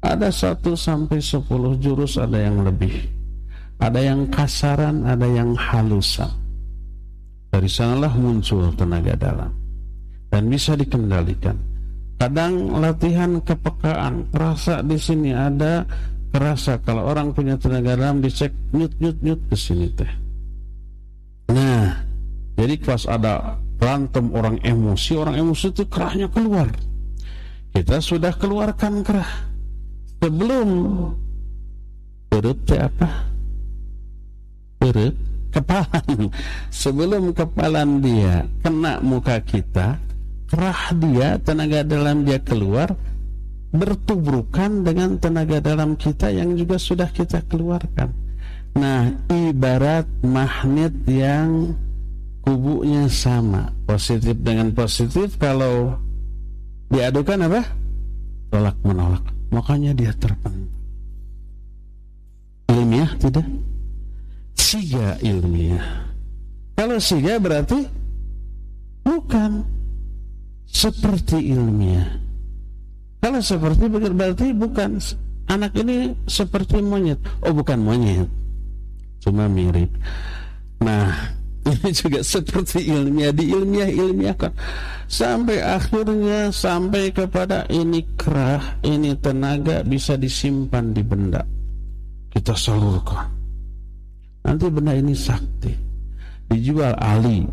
Ada 0.00 0.32
satu 0.32 0.72
sampai 0.72 1.18
sepuluh 1.20 1.76
jurus, 1.76 2.16
ada 2.16 2.40
yang 2.40 2.64
lebih. 2.64 2.94
Ada 3.76 4.00
yang 4.00 4.32
kasaran, 4.32 5.04
ada 5.04 5.28
yang 5.28 5.52
halusan. 5.52 6.32
Dari 7.52 7.68
sanalah 7.68 8.12
muncul 8.16 8.72
tenaga 8.72 9.12
dalam 9.16 9.52
dan 10.32 10.42
bisa 10.48 10.76
dikendalikan. 10.76 11.56
Kadang 12.16 12.80
latihan 12.80 13.36
kepekaan, 13.44 14.32
terasa 14.32 14.80
di 14.80 14.96
sini 14.96 15.36
ada 15.36 15.84
kerasa 16.32 16.80
kalau 16.80 17.04
orang 17.12 17.32
punya 17.36 17.60
tenaga 17.60 17.96
dalam 17.96 18.24
dicek 18.24 18.52
nyut 18.72 18.92
nyut 19.00 19.16
nyut 19.20 19.40
ke 19.52 19.56
sini 19.56 19.88
teh. 19.92 20.25
Nah, 21.50 22.02
jadi 22.58 22.74
pas 22.80 23.02
ada 23.06 23.60
berantem 23.76 24.32
orang 24.34 24.58
emosi, 24.64 25.12
orang 25.14 25.36
emosi 25.38 25.70
itu 25.70 25.84
kerahnya 25.86 26.26
keluar. 26.32 26.72
Kita 27.76 28.00
sudah 28.00 28.32
keluarkan 28.34 29.04
kerah 29.04 29.32
sebelum 30.24 30.68
perut 32.32 32.60
apa? 32.72 33.10
Perut 34.80 35.16
kepala. 35.56 36.00
Sebelum 36.84 37.32
kepala 37.32 37.84
dia 38.00 38.44
kena 38.60 39.00
muka 39.00 39.40
kita, 39.40 39.96
kerah 40.48 40.82
dia, 40.96 41.40
tenaga 41.40 41.80
dalam 41.80 42.28
dia 42.28 42.36
keluar, 42.40 42.92
bertubrukan 43.72 44.84
dengan 44.84 45.16
tenaga 45.16 45.60
dalam 45.64 45.96
kita 45.96 46.28
yang 46.32 46.54
juga 46.56 46.76
sudah 46.76 47.08
kita 47.08 47.40
keluarkan. 47.48 48.25
Nah, 48.76 49.08
ibarat 49.32 50.04
magnet 50.20 50.92
yang 51.08 51.72
kubunya 52.44 53.08
sama. 53.08 53.72
Positif 53.88 54.36
dengan 54.44 54.68
positif 54.76 55.40
kalau 55.40 55.96
diadukan 56.92 57.48
apa? 57.48 57.64
Tolak 58.52 58.76
menolak. 58.84 59.24
Makanya 59.48 59.96
dia 59.96 60.12
terpental 60.12 60.76
ilmiah 62.76 63.10
tidak? 63.16 63.46
Siga 64.52 65.16
ilmiah. 65.24 66.12
Kalau 66.76 67.00
siga 67.00 67.40
berarti 67.40 67.80
bukan 69.00 69.64
seperti 70.68 71.56
ilmiah. 71.56 72.20
Kalau 73.24 73.40
seperti 73.40 73.88
berarti 73.88 74.52
bukan. 74.52 75.00
Anak 75.46 75.78
ini 75.78 76.10
seperti 76.26 76.82
monyet. 76.82 77.22
Oh 77.46 77.54
bukan 77.54 77.78
monyet 77.78 78.26
cuma 79.36 79.52
mirip. 79.52 79.92
Nah 80.80 81.12
ini 81.68 81.92
juga 81.92 82.24
seperti 82.24 82.88
ilmiah. 82.88 83.36
Di 83.36 83.52
ilmiah 83.52 83.92
ilmiahkan 83.92 84.56
sampai 85.04 85.60
akhirnya 85.60 86.48
sampai 86.48 87.12
kepada 87.12 87.68
ini 87.68 88.00
kerah 88.16 88.80
ini 88.80 89.12
tenaga 89.20 89.84
bisa 89.84 90.16
disimpan 90.16 90.96
di 90.96 91.04
benda. 91.04 91.44
Kita 92.32 92.56
salurkan. 92.56 93.28
Nanti 94.48 94.72
benda 94.72 94.96
ini 94.96 95.12
sakti. 95.12 95.72
Dijual 96.48 96.96
ali. 96.96 97.44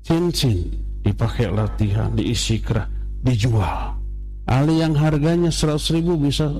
Cincin 0.00 0.56
dipakai 1.04 1.52
latihan 1.52 2.16
diisi 2.16 2.64
kerah 2.64 2.88
dijual. 3.20 4.00
Ali 4.48 4.82
yang 4.82 4.96
harganya 4.98 5.54
100 5.54 5.78
ribu 5.94 6.18
bisa 6.18 6.50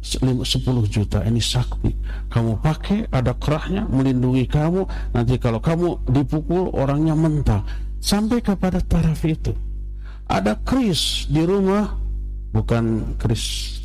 10 0.00 0.44
juta. 0.88 1.20
Ini 1.20 1.40
sakti. 1.40 1.92
Kamu 2.32 2.64
pakai 2.64 3.12
ada 3.12 3.36
kerahnya 3.36 3.84
melindungi 3.84 4.48
kamu. 4.48 4.88
Nanti 5.12 5.36
kalau 5.36 5.60
kamu 5.60 6.08
dipukul 6.08 6.72
orangnya 6.72 7.12
mental 7.12 7.62
sampai 8.00 8.40
kepada 8.40 8.80
taraf 8.80 9.20
itu. 9.28 9.52
Ada 10.26 10.56
kris 10.64 11.28
di 11.28 11.44
rumah. 11.44 12.00
Bukan 12.50 13.14
kris 13.20 13.78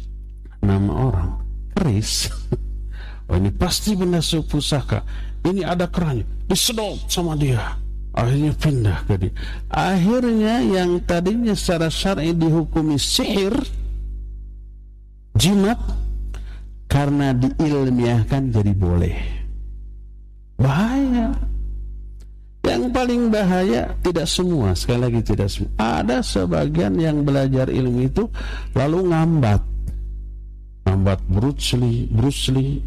nama 0.63 1.11
orang. 1.11 1.31
Kris 1.75 2.31
oh 3.29 3.35
ini 3.35 3.51
pasti 3.51 3.93
benda 3.93 4.23
pusaka. 4.23 5.03
Ini 5.45 5.61
ada 5.67 5.85
kerahnya. 5.85 6.25
Disedot 6.49 7.05
sama 7.11 7.37
dia. 7.37 7.77
Akhirnya 8.15 8.55
pindah 8.55 8.97
ke 9.05 9.15
dia. 9.27 9.33
Akhirnya 9.67 10.63
yang 10.63 11.03
tadinya 11.03 11.51
secara 11.51 11.91
syar'i 11.91 12.31
dihukumi 12.31 12.95
sihir 12.95 13.51
jimat 15.35 15.79
karena 16.87 17.35
diilmiahkan 17.35 18.55
jadi 18.55 18.73
boleh. 18.75 19.17
Bahaya. 20.55 21.35
Yang 22.65 22.83
paling 22.97 23.29
bahaya 23.29 23.93
tidak 24.01 24.25
semua, 24.25 24.73
sekali 24.73 25.05
lagi 25.05 25.21
tidak 25.21 25.53
semua. 25.53 25.69
Ada 25.77 26.25
sebagian 26.25 26.97
yang 26.97 27.21
belajar 27.21 27.69
ilmu 27.69 28.09
itu 28.09 28.25
lalu 28.73 29.13
ngambat. 29.13 29.61
Ngambat 30.89 31.19
Bruce 31.29 31.77
Lee, 31.77 32.81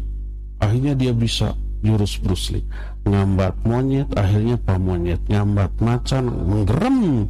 akhirnya 0.59 0.93
dia 0.99 1.15
bisa 1.15 1.55
jurus 1.79 2.19
Bruce 2.19 2.51
Lee. 2.51 2.65
Ngambat 3.07 3.55
monyet, 3.63 4.11
akhirnya 4.19 4.59
pak 4.59 4.79
monyet. 4.83 5.21
Ngambat 5.31 5.71
macan, 5.79 6.27
menggerem. 6.27 7.27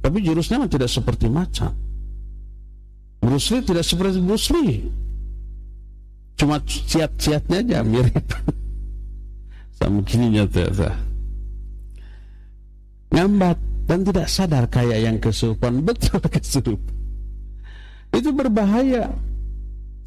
Tapi 0.00 0.18
jurusnya 0.24 0.64
tidak 0.72 0.88
seperti 0.88 1.28
macan. 1.28 1.81
Bruce 3.22 3.54
Lee 3.54 3.62
tidak 3.62 3.86
seperti 3.86 4.18
Bruce 4.18 4.50
Lee. 4.50 4.90
Cuma 6.34 6.58
ciat-ciatnya 6.58 7.62
aja 7.62 7.78
mirip. 7.86 8.26
Sama 9.78 10.02
kininya 10.02 10.42
ternyata 10.50 11.12
ngambat 13.12 13.58
dan 13.86 14.00
tidak 14.08 14.26
sadar 14.26 14.64
kayak 14.66 14.98
yang 15.04 15.16
kesurupan. 15.20 15.80
Betul 15.86 16.18
kesurupan. 16.18 16.94
Itu 18.12 18.34
berbahaya. 18.34 19.12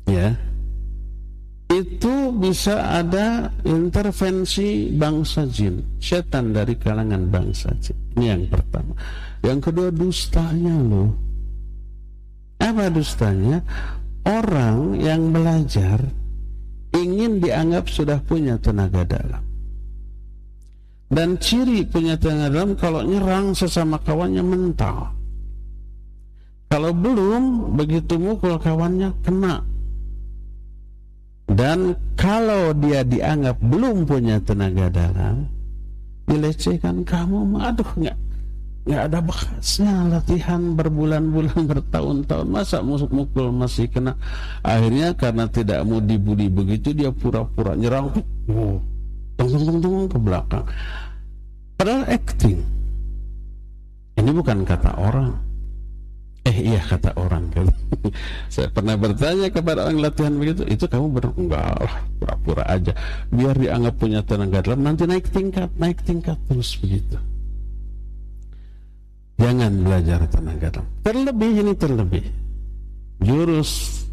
Ya. 0.09 0.37
Itu 1.65 2.29
bisa 2.37 3.01
ada 3.01 3.49
intervensi 3.65 4.93
bangsa 4.93 5.49
jin. 5.49 5.81
Setan 5.97 6.53
dari 6.53 6.77
kalangan 6.77 7.25
bangsa 7.25 7.73
jin. 7.81 7.97
Ini 8.13 8.25
yang 8.37 8.43
pertama. 8.53 8.93
Yang 9.41 9.59
kedua 9.71 9.89
dustanya 9.89 10.77
loh 10.77 11.09
apa 12.59 12.87
dustanya 12.89 13.61
orang 14.25 14.97
yang 14.97 15.29
belajar 15.29 16.01
ingin 16.95 17.43
dianggap 17.43 17.91
sudah 17.91 18.19
punya 18.23 18.55
tenaga 18.57 19.03
dalam. 19.03 19.43
Dan 21.05 21.37
ciri 21.37 21.85
punya 21.85 22.17
tenaga 22.17 22.49
dalam 22.49 22.73
kalau 22.73 23.05
nyerang 23.05 23.53
sesama 23.53 24.01
kawannya 24.01 24.41
mental. 24.41 25.13
Kalau 26.65 26.91
belum, 26.91 27.75
begitu 27.77 28.17
mukul 28.17 28.57
kawannya 28.57 29.13
kena. 29.21 29.61
Dan 31.45 31.93
kalau 32.17 32.73
dia 32.73 33.05
dianggap 33.05 33.61
belum 33.61 34.09
punya 34.09 34.41
tenaga 34.41 34.89
dalam, 34.89 35.45
dilecehkan 36.25 37.05
kamu, 37.05 37.61
aduh 37.61 37.85
nggak 37.85 38.17
nggak 38.85 39.03
ada 39.09 39.17
bekasnya 39.17 39.93
latihan 40.13 40.77
berbulan-bulan 40.77 41.57
bertahun-tahun. 41.73 42.45
Masa 42.45 42.85
musuk 42.85 43.09
mukul 43.09 43.49
masih 43.49 43.89
kena? 43.89 44.13
Akhirnya 44.61 45.17
karena 45.17 45.49
tidak 45.49 45.81
mau 45.89 45.97
dibully 45.97 46.47
begitu 46.53 46.93
dia 46.93 47.09
pura-pura 47.09 47.73
nyerang. 47.73 48.13
Oh, 48.45 48.77
tung 49.41 49.49
tung 49.49 49.81
tung 49.81 50.05
ke 50.05 50.17
belakang. 50.21 50.65
Padahal 51.75 52.05
acting. 52.13 52.61
Ini 54.15 54.31
bukan 54.31 54.63
kata 54.63 54.95
orang. 55.01 55.33
Eh 56.45 56.77
iya 56.77 56.79
kata 56.85 57.17
orang. 57.17 57.49
Kan 57.49 57.65
saya 58.53 58.69
pernah 58.69 58.93
bertanya 58.93 59.49
kepada 59.49 59.89
orang 59.89 59.97
latihan 59.97 60.37
begitu 60.37 60.61
itu 60.69 60.85
kamu 60.85 61.09
benar 61.09 61.33
enggak 61.33 61.73
lah 61.81 61.95
pura-pura 62.21 62.63
aja. 62.69 62.93
Biar 63.33 63.57
dianggap 63.57 63.97
punya 63.97 64.21
tenaga 64.21 64.61
dalam 64.61 64.85
nanti 64.85 65.09
naik 65.09 65.25
tingkat 65.33 65.73
naik 65.81 66.05
tingkat 66.05 66.37
terus 66.45 66.77
begitu 66.77 67.17
Jangan 69.35 69.71
belajar 69.83 70.23
tenaga 70.31 70.67
dalam. 70.79 70.87
Terlebih 71.03 71.51
ini 71.59 71.73
terlebih. 71.75 72.25
Jurus 73.19 74.03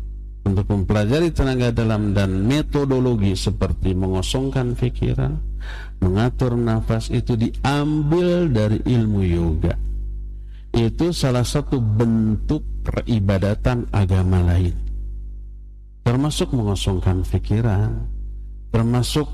untuk 0.42 0.66
mempelajari 0.74 1.30
tenaga 1.30 1.70
dalam 1.70 2.10
dan 2.10 2.42
metodologi 2.42 3.38
seperti 3.38 3.94
mengosongkan 3.94 4.74
pikiran, 4.74 5.38
mengatur 6.02 6.58
nafas 6.58 7.06
itu 7.14 7.38
diambil 7.38 8.50
dari 8.50 8.82
ilmu 8.82 9.22
yoga. 9.22 9.74
Itu 10.74 11.14
salah 11.14 11.46
satu 11.46 11.78
bentuk 11.78 12.64
peribadatan 12.82 13.86
agama 13.94 14.42
lain. 14.42 14.74
Termasuk 16.02 16.50
mengosongkan 16.50 17.22
pikiran, 17.22 18.10
termasuk 18.74 19.30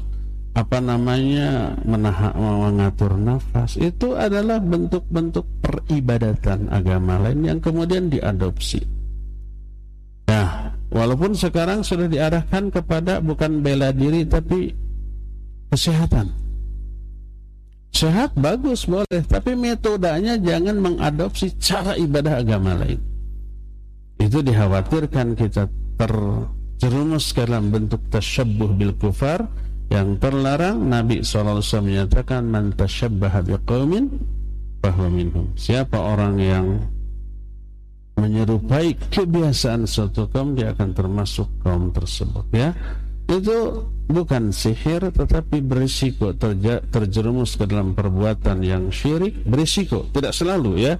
apa 0.57 0.79
namanya 0.81 1.77
menahan 1.85 2.35
mengatur 2.37 3.15
nafas 3.17 3.77
itu 3.79 4.17
adalah 4.17 4.59
bentuk-bentuk 4.59 5.45
peribadatan 5.61 6.67
agama 6.73 7.21
lain 7.21 7.45
yang 7.47 7.59
kemudian 7.63 8.11
diadopsi. 8.11 8.83
Nah, 10.29 10.77
walaupun 10.93 11.33
sekarang 11.33 11.81
sudah 11.81 12.09
diarahkan 12.09 12.69
kepada 12.69 13.21
bukan 13.25 13.65
bela 13.65 13.93
diri 13.93 14.25
tapi 14.29 14.73
kesehatan. 15.73 16.49
sehat 17.89 18.37
bagus 18.37 18.85
boleh 18.85 19.25
tapi 19.27 19.57
metodenya 19.57 20.37
jangan 20.39 20.77
mengadopsi 20.77 21.51
cara 21.57 21.97
ibadah 21.97 22.45
agama 22.45 22.77
lain 22.77 23.01
itu 24.21 24.39
dikhawatirkan 24.45 25.35
kita 25.39 25.67
terjerumus 25.99 27.33
dalam 27.33 27.73
bentuk 27.73 28.03
tasyabuh 28.13 28.71
bil 28.77 28.95
kufar 28.99 29.47
yang 29.89 30.21
terlarang 30.21 30.85
Nabi 30.85 31.25
SAW 31.25 31.65
menyatakan 31.81 32.45
man 32.45 32.77
tasyabbaha 32.77 33.41
biqaumin 33.45 34.13
bahwa 34.85 35.09
minhum. 35.09 35.49
Siapa 35.57 35.97
orang 35.97 36.37
yang 36.39 36.67
menyerupai 38.19 38.99
kebiasaan 39.09 39.87
suatu 39.87 40.27
kaum 40.29 40.59
dia 40.59 40.75
akan 40.75 40.91
termasuk 40.93 41.49
kaum 41.65 41.89
tersebut 41.95 42.47
ya. 42.53 42.75
Itu 43.29 43.85
bukan 44.09 44.57
sihir 44.57 45.13
tetapi 45.13 45.61
berisiko 45.61 46.33
terja, 46.33 46.81
terjerumus 46.89 47.61
ke 47.61 47.69
dalam 47.69 47.93
perbuatan 47.93 48.65
yang 48.65 48.89
syirik 48.89 49.45
berisiko 49.45 50.09
tidak 50.13 50.33
selalu 50.37 50.85
ya. 50.85 50.95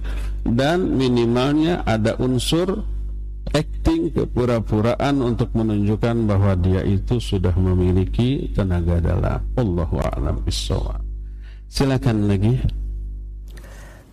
Dan 0.45 0.97
minimalnya 0.97 1.85
ada 1.85 2.17
unsur 2.17 2.85
acting 3.53 4.13
kepura-puraan 4.13 5.21
untuk 5.21 5.49
menunjukkan 5.57 6.15
bahwa 6.29 6.53
dia 6.59 6.85
itu 6.85 7.17
sudah 7.17 7.53
memiliki 7.57 8.53
tenaga 8.53 9.01
dalam 9.01 9.41
Allahu 9.57 9.97
a'lam 9.97 10.45
silakan 11.69 12.29
lagi 12.29 12.61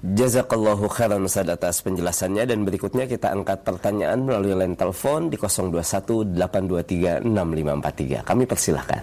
Jazakallahu 0.07 0.87
khairan 0.87 1.27
Ustaz 1.27 1.51
atas 1.51 1.83
penjelasannya 1.83 2.47
dan 2.47 2.63
berikutnya 2.63 3.11
kita 3.11 3.35
angkat 3.35 3.67
pertanyaan 3.67 4.23
melalui 4.23 4.55
line 4.55 4.79
telepon 4.79 5.27
di 5.27 5.35
0218236543. 5.35 8.23
Kami 8.23 8.47
persilahkan. 8.47 9.03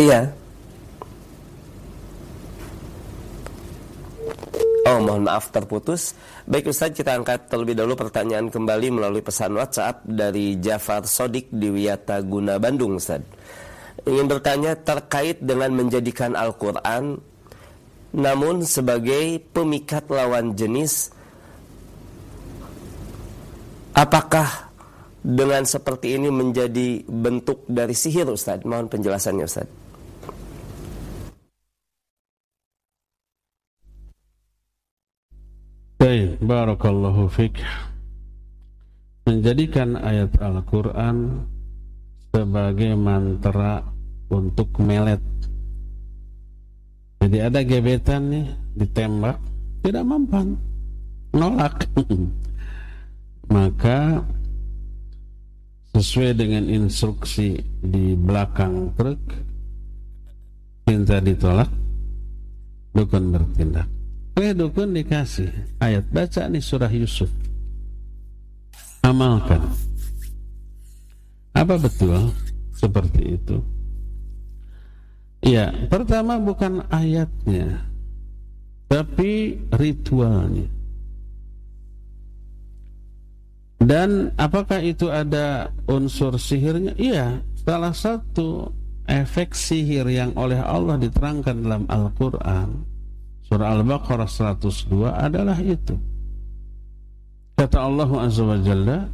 Iya. 0.00 0.32
Oh 4.92 5.00
mohon 5.00 5.24
maaf 5.24 5.48
terputus 5.48 6.12
Baik 6.44 6.68
Ustaz 6.68 6.92
kita 6.92 7.16
angkat 7.16 7.48
terlebih 7.48 7.72
dahulu 7.72 7.96
pertanyaan 7.96 8.52
kembali 8.52 8.92
melalui 8.92 9.24
pesan 9.24 9.56
WhatsApp 9.56 10.04
dari 10.04 10.60
Jafar 10.60 11.08
Sodik 11.08 11.48
di 11.48 11.72
Wiyata 11.72 12.20
Guna 12.20 12.60
Bandung 12.60 13.00
Ustaz 13.00 13.24
Ingin 14.04 14.28
bertanya 14.28 14.76
terkait 14.76 15.40
dengan 15.40 15.72
menjadikan 15.72 16.36
Al-Quran 16.36 17.16
namun 18.12 18.68
sebagai 18.68 19.40
pemikat 19.56 20.12
lawan 20.12 20.52
jenis 20.52 21.08
apakah 23.96 24.68
dengan 25.24 25.64
seperti 25.64 26.20
ini 26.20 26.28
menjadi 26.28 27.00
bentuk 27.08 27.64
dari 27.64 27.96
sihir 27.96 28.28
Ustaz? 28.28 28.60
Mohon 28.68 28.92
penjelasannya 28.92 29.46
Ustaz. 29.48 29.81
Baik, 36.12 36.44
barakallahu 36.44 37.24
fik. 37.32 37.56
Menjadikan 39.24 39.96
ayat 39.96 40.36
Al-Qur'an 40.44 41.48
sebagai 42.28 42.92
mantra 43.00 43.80
untuk 44.28 44.76
melet 44.76 45.24
jadi 47.16 47.48
ada 47.48 47.64
gebetan 47.64 48.28
nih 48.28 48.44
ditembak 48.76 49.40
tidak 49.80 50.04
mempan, 50.04 50.52
nolak. 51.32 51.88
Maka 53.56 54.20
sesuai 55.96 56.36
dengan 56.36 56.68
instruksi 56.68 57.56
di 57.80 58.12
belakang 58.20 58.92
truk 59.00 59.22
minta 60.84 61.24
ditolak 61.24 61.72
dukun 62.92 63.32
bertindak 63.32 64.01
oleh 64.38 64.52
dukun 64.56 64.96
dikasih 64.96 65.50
ayat 65.80 66.04
baca 66.08 66.48
nih 66.48 66.62
surah 66.62 66.92
Yusuf 66.92 67.28
amalkan 69.04 69.64
apa 71.52 71.74
betul 71.76 72.32
seperti 72.72 73.36
itu 73.36 73.60
Ya, 75.42 75.74
pertama 75.90 76.38
bukan 76.38 76.86
ayatnya, 76.86 77.82
tapi 78.86 79.58
ritualnya. 79.74 80.70
Dan 83.82 84.30
apakah 84.38 84.78
itu 84.78 85.10
ada 85.10 85.74
unsur 85.90 86.38
sihirnya? 86.38 86.94
Iya, 86.94 87.42
salah 87.66 87.90
satu 87.90 88.70
efek 89.10 89.58
sihir 89.58 90.06
yang 90.06 90.30
oleh 90.38 90.62
Allah 90.62 90.94
diterangkan 91.02 91.66
dalam 91.66 91.84
Al-Quran 91.90 92.86
Surah 93.52 93.68
Al-Baqarah 93.76 94.24
102 94.24 95.12
adalah 95.12 95.60
itu 95.60 95.92
Kata 97.52 97.84
Allah 97.84 98.08
Azza 98.24 98.48
wa 98.48 98.56
Jalla 98.56 99.12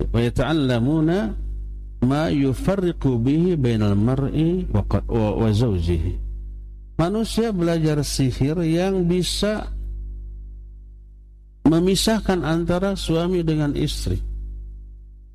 Wa 0.00 0.16
yata'allamuna 0.16 1.36
ma 2.08 2.32
yufarriqu 2.32 3.20
bihi 3.20 3.60
bainal 3.60 3.92
mar'i 3.92 4.64
wa, 4.72 4.80
wa 5.12 5.48
zawjihi. 5.52 6.16
Manusia 6.96 7.52
belajar 7.52 8.00
sihir 8.04 8.60
yang 8.64 9.04
bisa 9.04 9.68
memisahkan 11.68 12.44
antara 12.44 12.96
suami 12.96 13.44
dengan 13.44 13.76
istri. 13.76 14.20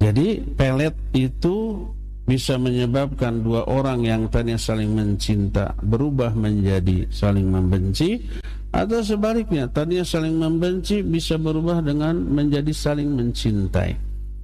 Jadi 0.01 0.41
pelet 0.57 0.93
itu 1.13 1.86
bisa 2.26 2.57
menyebabkan 2.57 3.45
dua 3.45 3.69
orang 3.69 4.01
yang 4.01 4.21
tadinya 4.34 4.57
saling 4.57 4.91
mencinta 4.97 5.78
berubah 5.86 6.34
menjadi 6.34 7.05
saling 7.13 7.45
membenci 7.45 8.26
atau 8.73 8.99
sebaliknya 9.05 9.69
tadinya 9.69 10.03
saling 10.03 10.36
membenci 10.36 11.05
bisa 11.05 11.38
berubah 11.38 11.86
dengan 11.86 12.17
menjadi 12.17 12.73
saling 12.73 13.13
mencintai. 13.13 13.93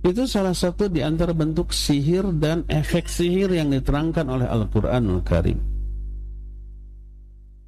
Itu 0.01 0.25
salah 0.25 0.57
satu 0.57 0.89
di 0.89 1.05
antara 1.05 1.33
bentuk 1.33 1.69
sihir 1.69 2.25
dan 2.41 2.65
efek 2.65 3.05
sihir 3.05 3.53
yang 3.53 3.69
diterangkan 3.69 4.25
oleh 4.29 4.47
Al-Quranul 4.49 5.21
Karim. 5.21 5.59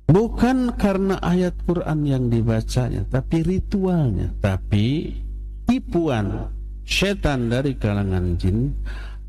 Bukan 0.09 0.77
karena 0.77 1.17
ayat 1.21 1.57
Quran 1.65 1.99
yang 2.05 2.23
dibacanya, 2.29 3.05
tapi 3.09 3.41
ritualnya. 3.45 4.33
Tapi 4.41 5.13
tipuan 5.69 6.49
setan 6.83 7.53
dari 7.53 7.77
kalangan 7.79 8.35
jin 8.35 8.73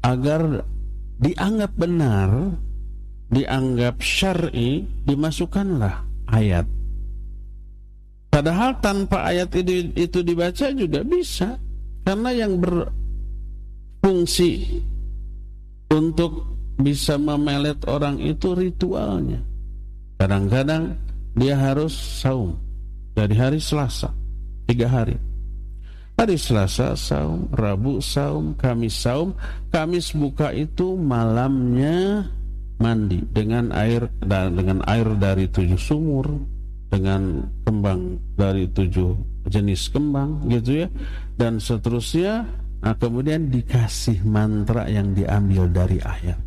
agar 0.04 0.68
dianggap 1.16 1.72
benar, 1.80 2.52
dianggap 3.32 4.04
syar'i, 4.04 4.84
dimasukkanlah 5.08 6.04
ayat. 6.28 6.68
Padahal 8.28 8.76
tanpa 8.84 9.30
ayat 9.32 9.48
itu, 9.56 9.94
itu 9.96 10.20
dibaca 10.20 10.68
juga 10.74 11.00
bisa. 11.06 11.56
Karena 12.04 12.36
yang 12.36 12.60
berfungsi 12.60 14.52
untuk 15.88 16.44
bisa 16.76 17.16
memelet 17.16 17.80
orang 17.88 18.20
itu 18.20 18.52
ritualnya. 18.52 19.40
Kadang-kadang 20.20 20.98
dia 21.32 21.56
harus 21.56 21.94
saum 21.94 22.58
dari 23.14 23.32
hari 23.38 23.62
Selasa 23.62 24.10
tiga 24.66 24.90
hari. 24.90 25.16
Hari 26.14 26.38
Selasa 26.38 26.94
saum, 26.94 27.50
Rabu 27.50 27.98
saum, 27.98 28.54
Kamis 28.54 28.94
saum. 29.02 29.34
Kamis 29.74 30.14
buka 30.14 30.54
itu 30.54 30.94
malamnya 30.94 32.30
mandi 32.78 33.18
dengan 33.34 33.74
air 33.74 34.06
dan 34.22 34.54
dengan 34.54 34.78
air 34.86 35.10
dari 35.18 35.50
tujuh 35.50 35.74
sumur, 35.74 36.30
dengan 36.86 37.42
kembang 37.66 38.22
dari 38.38 38.70
tujuh 38.70 39.10
jenis 39.50 39.90
kembang 39.90 40.46
gitu 40.54 40.86
ya. 40.86 40.88
Dan 41.34 41.58
seterusnya 41.58 42.46
nah 42.78 42.94
kemudian 42.94 43.50
dikasih 43.50 44.22
mantra 44.22 44.86
yang 44.86 45.18
diambil 45.18 45.66
dari 45.66 45.98
ayat. 45.98 46.38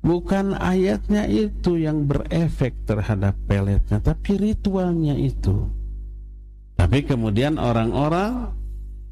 Bukan 0.00 0.56
ayatnya 0.56 1.28
itu 1.28 1.76
yang 1.76 2.08
berefek 2.08 2.72
terhadap 2.88 3.36
peletnya 3.44 4.00
tapi 4.00 4.40
ritualnya 4.40 5.12
itu. 5.12 5.68
Tapi 6.80 7.04
kemudian 7.04 7.60
orang-orang 7.60 8.56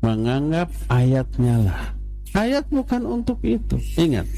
menganggap 0.01 0.69
ayatnya 0.91 1.57
lah. 1.63 1.83
Ayat 2.37 2.69
bukan 2.69 3.03
untuk 3.09 3.41
itu. 3.43 3.81
Ingat 3.99 4.29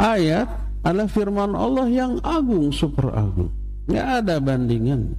ayat 0.00 0.48
adalah 0.84 1.08
firman 1.08 1.52
Allah 1.56 1.88
yang 1.88 2.20
agung 2.22 2.70
super 2.70 3.10
agung 3.12 3.52
nggak 3.86 4.06
ada 4.22 4.36
bandingan. 4.42 5.14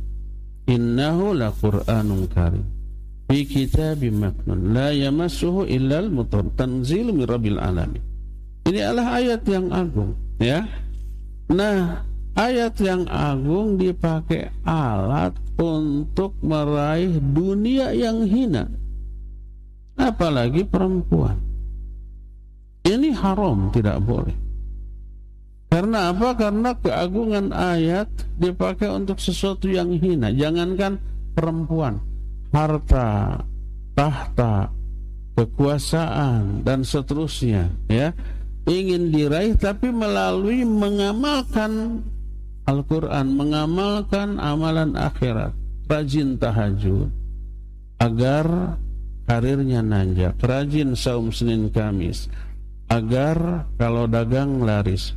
Innahu 0.67 1.31
la 1.31 1.49
qur'anun 1.55 2.27
karim. 2.27 2.67
Fi 3.27 3.47
kitabim 3.47 4.19
maknun. 4.19 4.75
La 4.75 4.91
yamassuhu 4.91 5.63
illal 5.67 6.11
mutar. 6.11 6.43
Tanzil 6.55 7.15
min 7.15 7.23
rabbil 7.23 7.59
alamin. 7.59 8.03
Ini 8.67 8.79
adalah 8.83 9.23
ayat 9.23 9.41
yang 9.47 9.71
agung 9.71 10.11
ya. 10.43 10.67
Nah 11.47 12.03
ayat 12.35 12.75
yang 12.83 13.07
agung 13.07 13.79
dipakai 13.79 14.51
alat 14.67 15.31
untuk 15.55 16.35
meraih 16.43 17.15
dunia 17.23 17.95
yang 17.95 18.27
hina 18.27 18.67
apalagi 19.97 20.63
perempuan 20.63 21.35
ini 22.87 23.11
haram 23.11 23.67
tidak 23.73 23.99
boleh 23.99 24.47
Karena 25.67 26.15
apa? 26.15 26.31
Karena 26.39 26.71
keagungan 26.79 27.51
ayat 27.51 28.07
dipakai 28.39 28.87
untuk 28.87 29.19
sesuatu 29.19 29.67
yang 29.67 29.91
hina. 29.99 30.31
Jangankan 30.31 30.95
perempuan, 31.35 31.99
harta, 32.55 33.43
tahta, 33.91 34.71
kekuasaan 35.35 36.63
dan 36.63 36.87
seterusnya, 36.87 37.67
ya. 37.91 38.15
Ingin 38.63 39.11
diraih 39.11 39.59
tapi 39.59 39.91
melalui 39.91 40.63
mengamalkan 40.63 42.03
Al-Qur'an, 42.67 43.31
mengamalkan 43.31 44.39
amalan 44.39 44.95
akhirat, 44.95 45.51
rajin 45.87 46.35
tahajud 46.35 47.11
agar 47.99 48.75
karirnya 49.27 49.83
nanjak, 49.83 50.39
rajin 50.39 50.95
saum 50.95 51.35
Senin 51.35 51.67
Kamis 51.67 52.31
agar 52.87 53.67
kalau 53.75 54.07
dagang 54.07 54.63
laris 54.63 55.11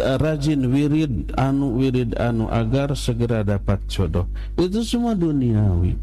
rajin 0.00 0.72
wirid 0.72 1.36
anu 1.36 1.76
wirid 1.76 2.16
anu 2.16 2.48
agar 2.48 2.96
segera 2.96 3.44
dapat 3.44 3.84
jodoh. 3.84 4.24
Itu 4.56 4.80
semua 4.80 5.12
duniawi. 5.12 5.94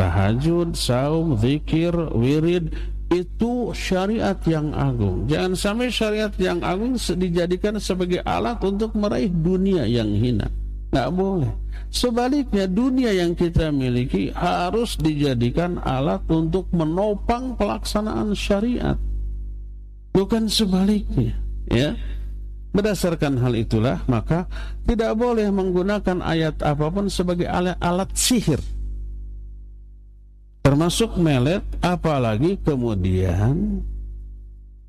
Tahajud 0.00 0.72
saum 0.72 1.36
zikir 1.36 1.92
wirid 2.16 2.72
itu 3.12 3.74
syariat 3.76 4.38
yang 4.48 4.72
agung. 4.72 5.28
Jangan 5.28 5.52
sampai 5.58 5.92
syariat 5.92 6.32
yang 6.40 6.64
agung 6.64 6.96
dijadikan 6.96 7.76
sebagai 7.76 8.24
alat 8.24 8.56
untuk 8.64 8.96
meraih 8.96 9.28
dunia 9.28 9.84
yang 9.84 10.08
hina. 10.08 10.48
Nggak 10.94 11.10
boleh 11.12 11.52
sebaliknya 11.90 12.70
dunia 12.70 13.10
yang 13.10 13.34
kita 13.34 13.74
miliki 13.74 14.30
harus 14.32 14.94
dijadikan 14.96 15.82
alat 15.82 16.22
untuk 16.30 16.70
menopang 16.70 17.58
pelaksanaan 17.58 18.32
syariat 18.32 18.96
bukan 20.14 20.46
sebaliknya 20.46 21.34
ya 21.66 21.98
Berdasarkan 22.70 23.34
hal 23.42 23.58
itulah 23.58 23.98
maka 24.06 24.46
tidak 24.86 25.18
boleh 25.18 25.50
menggunakan 25.50 26.22
ayat 26.22 26.62
apa 26.62 26.86
pun 26.94 27.10
sebagai 27.10 27.50
alat, 27.50 27.74
alat 27.82 28.10
sihir. 28.14 28.62
Termasuk 30.62 31.18
melet 31.18 31.66
apalagi 31.82 32.62
kemudian 32.62 33.82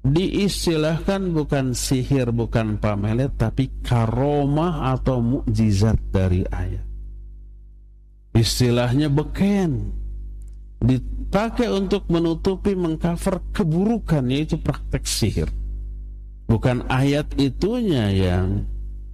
diistilahkan 0.06 1.34
bukan 1.34 1.74
sihir 1.74 2.30
bukan 2.30 2.78
pamelet 2.78 3.34
tapi 3.34 3.74
karomah 3.82 4.94
atau 4.94 5.18
mukjizat 5.18 5.98
dari 6.14 6.46
ayat. 6.54 6.91
Istilahnya 8.32 9.12
beken 9.12 9.92
dipakai 10.82 11.70
untuk 11.70 12.10
menutupi 12.10 12.74
mengcover 12.74 13.44
keburukan 13.54 14.24
yaitu 14.32 14.58
praktek 14.58 15.04
sihir. 15.06 15.50
Bukan 16.48 16.88
ayat 16.92 17.32
itunya 17.40 18.12
yang 18.12 18.68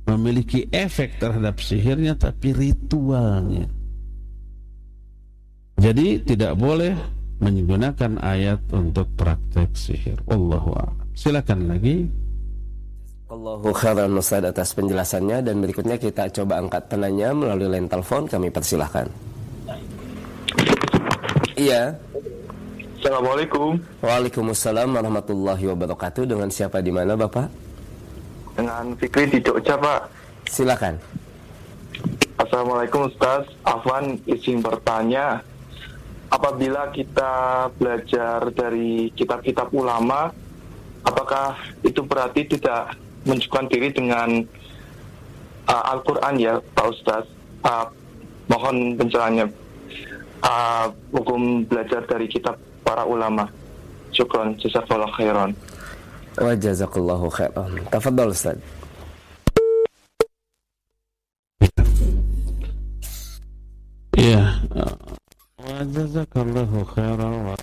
memiliki 0.07 0.65
efek 0.71 1.19
terhadap 1.19 1.59
sihirnya 1.59 2.15
tapi 2.15 2.55
ritualnya. 2.55 3.67
Jadi 5.77 6.25
tidak 6.25 6.57
boleh 6.57 6.97
menggunakan 7.37 8.17
ayat 8.17 8.65
untuk 8.73 9.13
praktek 9.13 9.69
sihir. 9.77 10.17
Allahu. 10.25 10.73
Silakan 11.13 11.69
lagi. 11.69 12.09
Allahu 13.27 13.75
khairan 13.75 14.15
Ustaz 14.15 14.39
atas 14.39 14.71
penjelasannya 14.71 15.43
dan 15.43 15.59
berikutnya 15.59 15.99
kita 15.99 16.31
coba 16.31 16.63
angkat 16.63 16.87
penanya 16.87 17.35
melalui 17.35 17.67
line 17.67 17.91
telepon 17.91 18.23
kami 18.23 18.47
persilahkan. 18.47 19.11
Iya. 21.59 21.91
Assalamualaikum. 23.03 23.83
Waalaikumsalam 23.99 24.95
warahmatullahi 24.95 25.59
wabarakatuh. 25.67 26.23
Dengan 26.23 26.47
siapa 26.47 26.79
di 26.79 26.87
mana, 26.87 27.19
Bapak? 27.19 27.51
Dengan 28.55 28.95
Fikri 28.95 29.27
di 29.27 29.43
Jogja, 29.43 29.75
Pak. 29.75 30.07
Silakan. 30.47 30.95
Assalamualaikum 32.39 33.11
Ustaz. 33.11 33.43
Afwan 33.67 34.15
izin 34.23 34.63
bertanya. 34.63 35.43
Apabila 36.31 36.95
kita 36.95 37.67
belajar 37.75 38.47
dari 38.55 39.11
kitab-kitab 39.11 39.67
ulama, 39.75 40.31
apakah 41.03 41.59
itu 41.83 41.99
berarti 42.07 42.47
tidak 42.55 42.95
menunjukkan 43.27 43.65
diri 43.67 43.91
dengan 43.91 44.29
uh, 45.67 45.83
Al-Quran 45.91 46.33
ya, 46.39 46.53
Pak 46.73 46.87
Ustaz? 46.87 47.23
Uh, 47.61 47.85
mohon 48.47 48.95
pencerahannya. 48.95 49.51
Uh, 50.39 50.87
hukum 51.11 51.67
belajar 51.67 52.07
dari 52.07 52.31
kitab 52.31 52.55
para 52.87 53.03
ulama. 53.03 53.51
Syukron, 54.15 54.55
jazakallah 54.57 55.11
khairan. 55.19 55.51
Wa 56.39 56.55
jazakallahu 56.55 57.27
khairan. 57.27 57.71
Tafadhal 57.91 58.31
Ustaz. 58.31 58.57
Iya. 64.15 64.63
Wa 65.59 65.81
jazakallahu 65.83 66.77
khairan 66.95 67.33
wa 67.51 67.55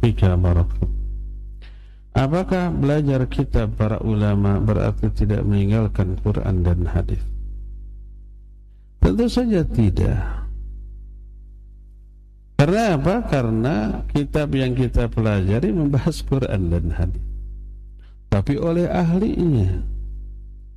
fika 0.00 0.34
Apakah 2.10 2.74
belajar 2.74 3.22
kitab 3.30 3.78
para 3.78 4.02
ulama 4.02 4.58
berarti 4.58 5.14
tidak 5.14 5.46
meninggalkan 5.46 6.18
Quran 6.18 6.66
dan 6.66 6.82
hadis? 6.90 7.22
Tentu 8.98 9.26
saja 9.30 9.62
tidak. 9.62 10.18
Karena 12.60 12.98
apa? 12.98 13.24
Karena 13.24 14.04
kitab 14.10 14.52
yang 14.52 14.76
kita 14.76 15.08
pelajari 15.08 15.72
membahas 15.72 16.20
Quran 16.26 16.68
dan 16.68 16.92
hadis. 16.92 17.24
Tapi 18.28 18.58
oleh 18.60 18.84
ahlinya. 18.84 19.80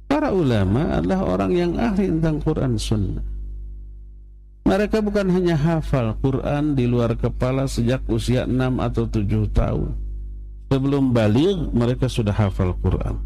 Para 0.08 0.32
ulama 0.32 1.02
adalah 1.02 1.26
orang 1.26 1.52
yang 1.52 1.72
ahli 1.76 2.08
tentang 2.08 2.40
Quran 2.40 2.78
Sunnah. 2.78 3.26
Mereka 4.64 5.04
bukan 5.04 5.28
hanya 5.28 5.60
hafal 5.60 6.16
Quran 6.24 6.78
di 6.78 6.88
luar 6.88 7.20
kepala 7.20 7.68
sejak 7.68 8.08
usia 8.08 8.48
6 8.48 8.80
atau 8.80 9.04
7 9.04 9.52
tahun. 9.52 9.92
Sebelum 10.74 11.14
balik 11.14 11.70
mereka 11.70 12.10
sudah 12.10 12.34
hafal 12.34 12.74
Quran. 12.82 13.22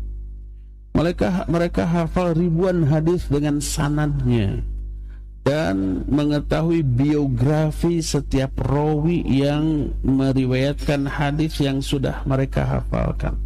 Mereka 0.92 1.48
mereka 1.48 1.88
hafal 1.88 2.36
ribuan 2.36 2.84
hadis 2.84 3.32
dengan 3.32 3.64
sanadnya 3.64 4.60
dan 5.48 6.04
mengetahui 6.12 6.84
biografi 6.84 8.04
setiap 8.04 8.52
rawi 8.60 9.24
yang 9.24 9.96
meriwayatkan 10.04 11.08
hadis 11.08 11.64
yang 11.64 11.80
sudah 11.80 12.20
mereka 12.28 12.68
hafalkan. 12.68 13.40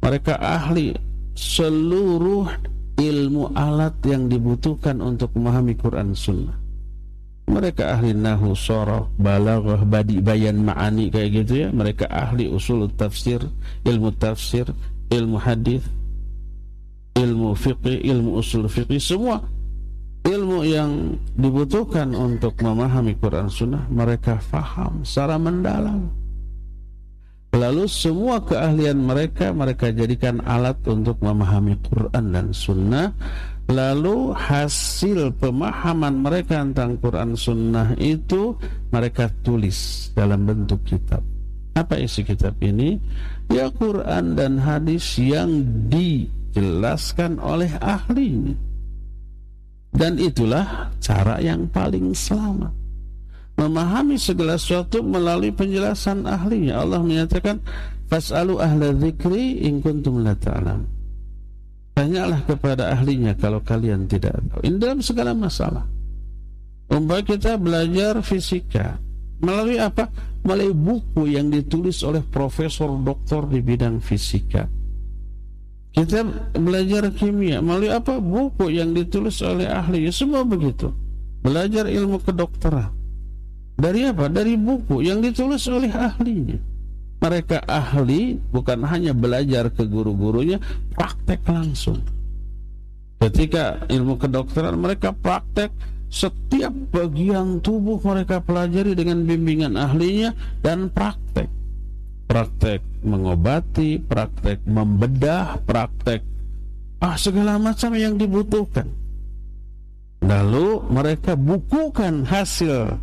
Mereka 0.00 0.40
ahli 0.40 0.96
seluruh 1.36 2.48
ilmu 2.96 3.52
alat 3.52 4.00
yang 4.08 4.32
dibutuhkan 4.32 5.04
untuk 5.04 5.36
memahami 5.36 5.76
Quran 5.76 6.16
Sunnah. 6.16 6.65
Mereka 7.46 7.94
ahli 7.94 8.10
nahu, 8.10 8.58
sorof, 8.58 9.06
balaghah, 9.22 9.86
badi, 9.86 10.18
bayan, 10.18 10.66
ma'ani 10.66 11.14
kayak 11.14 11.30
gitu 11.44 11.52
ya. 11.66 11.68
Mereka 11.70 12.10
ahli 12.10 12.50
usul 12.50 12.90
tafsir, 12.98 13.38
ilmu 13.86 14.10
tafsir, 14.18 14.66
ilmu 15.14 15.38
hadis, 15.38 15.86
ilmu 17.14 17.54
fiqih, 17.54 18.02
ilmu 18.02 18.42
usul 18.42 18.66
fiqih 18.66 18.98
semua 18.98 19.40
ilmu 20.26 20.66
yang 20.66 21.14
dibutuhkan 21.38 22.10
untuk 22.12 22.58
memahami 22.58 23.14
Quran 23.16 23.46
Sunnah 23.46 23.86
mereka 23.86 24.42
faham 24.42 25.06
secara 25.06 25.38
mendalam 25.38 26.10
lalu 27.54 27.86
semua 27.86 28.42
keahlian 28.42 28.98
mereka 28.98 29.54
mereka 29.54 29.88
jadikan 29.94 30.42
alat 30.44 30.76
untuk 30.84 31.22
memahami 31.22 31.78
Quran 31.80 32.24
dan 32.34 32.46
Sunnah 32.50 33.14
lalu 33.66 34.30
hasil 34.34 35.34
pemahaman 35.42 36.22
mereka 36.22 36.62
tentang 36.62 36.98
Quran 37.02 37.34
Sunnah 37.34 37.98
itu 37.98 38.54
mereka 38.94 39.26
tulis 39.42 40.10
dalam 40.14 40.46
bentuk 40.46 40.82
kitab 40.86 41.22
apa 41.74 41.98
isi 41.98 42.22
kitab 42.22 42.56
ini 42.62 42.96
ya 43.50 43.68
Quran 43.74 44.38
dan 44.38 44.62
hadis 44.62 45.18
yang 45.18 45.66
dijelaskan 45.90 47.42
oleh 47.42 47.68
ahlinya 47.82 48.54
dan 49.96 50.20
itulah 50.20 50.92
cara 51.00 51.40
yang 51.40 51.64
paling 51.72 52.12
selamat. 52.12 52.72
Memahami 53.56 54.20
segala 54.20 54.60
sesuatu 54.60 55.00
melalui 55.00 55.48
penjelasan 55.48 56.28
ahlinya. 56.28 56.84
Allah 56.84 57.00
menyatakan, 57.00 57.56
Fas'alu 58.12 58.60
ahla 58.60 58.92
dzikri 58.92 59.64
in 59.64 59.80
kuntum 59.80 60.20
la 60.20 60.36
ta'lam. 60.36 60.84
Tanyalah 61.96 62.44
kepada 62.44 62.92
ahlinya 62.92 63.32
kalau 63.40 63.64
kalian 63.64 64.04
tidak 64.04 64.36
tahu. 64.52 64.60
Ini 64.68 64.76
dalam 64.76 65.00
segala 65.00 65.32
masalah. 65.32 65.88
Umpah 66.92 67.24
kita 67.24 67.56
belajar 67.56 68.20
fisika. 68.20 69.00
Melalui 69.40 69.80
apa? 69.80 70.12
Melalui 70.44 70.76
buku 70.76 71.32
yang 71.32 71.48
ditulis 71.48 72.04
oleh 72.04 72.20
profesor 72.20 72.92
doktor 73.00 73.48
di 73.48 73.64
bidang 73.64 73.98
fisika 74.04 74.68
kita 75.96 76.28
belajar 76.52 77.08
kimia 77.08 77.64
melalui 77.64 77.88
apa? 77.88 78.20
Buku 78.20 78.68
yang 78.68 78.92
ditulis 78.92 79.40
oleh 79.40 79.64
ahli. 79.64 80.04
Ya, 80.04 80.12
semua 80.12 80.44
begitu. 80.44 80.92
Belajar 81.40 81.88
ilmu 81.88 82.20
kedokteran. 82.20 82.92
Dari 83.80 84.04
apa? 84.04 84.28
Dari 84.28 84.60
buku 84.60 85.00
yang 85.00 85.24
ditulis 85.24 85.64
oleh 85.72 85.88
ahlinya. 85.88 86.60
Mereka 87.16 87.64
ahli 87.64 88.36
bukan 88.52 88.84
hanya 88.84 89.16
belajar 89.16 89.72
ke 89.72 89.88
guru-gurunya, 89.88 90.60
praktek 90.92 91.42
langsung. 91.48 92.04
Ketika 93.16 93.88
ilmu 93.88 94.20
kedokteran 94.20 94.76
mereka 94.76 95.16
praktek 95.16 95.72
setiap 96.12 96.70
bagian 96.92 97.58
tubuh 97.64 97.98
mereka 98.04 98.44
pelajari 98.44 98.92
dengan 98.92 99.24
bimbingan 99.24 99.74
ahlinya 99.74 100.36
dan 100.60 100.92
praktek. 100.92 101.48
Praktek 102.26 102.84
mengobati, 103.06 103.96
praktek 104.02 104.62
membedah, 104.68 105.62
praktek 105.64 106.36
ah 107.00 107.16
segala 107.16 107.60
macam 107.60 107.92
yang 107.96 108.16
dibutuhkan. 108.16 108.88
Lalu 110.24 110.80
mereka 110.88 111.36
bukukan 111.36 112.24
hasil 112.24 112.98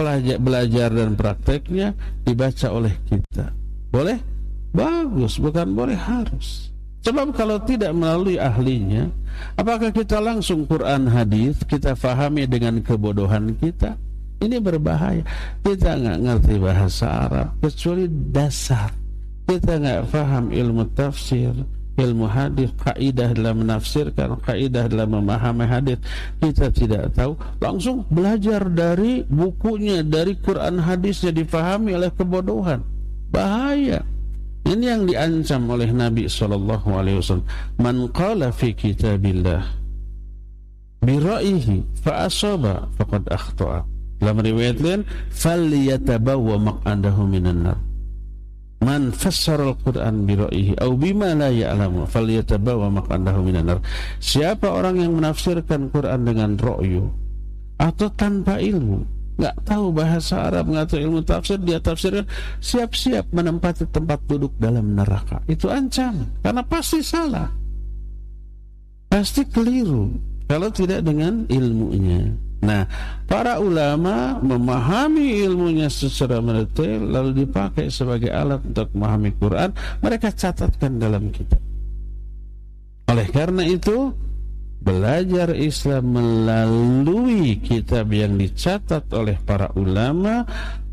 belajar, 0.00 0.36
belajar 0.40 0.88
dan 0.88 1.10
prakteknya 1.12 1.88
dibaca 2.24 2.68
oleh 2.72 2.94
kita. 3.04 3.52
Boleh? 3.92 4.16
Bagus, 4.72 5.36
bukan 5.36 5.76
boleh 5.76 5.98
harus. 5.98 6.72
Sebab 7.00 7.32
kalau 7.32 7.56
tidak 7.64 7.96
melalui 7.96 8.36
ahlinya, 8.36 9.08
apakah 9.56 9.88
kita 9.88 10.20
langsung 10.20 10.68
Quran 10.68 11.08
hadis 11.08 11.60
kita 11.64 11.96
fahami 11.96 12.44
dengan 12.44 12.80
kebodohan 12.84 13.56
kita? 13.56 13.96
Ini 14.40 14.56
berbahaya. 14.60 15.24
Kita 15.60 15.96
nggak 16.00 16.18
ngerti 16.24 16.54
bahasa 16.60 17.28
Arab 17.28 17.48
kecuali 17.60 18.08
dasar. 18.08 18.92
Kita 19.44 19.80
nggak 19.80 20.02
faham 20.12 20.52
ilmu 20.52 20.88
tafsir, 20.96 21.52
ilmu 22.00 22.24
hadis, 22.24 22.72
kaidah 22.80 23.36
dalam 23.36 23.60
menafsirkan, 23.62 24.40
kaidah 24.40 24.88
dalam 24.88 25.20
memahami 25.20 25.68
hadis, 25.68 26.00
kita 26.40 26.72
tidak 26.72 27.12
tahu. 27.12 27.36
Langsung 27.60 28.08
belajar 28.08 28.64
dari 28.72 29.22
bukunya, 29.28 30.00
dari 30.00 30.34
Quran 30.40 30.80
hadisnya 30.80 31.30
difahami 31.36 31.92
oleh 31.92 32.08
kebodohan. 32.16 32.80
Bahaya. 33.28 34.00
Ini 34.64 34.84
yang 34.84 35.02
diancam 35.08 35.72
oleh 35.72 35.88
Nabi 35.88 36.28
sallallahu 36.28 36.88
alaihi 36.92 37.16
wasallam. 37.20 37.48
Man 37.80 37.96
qala 38.12 38.52
fi 38.52 38.76
kitabillah 38.76 39.64
bi 41.00 41.16
ra'yihi 41.16 42.04
fa 42.04 42.28
asaba 42.28 42.88
faqad 43.00 43.24
akhta'a. 43.28 43.80
Dalam 44.20 44.36
riwayat 44.44 44.84
lain, 44.84 45.00
"Falyatabawwa 45.32 46.60
maq'adahu 46.60 47.24
minan 47.24 47.64
nar." 47.64 47.89
Man 48.80 49.12
fassara 49.12 49.76
al-Qur'an 49.76 50.24
bi 50.24 50.40
ra'yihi 50.40 50.80
aw 50.80 50.88
bima 50.96 51.36
la 51.36 51.52
ya'lamu 51.52 52.08
falyatabawa 52.08 52.88
maq'adahu 52.88 53.44
minan 53.44 53.68
nar. 53.68 53.78
Siapa 54.16 54.72
orang 54.72 54.96
yang 54.96 55.12
menafsirkan 55.20 55.92
Quran 55.92 56.24
dengan 56.24 56.56
ra'yu 56.56 57.04
atau 57.76 58.08
tanpa 58.16 58.56
ilmu, 58.56 59.04
nggak 59.36 59.56
tahu 59.68 59.92
bahasa 59.92 60.48
Arab, 60.48 60.72
nggak 60.72 60.96
tahu 60.96 61.00
ilmu 61.00 61.20
tafsir, 61.28 61.60
dia 61.60 61.76
tafsirkan 61.76 62.24
siap-siap 62.64 63.28
menempati 63.36 63.84
tempat 63.88 64.20
duduk 64.24 64.56
dalam 64.56 64.96
neraka. 64.96 65.44
Itu 65.44 65.68
ancaman, 65.68 66.40
karena 66.40 66.64
pasti 66.64 67.04
salah. 67.04 67.52
Pasti 69.12 69.44
keliru 69.44 70.08
kalau 70.48 70.72
tidak 70.72 71.04
dengan 71.04 71.44
ilmunya. 71.52 72.32
Nah, 72.60 72.84
para 73.24 73.56
ulama 73.56 74.36
memahami 74.44 75.40
ilmunya 75.48 75.88
secara 75.88 76.44
mendetail 76.44 77.08
lalu 77.08 77.48
dipakai 77.48 77.88
sebagai 77.88 78.28
alat 78.28 78.60
untuk 78.60 78.92
memahami 78.92 79.32
Quran, 79.40 79.72
mereka 80.04 80.28
catatkan 80.28 81.00
dalam 81.00 81.32
kitab. 81.32 81.56
Oleh 83.08 83.26
karena 83.32 83.64
itu, 83.64 84.12
belajar 84.84 85.56
Islam 85.56 86.04
melalui 86.20 87.56
kitab 87.64 88.12
yang 88.12 88.36
dicatat 88.36 89.08
oleh 89.16 89.40
para 89.40 89.72
ulama 89.76 90.44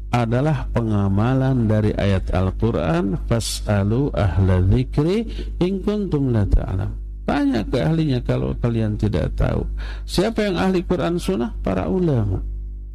adalah 0.07 0.72
pengamalan 0.72 1.68
dari 1.68 1.91
ayat 1.91 2.31
Al-Quran 2.31 3.27
Fas'alu 3.27 4.15
ahla 4.15 4.64
dzikri 4.64 5.27
in 5.60 5.84
kuntum 5.84 6.31
la 6.31 6.48
ta'lam 6.48 7.06
Tanya 7.27 7.59
ke 7.67 7.83
ahlinya 7.83 8.23
kalau 8.23 8.55
kalian 8.55 8.95
tidak 8.95 9.35
tahu. 9.35 9.67
Siapa 10.07 10.47
yang 10.47 10.55
ahli 10.55 10.79
Quran 10.87 11.19
sunnah? 11.19 11.51
Para 11.59 11.91
ulama. 11.91 12.39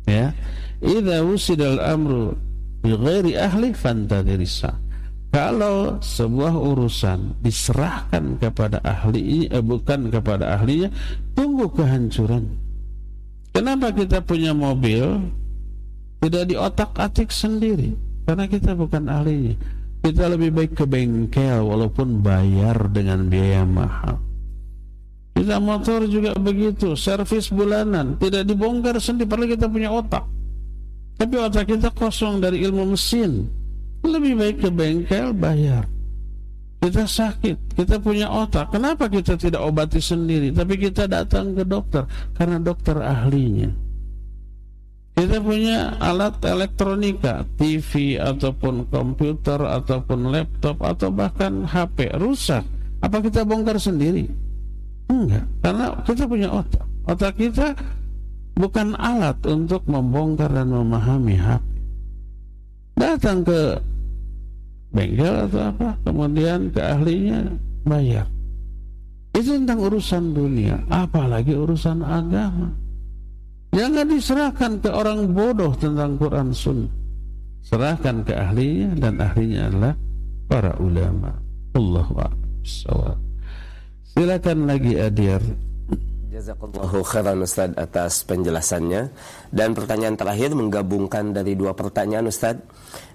Ya. 0.09 0.33
Idza 0.81 1.21
wusidal 1.21 1.77
amru 1.79 2.33
bi 2.81 2.97
ghairi 2.97 3.37
ahli 3.37 3.77
kalau 5.33 5.97
sebuah 6.01 6.53
urusan 6.53 7.41
diserahkan 7.41 8.37
kepada 8.37 8.81
ahli 8.85 9.49
eh, 9.49 9.65
bukan 9.65 10.13
kepada 10.13 10.57
ahlinya 10.57 10.93
tunggu 11.33 11.73
kehancuran. 11.73 12.53
Kenapa 13.53 13.93
kita 13.93 14.21
punya 14.25 14.57
mobil 14.57 15.29
tidak 16.21 16.45
di 16.49 16.57
otak 16.57 16.93
atik 16.97 17.29
sendiri? 17.33 17.97
Karena 18.29 18.45
kita 18.49 18.77
bukan 18.77 19.09
ahlinya 19.09 19.57
kita 20.03 20.29
lebih 20.29 20.51
baik 20.51 20.73
ke 20.77 20.85
bengkel 20.85 21.63
walaupun 21.63 22.21
bayar 22.21 22.91
dengan 22.91 23.31
biaya 23.31 23.63
mahal 23.63 24.19
kita 25.33 25.57
motor 25.63 26.05
juga 26.11 26.37
begitu 26.37 26.99
servis 26.99 27.49
bulanan 27.49 28.19
tidak 28.19 28.45
dibongkar 28.45 28.99
sendiri 28.99 29.31
padahal 29.31 29.51
kita 29.55 29.67
punya 29.71 29.91
otak 29.95 30.25
tapi 31.17 31.35
otak 31.39 31.71
kita 31.71 31.89
kosong 31.95 32.43
dari 32.43 32.67
ilmu 32.67 32.99
mesin 32.99 33.47
lebih 34.03 34.35
baik 34.35 34.57
ke 34.67 34.69
bengkel 34.75 35.31
bayar. 35.31 35.87
Kita 36.83 37.07
sakit, 37.07 37.79
kita 37.79 38.03
punya 38.03 38.27
otak. 38.27 38.75
Kenapa 38.75 39.07
kita 39.07 39.39
tidak 39.39 39.63
obati 39.63 40.03
sendiri, 40.03 40.51
tapi 40.51 40.75
kita 40.75 41.07
datang 41.07 41.55
ke 41.55 41.63
dokter 41.63 42.03
karena 42.35 42.59
dokter 42.59 42.99
ahlinya. 42.99 43.71
Kita 45.13 45.39
punya 45.45 45.93
alat 46.01 46.41
elektronika, 46.41 47.45
TV 47.61 48.17
ataupun 48.17 48.89
komputer 48.89 49.61
ataupun 49.61 50.33
laptop 50.33 50.81
atau 50.81 51.13
bahkan 51.13 51.69
HP 51.69 52.17
rusak. 52.17 52.65
Apa 53.05 53.21
kita 53.21 53.45
bongkar 53.45 53.77
sendiri? 53.77 54.25
Enggak, 55.13 55.45
karena 55.61 55.93
kita 56.09 56.25
punya 56.25 56.49
otak. 56.49 56.87
Otak 57.05 57.37
kita 57.37 57.77
bukan 58.57 58.97
alat 58.97 59.37
untuk 59.45 59.85
membongkar 59.85 60.49
dan 60.49 60.73
memahami 60.73 61.37
HP. 61.37 61.65
Datang 62.97 63.45
ke 63.45 63.61
bengkel 64.93 65.49
atau 65.49 65.61
apa 65.73 65.97
kemudian 66.05 66.69
ke 66.69 66.81
ahlinya 66.81 67.49
bayar 67.89 68.29
itu 69.33 69.57
tentang 69.57 69.81
urusan 69.81 70.37
dunia 70.37 70.85
apalagi 70.93 71.57
urusan 71.57 72.05
agama 72.05 72.69
jangan 73.73 74.07
diserahkan 74.07 74.73
ke 74.79 74.91
orang 74.93 75.33
bodoh 75.33 75.73
tentang 75.75 76.21
Quran 76.21 76.53
Sunnah. 76.53 76.93
Serahkan 77.63 78.27
ke 78.27 78.35
ahlinya 78.37 78.91
dan 78.99 79.15
ahlinya 79.23 79.71
adalah 79.73 79.95
para 80.51 80.73
ulama. 80.77 81.31
Allahu 81.73 82.15
akbar 82.21 83.17
silakan 84.13 84.69
lagi 84.69 85.01
Adir. 85.01 85.41
Jazakallahu 86.33 87.05
khairan 87.05 87.45
Ustaz 87.45 87.77
atas 87.77 88.25
penjelasannya. 88.25 89.13
Dan 89.53 89.77
pertanyaan 89.77 90.17
terakhir 90.17 90.57
menggabungkan 90.57 91.37
dari 91.37 91.57
dua 91.57 91.77
pertanyaan 91.77 92.29
Ustaz. 92.29 92.57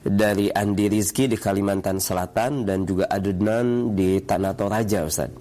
Dari 0.01 0.53
Andi 0.53 0.89
Rizki 0.89 1.29
di 1.29 1.37
Kalimantan 1.37 2.01
Selatan 2.01 2.65
Dan 2.65 2.87
juga 2.87 3.05
Adnan 3.11 3.93
di 3.93 4.21
Tanah 4.21 4.53
Toraja 4.57 5.05
Ustaz. 5.05 5.33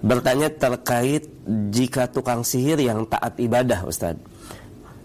Bertanya 0.00 0.48
terkait 0.52 1.24
jika 1.72 2.08
tukang 2.08 2.44
sihir 2.44 2.80
yang 2.80 3.04
taat 3.08 3.36
ibadah 3.40 3.84
Ustaz 3.88 4.16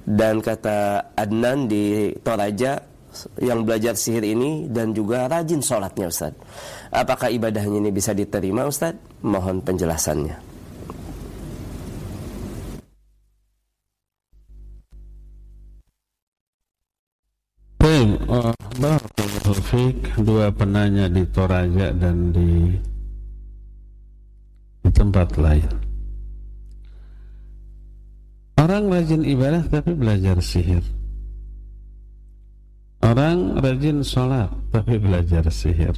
Dan 0.03 0.43
kata 0.43 1.11
Adnan 1.15 1.71
di 1.71 2.11
Toraja 2.19 2.75
yang 3.39 3.63
belajar 3.63 3.95
sihir 3.95 4.25
ini 4.25 4.67
dan 4.67 4.91
juga 4.91 5.29
rajin 5.29 5.61
sholatnya 5.61 6.09
Ustaz 6.09 6.33
Apakah 6.89 7.29
ibadahnya 7.29 7.77
ini 7.77 7.93
bisa 7.93 8.09
diterima 8.11 8.65
Ustaz? 8.65 8.97
Mohon 9.21 9.61
penjelasannya 9.61 10.53
oh, 18.27 18.53
dua 20.23 20.49
penanya 20.53 21.05
di 21.11 21.23
Toraja 21.29 21.93
dan 21.93 22.33
di, 22.33 22.73
di 24.83 24.89
tempat 24.89 25.37
lain. 25.37 25.92
Orang 28.63 28.87
rajin 28.87 29.27
ibadah 29.27 29.67
tapi 29.67 29.91
belajar 29.91 30.39
sihir. 30.39 30.79
Orang 33.03 33.59
rajin 33.59 33.99
sholat 34.07 34.47
tapi 34.71 34.95
belajar 34.95 35.43
sihir. 35.51 35.91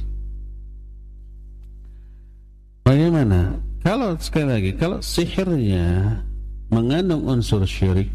Bagaimana? 2.82 3.62
Kalau 3.86 4.18
sekali 4.18 4.50
lagi, 4.50 4.70
kalau 4.74 4.98
sihirnya 4.98 6.18
mengandung 6.74 7.22
unsur 7.30 7.62
syirik, 7.62 8.10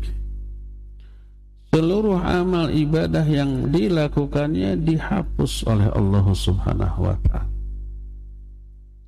seluruh 1.72 2.20
amal 2.20 2.68
ibadah 2.68 3.24
yang 3.24 3.72
dilakukannya 3.72 4.76
dihapus 4.84 5.64
oleh 5.64 5.88
Allah 5.96 6.28
Subhanahu 6.28 7.08
wa 7.08 7.16
taala. 7.24 7.48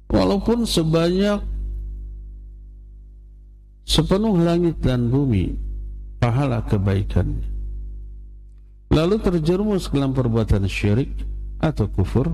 Walaupun 0.07 0.64
sebanyak 0.64 1.44
sepenuh 3.84 4.39
langit 4.39 4.80
dan 4.80 5.11
bumi 5.11 5.55
pahala 6.19 6.64
kebaikannya. 6.65 7.51
Lalu 8.93 9.15
terjerumus 9.19 9.89
dalam 9.89 10.14
perbuatan 10.14 10.69
syirik 10.69 11.11
atau 11.57 11.89
kufur, 11.89 12.30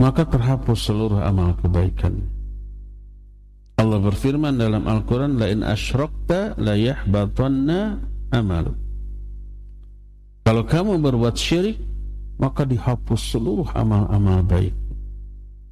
maka 0.00 0.24
terhapus 0.24 0.88
seluruh 0.88 1.20
amal 1.20 1.52
kebaikan. 1.60 2.24
Allah 3.74 3.98
berfirman 3.98 4.54
dalam 4.54 4.86
Al-Quran 4.86 5.36
lain 5.36 5.60
asyrakta 5.66 6.54
la 6.56 6.78
amal 8.32 8.74
kalau 10.44 10.62
kamu 10.62 11.02
berbuat 11.02 11.34
syirik 11.34 11.82
maka 12.38 12.62
dihapus 12.66 13.34
seluruh 13.34 13.68
amal-amal 13.74 14.42
baik 14.46 14.74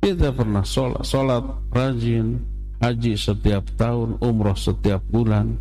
kita 0.03 0.35
pernah 0.35 0.67
sholat, 0.67 1.03
sholat 1.07 1.45
rajin 1.71 2.43
haji 2.83 3.15
setiap 3.15 3.63
tahun 3.79 4.19
umroh 4.19 4.59
setiap 4.59 5.01
bulan 5.07 5.55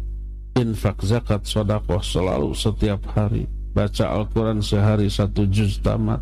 infak 0.57 0.99
zakat 1.05 1.45
sodakoh 1.45 2.01
selalu 2.01 2.57
setiap 2.57 3.05
hari 3.13 3.45
baca 3.71 4.09
Al-Quran 4.09 4.59
sehari 4.59 5.07
satu 5.07 5.45
juz 5.47 5.77
tamat 5.79 6.19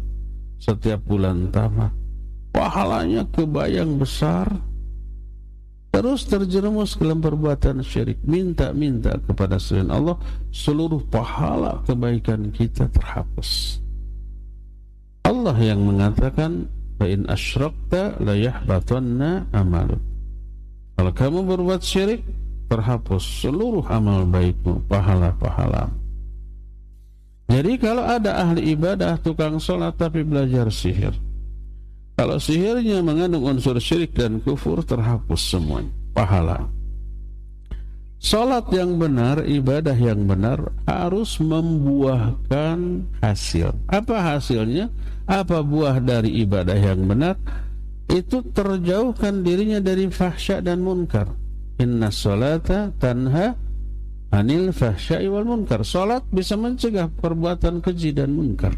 setiap 0.60 1.00
bulan 1.08 1.50
tamat. 1.50 1.96
Pahalanya 2.52 3.24
kebayang 3.32 3.98
besar. 3.98 4.46
Terus 5.90 6.22
terjerumus 6.30 6.94
dalam 7.00 7.18
perbuatan 7.18 7.82
syirik. 7.82 8.22
Minta-minta 8.22 9.18
kepada 9.26 9.58
selain 9.58 9.90
Allah 9.90 10.20
seluruh 10.54 11.02
pahala 11.10 11.82
kebaikan 11.88 12.54
kita 12.54 12.86
terhapus. 12.94 13.82
Allah 15.26 15.58
yang 15.58 15.82
mengatakan 15.82 16.70
fa 17.00 17.08
asyrakta 17.10 18.22
la 18.22 18.36
amaluk 19.56 20.09
kalau 21.00 21.12
kamu 21.16 21.40
berbuat 21.56 21.80
syirik 21.80 22.28
terhapus 22.68 23.24
seluruh 23.40 23.88
amal 23.88 24.28
baikmu 24.28 24.84
pahala-pahala 24.92 25.88
jadi 27.48 27.80
kalau 27.80 28.04
ada 28.04 28.44
ahli 28.44 28.76
ibadah 28.76 29.16
tukang 29.24 29.56
sholat 29.64 29.96
tapi 29.96 30.28
belajar 30.28 30.68
sihir 30.68 31.16
kalau 32.20 32.36
sihirnya 32.36 33.00
mengandung 33.00 33.48
unsur 33.48 33.80
syirik 33.80 34.12
dan 34.12 34.44
kufur 34.44 34.84
terhapus 34.84 35.56
semuanya 35.56 36.00
pahala. 36.20 36.68
Salat 38.20 38.68
yang 38.76 39.00
benar, 39.00 39.48
ibadah 39.48 39.96
yang 39.96 40.28
benar 40.28 40.60
harus 40.84 41.40
membuahkan 41.40 43.08
hasil. 43.24 43.72
Apa 43.88 44.36
hasilnya? 44.36 44.92
Apa 45.24 45.64
buah 45.64 46.04
dari 46.04 46.44
ibadah 46.44 46.76
yang 46.76 47.08
benar? 47.08 47.40
Itu 48.10 48.42
terjauhkan 48.42 49.46
dirinya 49.46 49.78
dari 49.78 50.10
fahsya 50.10 50.66
dan 50.66 50.82
munkar. 50.82 51.30
Inna 51.78 52.10
salata 52.10 52.90
tanha 52.98 53.54
anil 54.34 54.74
fahsya'i 54.74 55.30
wal 55.30 55.46
munkar. 55.46 55.86
Salat 55.86 56.26
bisa 56.34 56.58
mencegah 56.58 57.10
perbuatan 57.10 57.86
keji 57.86 58.12
dan 58.18 58.34
munkar. 58.34 58.74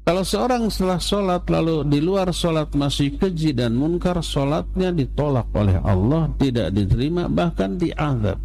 Kalau 0.00 0.24
seorang 0.24 0.66
setelah 0.72 0.98
sholat 0.98 1.46
lalu 1.46 1.86
di 1.86 2.00
luar 2.02 2.32
sholat 2.34 2.72
masih 2.74 3.14
keji 3.20 3.54
dan 3.54 3.76
munkar, 3.76 4.18
sholatnya 4.24 4.90
ditolak 4.90 5.52
oleh 5.54 5.78
Allah, 5.78 6.32
tidak 6.40 6.74
diterima, 6.74 7.28
bahkan 7.30 7.78
diazab. 7.78 8.40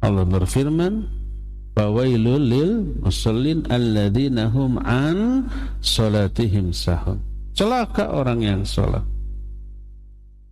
Allah 0.00 0.24
berfirman, 0.26 1.20
Fawailul 1.78 2.42
lil 2.42 2.70
musallin 2.98 3.62
alladzina 3.70 4.50
hum 4.50 4.82
an 4.82 5.46
sholatihim 5.78 6.74
sahun. 6.74 7.29
Celaka 7.54 8.14
orang 8.14 8.40
yang 8.40 8.62
sholat. 8.62 9.04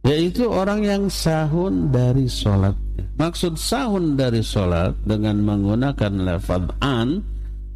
Yaitu 0.06 0.46
orang 0.46 0.86
yang 0.86 1.04
sahun 1.10 1.90
dari 1.90 2.30
sholatnya. 2.30 3.04
Maksud 3.18 3.58
sahun 3.58 4.14
dari 4.14 4.40
sholat 4.40 4.94
dengan 5.02 5.42
menggunakan 5.42 6.12
lafaz 6.22 6.64
an 6.78 7.22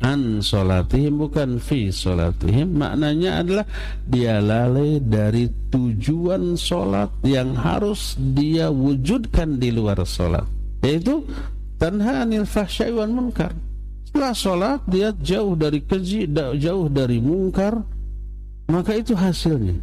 an 0.03 0.43
solatihim 0.43 1.17
bukan 1.23 1.63
fi 1.63 1.89
solatihim 1.89 2.75
maknanya 2.75 3.41
adalah 3.41 3.67
dia 4.05 4.43
lalai 4.43 4.99
dari 4.99 5.47
tujuan 5.71 6.59
solat 6.59 7.09
yang 7.23 7.55
harus 7.55 8.19
dia 8.19 8.69
wujudkan 8.69 9.63
di 9.63 9.71
luar 9.71 10.03
solat 10.03 10.45
yaitu 10.83 11.23
tanha 11.79 12.27
anil 12.27 12.43
fahsyai 12.43 12.91
munkar 13.07 13.55
setelah 14.11 14.35
solat 14.35 14.81
dia 14.91 15.15
jauh 15.23 15.55
dari 15.55 15.81
keji 15.81 16.27
jauh 16.59 16.91
dari 16.91 17.23
munkar 17.23 17.81
maka 18.73 18.97
itu 18.97 19.13
hasilnya. 19.13 19.77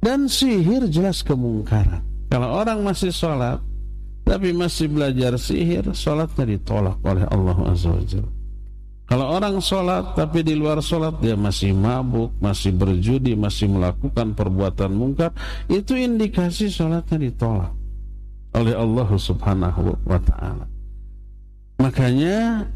Dan 0.00 0.30
sihir 0.30 0.88
jelas 0.88 1.20
kemungkaran. 1.20 2.00
Kalau 2.32 2.48
orang 2.56 2.80
masih 2.80 3.12
solat 3.12 3.60
tapi 4.24 4.52
masih 4.56 4.88
belajar 4.88 5.36
sihir 5.36 5.84
solatnya 5.92 6.56
ditolak 6.56 7.00
oleh 7.00 7.24
Allah 7.28 7.56
Azza 7.72 7.96
kalau 9.08 9.24
orang 9.40 9.56
sholat 9.64 10.12
tapi 10.12 10.44
di 10.44 10.52
luar 10.52 10.84
sholat 10.84 11.16
dia 11.24 11.32
masih 11.32 11.72
mabuk, 11.72 12.36
masih 12.44 12.76
berjudi, 12.76 13.32
masih 13.32 13.72
melakukan 13.72 14.36
perbuatan 14.36 14.92
mungkar, 14.92 15.32
itu 15.64 15.96
indikasi 15.96 16.68
sholatnya 16.68 17.16
ditolak 17.16 17.72
oleh 18.52 18.76
Allah 18.76 19.08
Subhanahu 19.08 19.96
wa 20.04 20.20
Ta'ala. 20.20 20.68
Makanya 21.80 22.68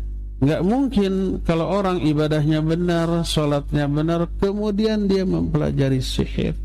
nggak 0.43 0.63
mungkin 0.67 1.39
kalau 1.47 1.71
orang 1.71 2.03
ibadahnya 2.03 2.59
benar, 2.59 3.23
sholatnya 3.23 3.87
benar, 3.87 4.27
kemudian 4.43 5.07
dia 5.07 5.23
mempelajari 5.23 6.03
sihir. 6.03 6.59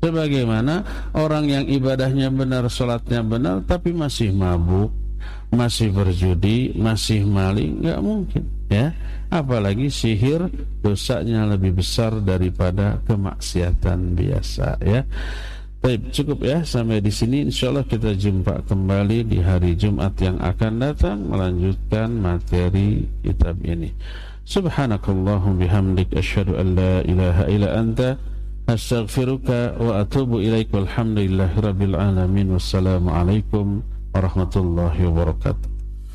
Sebagaimana 0.00 0.80
orang 1.12 1.44
yang 1.44 1.64
ibadahnya 1.68 2.32
benar, 2.32 2.64
sholatnya 2.72 3.20
benar, 3.20 3.60
tapi 3.68 3.92
masih 3.92 4.32
mabuk, 4.32 4.88
masih 5.52 5.92
berjudi, 5.92 6.72
masih 6.72 7.28
maling, 7.28 7.84
nggak 7.84 8.00
mungkin 8.00 8.42
ya. 8.72 8.96
Apalagi 9.28 9.92
sihir 9.92 10.48
dosanya 10.80 11.44
lebih 11.44 11.76
besar 11.76 12.16
daripada 12.24 12.98
kemaksiatan 13.04 14.16
biasa 14.16 14.80
ya. 14.80 15.04
Baik, 15.85 16.09
cukup 16.09 16.41
ya 16.41 16.65
sampai 16.65 16.97
di 16.97 17.13
sini 17.13 17.45
insyaallah 17.45 17.85
kita 17.85 18.17
jumpa 18.17 18.65
kembali 18.65 19.21
di 19.29 19.37
hari 19.37 19.77
Jumat 19.77 20.17
yang 20.17 20.41
akan 20.41 20.81
datang 20.81 21.29
melanjutkan 21.29 22.09
materi 22.09 23.05
kitab 23.21 23.61
ini. 23.61 23.93
Subhanakallahum 24.49 25.61
bihamdik 25.61 26.09
asyhadu 26.17 26.57
an 26.57 26.67
la 26.73 27.05
ilaha 27.05 27.43
illa 27.49 27.69
anta 27.77 28.17
astaghfiruka 28.65 29.77
wa 29.77 30.01
atubu 30.01 30.41
ilaik 30.41 30.73
walhamdulillahirabbil 30.73 31.93
alamin 31.93 32.57
wassalamu 32.57 33.13
alaikum 33.13 33.85
ورحمة 34.15 34.53
الله 34.55 35.07
وبركاته 35.07 35.67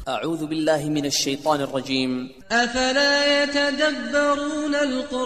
أعوذ 0.08 0.46
بالله 0.46 0.88
من 0.88 1.04
الشيطان 1.06 1.60
الرجيم 1.60 2.30
أفلا 2.52 3.42
يتدبرون 3.42 4.74
القرآن 4.74 5.20